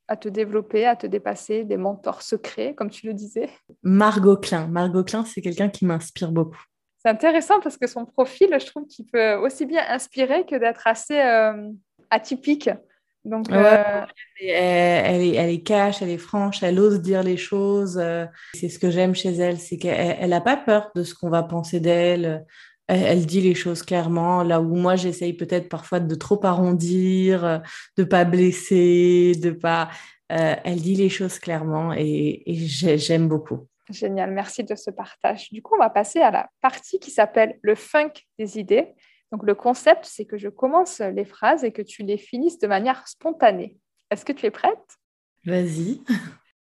à 0.09 0.17
te 0.17 0.29
développer, 0.29 0.87
à 0.87 0.97
te 0.97 1.07
dépasser, 1.07 1.65
des 1.65 1.77
mentors 1.77 2.23
secrets, 2.23 2.75
comme 2.75 2.91
tu 2.91 3.07
le 3.07 3.15
disais? 3.15 3.49
Margot 3.83 4.37
Klein. 4.37 4.67
Margot 4.67 5.05
Klein, 5.05 5.25
c'est 5.25 5.41
quelqu'un 5.41 5.69
qui 5.69 5.87
m'inspire 5.87 6.33
beaucoup. 6.33 6.63
C'est 6.99 7.09
intéressant 7.09 7.61
parce 7.61 7.77
que 7.77 7.87
son 7.87 8.05
profil, 8.05 8.49
je 8.61 8.67
trouve 8.67 8.87
qu'il 8.87 9.07
peut 9.07 9.35
aussi 9.37 9.67
bien 9.67 9.83
inspirer 9.89 10.45
que 10.45 10.57
d'être 10.57 10.87
assez 10.87 11.21
atypique. 12.11 12.71
Donc, 13.25 13.51
euh, 13.51 14.05
elle, 14.41 15.23
est, 15.23 15.35
elle 15.35 15.51
est 15.51 15.62
cash, 15.62 16.01
elle 16.03 16.11
est 16.11 16.19
franche, 16.19 16.62
elle 16.62 16.79
ose 16.79 17.01
dire 17.01 17.23
les 17.23 17.37
choses. 17.37 17.99
Euh, 18.01 18.27
c'est 18.55 18.69
ce 18.69 18.79
que 18.79 18.91
j'aime 18.91 19.14
chez 19.14 19.35
elle, 19.35 19.59
c'est 19.59 19.77
qu'elle 19.77 20.31
n'a 20.31 20.41
pas 20.41 20.57
peur 20.57 20.91
de 20.95 21.03
ce 21.03 21.14
qu'on 21.14 21.29
va 21.29 21.43
penser 21.43 21.81
d'elle. 21.81 22.47
Elle, 22.87 23.27
dit 23.27 23.43
les 23.43 23.55
choses 23.55 23.83
clairement, 23.83 24.43
là 24.43 24.62
où 24.62 24.75
moi 24.75 24.97
j'essaye 24.97 25.35
peut-être 25.35 25.69
parfois 25.69 26.01
de 26.01 26.14
trop 26.14 26.43
arrondir, 26.47 27.61
de 27.99 28.05
pas 28.05 28.25
blesser, 28.25 29.33
de 29.43 29.51
pas. 29.51 29.91
Euh, 30.33 30.55
elle 30.64 30.81
dit 30.81 30.95
les 30.95 31.11
choses 31.11 31.39
clairement 31.39 31.93
et 31.95 32.43
j'aime 32.47 33.29
beaucoup. 33.29 33.69
Génial, 33.91 34.33
merci 34.33 34.64
de 34.64 34.75
ce 34.75 34.91
partage. 34.91 35.51
Du 35.51 35.62
coup, 35.62 35.75
on 35.75 35.79
va 35.79 35.89
passer 35.89 36.21
à 36.21 36.31
la 36.31 36.51
partie 36.61 36.99
qui 36.99 37.11
s'appelle 37.11 37.59
le 37.62 37.75
funk 37.75 38.12
des 38.39 38.59
idées. 38.59 38.95
Donc 39.33 39.43
le 39.45 39.55
concept, 39.55 40.05
c'est 40.05 40.24
que 40.24 40.39
je 40.39 40.49
commence 40.49 41.01
les 41.01 41.24
phrases 41.24 41.64
et 41.64 41.72
que 41.72 41.83
tu 41.83 42.03
les 42.03 42.18
finisses 42.18 42.59
de 42.59 42.66
manière 42.66 43.07
spontanée. 43.07 43.76
Est-ce 44.11 44.24
que 44.24 44.33
tu 44.33 44.47
es 44.47 44.51
prête? 44.51 44.99
Vas-y. 45.45 46.01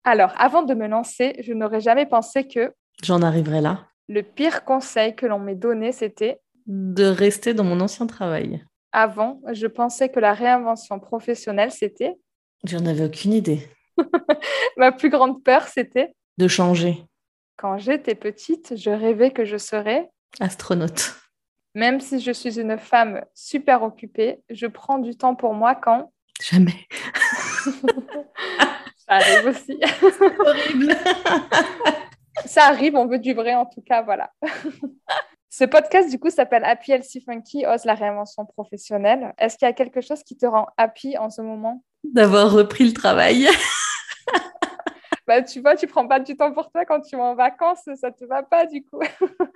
Alors, 0.04 0.32
avant 0.36 0.62
de 0.62 0.74
me 0.74 0.86
lancer, 0.86 1.36
je 1.40 1.52
n'aurais 1.52 1.80
jamais 1.80 2.06
pensé 2.06 2.46
que... 2.46 2.72
J'en 3.02 3.22
arriverai 3.22 3.60
là. 3.60 3.86
Le 4.08 4.22
pire 4.22 4.64
conseil 4.64 5.14
que 5.14 5.26
l'on 5.26 5.38
m'ait 5.38 5.56
donné, 5.56 5.92
c'était... 5.92 6.40
De 6.66 7.04
rester 7.04 7.54
dans 7.54 7.64
mon 7.64 7.80
ancien 7.80 8.06
travail. 8.06 8.64
Avant, 8.92 9.40
je 9.52 9.66
pensais 9.66 10.08
que 10.08 10.20
la 10.20 10.32
réinvention 10.32 10.98
professionnelle, 11.00 11.70
c'était... 11.70 12.14
J'en 12.64 12.86
avais 12.86 13.04
aucune 13.04 13.32
idée. 13.32 13.68
Ma 14.76 14.92
plus 14.92 15.10
grande 15.10 15.42
peur, 15.42 15.66
c'était... 15.68 16.14
De 16.38 16.48
changer. 16.48 17.04
Quand 17.56 17.78
j'étais 17.78 18.14
petite, 18.14 18.76
je 18.76 18.90
rêvais 18.90 19.30
que 19.30 19.44
je 19.44 19.56
serais... 19.56 20.08
Astronaute. 20.40 21.14
Même 21.76 22.00
si 22.00 22.20
je 22.20 22.32
suis 22.32 22.58
une 22.58 22.78
femme 22.78 23.22
super 23.34 23.82
occupée, 23.82 24.40
je 24.48 24.66
prends 24.66 24.96
du 24.96 25.14
temps 25.14 25.34
pour 25.34 25.52
moi 25.52 25.74
quand 25.74 26.10
Jamais. 26.42 26.86
Ça 28.96 29.16
arrive 29.16 29.46
aussi. 29.48 29.78
Horrible. 30.38 30.96
Ça 32.46 32.64
arrive, 32.64 32.96
on 32.96 33.06
veut 33.06 33.18
du 33.18 33.34
vrai 33.34 33.54
en 33.54 33.66
tout 33.66 33.82
cas, 33.82 34.00
voilà. 34.00 34.32
Ce 35.50 35.64
podcast, 35.64 36.08
du 36.08 36.18
coup, 36.18 36.30
s'appelle 36.30 36.64
Happy 36.64 36.92
Elsie 36.92 37.20
Funky, 37.20 37.66
ose 37.66 37.84
la 37.84 37.94
réinvention 37.94 38.46
professionnelle. 38.46 39.34
Est-ce 39.36 39.58
qu'il 39.58 39.68
y 39.68 39.70
a 39.70 39.74
quelque 39.74 40.00
chose 40.00 40.22
qui 40.22 40.38
te 40.38 40.46
rend 40.46 40.68
happy 40.78 41.18
en 41.18 41.28
ce 41.28 41.42
moment? 41.42 41.84
D'avoir 42.04 42.50
repris 42.52 42.84
le 42.84 42.94
travail. 42.94 43.48
bah, 45.26 45.42
tu 45.42 45.60
vois, 45.60 45.76
tu 45.76 45.86
prends 45.86 46.06
pas 46.06 46.20
du 46.20 46.36
temps 46.36 46.52
pour 46.52 46.70
toi 46.70 46.84
quand 46.84 47.00
tu 47.00 47.16
vas 47.16 47.24
en 47.24 47.34
vacances, 47.34 47.88
ça 48.00 48.10
te 48.10 48.24
va 48.24 48.42
pas 48.42 48.66
du 48.66 48.84
coup. 48.84 49.00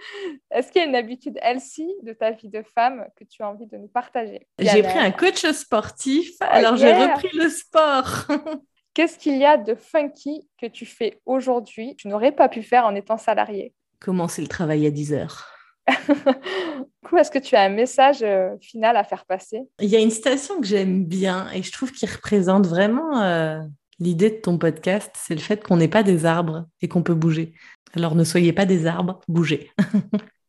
Est-ce 0.50 0.72
qu'il 0.72 0.82
y 0.82 0.84
a 0.84 0.88
une 0.88 0.96
habitude 0.96 1.38
Elsie 1.42 1.94
de 2.02 2.12
ta 2.12 2.32
vie 2.32 2.48
de 2.48 2.62
femme 2.74 3.06
que 3.16 3.24
tu 3.24 3.42
as 3.42 3.48
envie 3.48 3.66
de 3.66 3.76
nous 3.76 3.88
partager? 3.88 4.46
J'ai 4.58 4.82
pris 4.82 4.98
un 4.98 5.12
coach 5.12 5.46
sportif, 5.52 6.30
oh, 6.40 6.46
alors 6.48 6.76
j'ai 6.76 6.92
repris 6.92 7.30
le 7.36 7.48
sport. 7.48 8.26
Qu'est-ce 8.94 9.18
qu'il 9.18 9.36
y 9.36 9.44
a 9.44 9.56
de 9.56 9.76
funky 9.76 10.48
que 10.60 10.66
tu 10.66 10.84
fais 10.84 11.20
aujourd'hui, 11.24 11.94
tu 11.96 12.08
n'aurais 12.08 12.32
pas 12.32 12.48
pu 12.48 12.62
faire 12.62 12.84
en 12.84 12.94
étant 12.96 13.18
salarié 13.18 13.72
Commencer 14.00 14.42
le 14.42 14.48
travail 14.48 14.86
à 14.86 14.90
10 14.90 15.12
heures. 15.12 15.46
Est-ce 17.16 17.30
que 17.30 17.38
tu 17.38 17.54
as 17.54 17.62
un 17.62 17.68
message 17.68 18.22
euh, 18.22 18.56
final 18.60 18.96
à 18.96 19.04
faire 19.04 19.24
passer? 19.24 19.60
Il 19.80 19.88
y 19.88 19.96
a 19.96 20.00
une 20.00 20.10
citation 20.10 20.60
que 20.60 20.66
j'aime 20.66 21.04
bien 21.04 21.50
et 21.52 21.62
je 21.62 21.70
trouve 21.70 21.92
qu'il 21.92 22.10
représente 22.10 22.66
vraiment 22.66 23.22
euh, 23.22 23.60
L'idée 24.00 24.30
de 24.30 24.36
ton 24.36 24.56
podcast, 24.56 25.10
c'est 25.14 25.34
le 25.34 25.40
fait 25.40 25.62
qu'on 25.62 25.76
n'est 25.76 25.88
pas 25.88 26.02
des 26.02 26.24
arbres 26.24 26.66
et 26.80 26.88
qu'on 26.88 27.02
peut 27.02 27.14
bouger. 27.14 27.52
Alors 27.92 28.14
ne 28.14 28.24
soyez 28.24 28.54
pas 28.54 28.64
des 28.64 28.86
arbres, 28.86 29.20
bougez. 29.28 29.70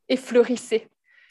et 0.10 0.16
fleurissez. 0.16 0.88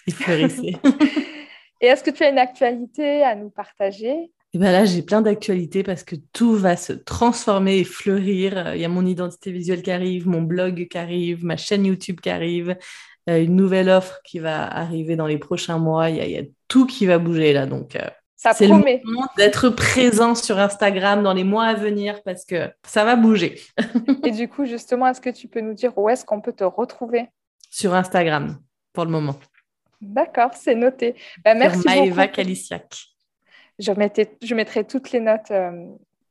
Et 0.06 0.10
fleurissez. 0.10 0.76
et 1.80 1.86
est-ce 1.86 2.04
que 2.04 2.10
tu 2.10 2.22
as 2.22 2.28
une 2.28 2.38
actualité 2.38 3.22
à 3.22 3.34
nous 3.34 3.48
partager? 3.48 4.30
Et 4.52 4.58
ben 4.58 4.72
là, 4.72 4.84
j'ai 4.84 5.02
plein 5.02 5.22
d'actualités 5.22 5.82
parce 5.82 6.02
que 6.02 6.16
tout 6.32 6.54
va 6.56 6.76
se 6.76 6.92
transformer 6.92 7.78
et 7.78 7.84
fleurir. 7.84 8.74
Il 8.74 8.80
y 8.80 8.84
a 8.84 8.88
mon 8.88 9.06
identité 9.06 9.52
visuelle 9.52 9.82
qui 9.82 9.92
arrive, 9.92 10.26
mon 10.26 10.42
blog 10.42 10.88
qui 10.88 10.98
arrive, 10.98 11.44
ma 11.44 11.56
chaîne 11.56 11.86
YouTube 11.86 12.20
qui 12.20 12.30
arrive, 12.30 12.76
euh, 13.28 13.42
une 13.42 13.54
nouvelle 13.54 13.88
offre 13.88 14.20
qui 14.24 14.40
va 14.40 14.66
arriver 14.66 15.14
dans 15.14 15.28
les 15.28 15.38
prochains 15.38 15.78
mois. 15.78 16.10
Il 16.10 16.16
y 16.16 16.36
a, 16.36 16.42
tout 16.68 16.84
qui 16.84 17.06
va 17.06 17.18
bouger 17.18 17.52
là. 17.52 17.66
Donc, 17.66 17.94
euh, 17.96 18.10
c'est 18.54 18.66
le 18.66 18.74
moment 18.74 19.26
d'être 19.36 19.68
présent 19.68 20.34
sur 20.34 20.58
Instagram 20.58 21.22
dans 21.22 21.34
les 21.34 21.44
mois 21.44 21.66
à 21.66 21.74
venir 21.74 22.22
parce 22.22 22.46
que 22.46 22.72
ça 22.86 23.04
va 23.04 23.14
bouger. 23.16 23.60
et 24.24 24.30
du 24.30 24.48
coup, 24.48 24.64
justement, 24.64 25.06
est-ce 25.08 25.20
que 25.20 25.30
tu 25.30 25.46
peux 25.46 25.60
nous 25.60 25.74
dire 25.74 25.96
où 25.98 26.08
est-ce 26.08 26.24
qu'on 26.24 26.40
peut 26.40 26.54
te 26.54 26.64
retrouver? 26.64 27.28
Sur 27.68 27.94
Instagram, 27.94 28.58
pour 28.94 29.04
le 29.04 29.10
moment. 29.10 29.36
D'accord, 30.00 30.54
c'est 30.54 30.74
noté. 30.74 31.14
Ben, 31.44 31.58
merci 31.58 31.82
sur 31.82 31.90
Maëva 31.90 32.28
Kalisiak. 32.28 32.96
Je, 33.78 33.92
je 34.42 34.54
mettrai 34.54 34.84
toutes 34.84 35.12
les 35.12 35.20
notes 35.20 35.50
euh, 35.50 35.86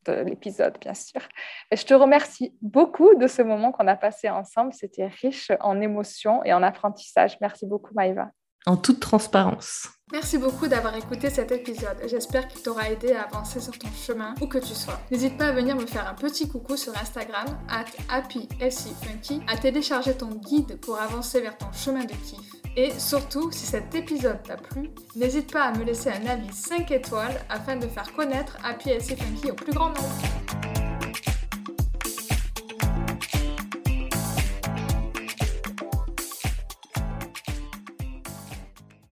de 0.07 0.13
l'épisode, 0.23 0.77
bien 0.81 0.95
sûr. 0.95 1.21
Et 1.69 1.75
je 1.75 1.85
te 1.85 1.93
remercie 1.93 2.53
beaucoup 2.61 3.13
de 3.15 3.27
ce 3.27 3.43
moment 3.43 3.71
qu'on 3.71 3.87
a 3.87 3.95
passé 3.95 4.29
ensemble. 4.29 4.73
C'était 4.73 5.07
riche 5.07 5.51
en 5.59 5.79
émotions 5.79 6.43
et 6.43 6.53
en 6.53 6.63
apprentissage. 6.63 7.37
Merci 7.39 7.67
beaucoup, 7.67 7.93
Maïva. 7.93 8.31
En 8.65 8.77
toute 8.77 8.99
transparence. 8.99 9.89
Merci 10.11 10.37
beaucoup 10.37 10.67
d'avoir 10.67 10.95
écouté 10.95 11.29
cet 11.29 11.51
épisode. 11.51 11.97
J'espère 12.07 12.47
qu'il 12.47 12.61
t'aura 12.61 12.89
aidé 12.89 13.13
à 13.13 13.23
avancer 13.23 13.59
sur 13.59 13.77
ton 13.77 13.89
chemin 13.91 14.33
où 14.41 14.47
que 14.47 14.57
tu 14.57 14.73
sois. 14.73 14.99
N'hésite 15.11 15.37
pas 15.37 15.47
à 15.47 15.51
venir 15.51 15.75
me 15.75 15.85
faire 15.85 16.07
un 16.07 16.15
petit 16.15 16.47
coucou 16.47 16.75
sur 16.77 16.97
Instagram, 16.97 17.45
at 17.69 17.85
happyfunky, 18.09 19.41
à 19.47 19.57
télécharger 19.57 20.17
ton 20.17 20.29
guide 20.29 20.79
pour 20.81 20.99
avancer 20.99 21.41
vers 21.41 21.57
ton 21.57 21.71
chemin 21.71 22.05
de 22.05 22.13
kiff 22.13 22.59
et 22.75 22.91
surtout, 22.97 23.51
si 23.51 23.65
cet 23.65 23.93
épisode 23.95 24.41
t'a 24.43 24.55
plu, 24.55 24.89
n'hésite 25.15 25.51
pas 25.51 25.63
à 25.63 25.77
me 25.77 25.83
laisser 25.83 26.11
un 26.11 26.25
avis 26.27 26.53
5 26.53 26.89
étoiles 26.91 27.37
afin 27.49 27.75
de 27.75 27.87
faire 27.87 28.13
connaître 28.13 28.57
Happy 28.63 28.89
SC 28.99 29.17
Funky 29.17 29.51
au 29.51 29.55
plus 29.55 29.73
grand 29.73 29.89
nombre. 29.89 30.78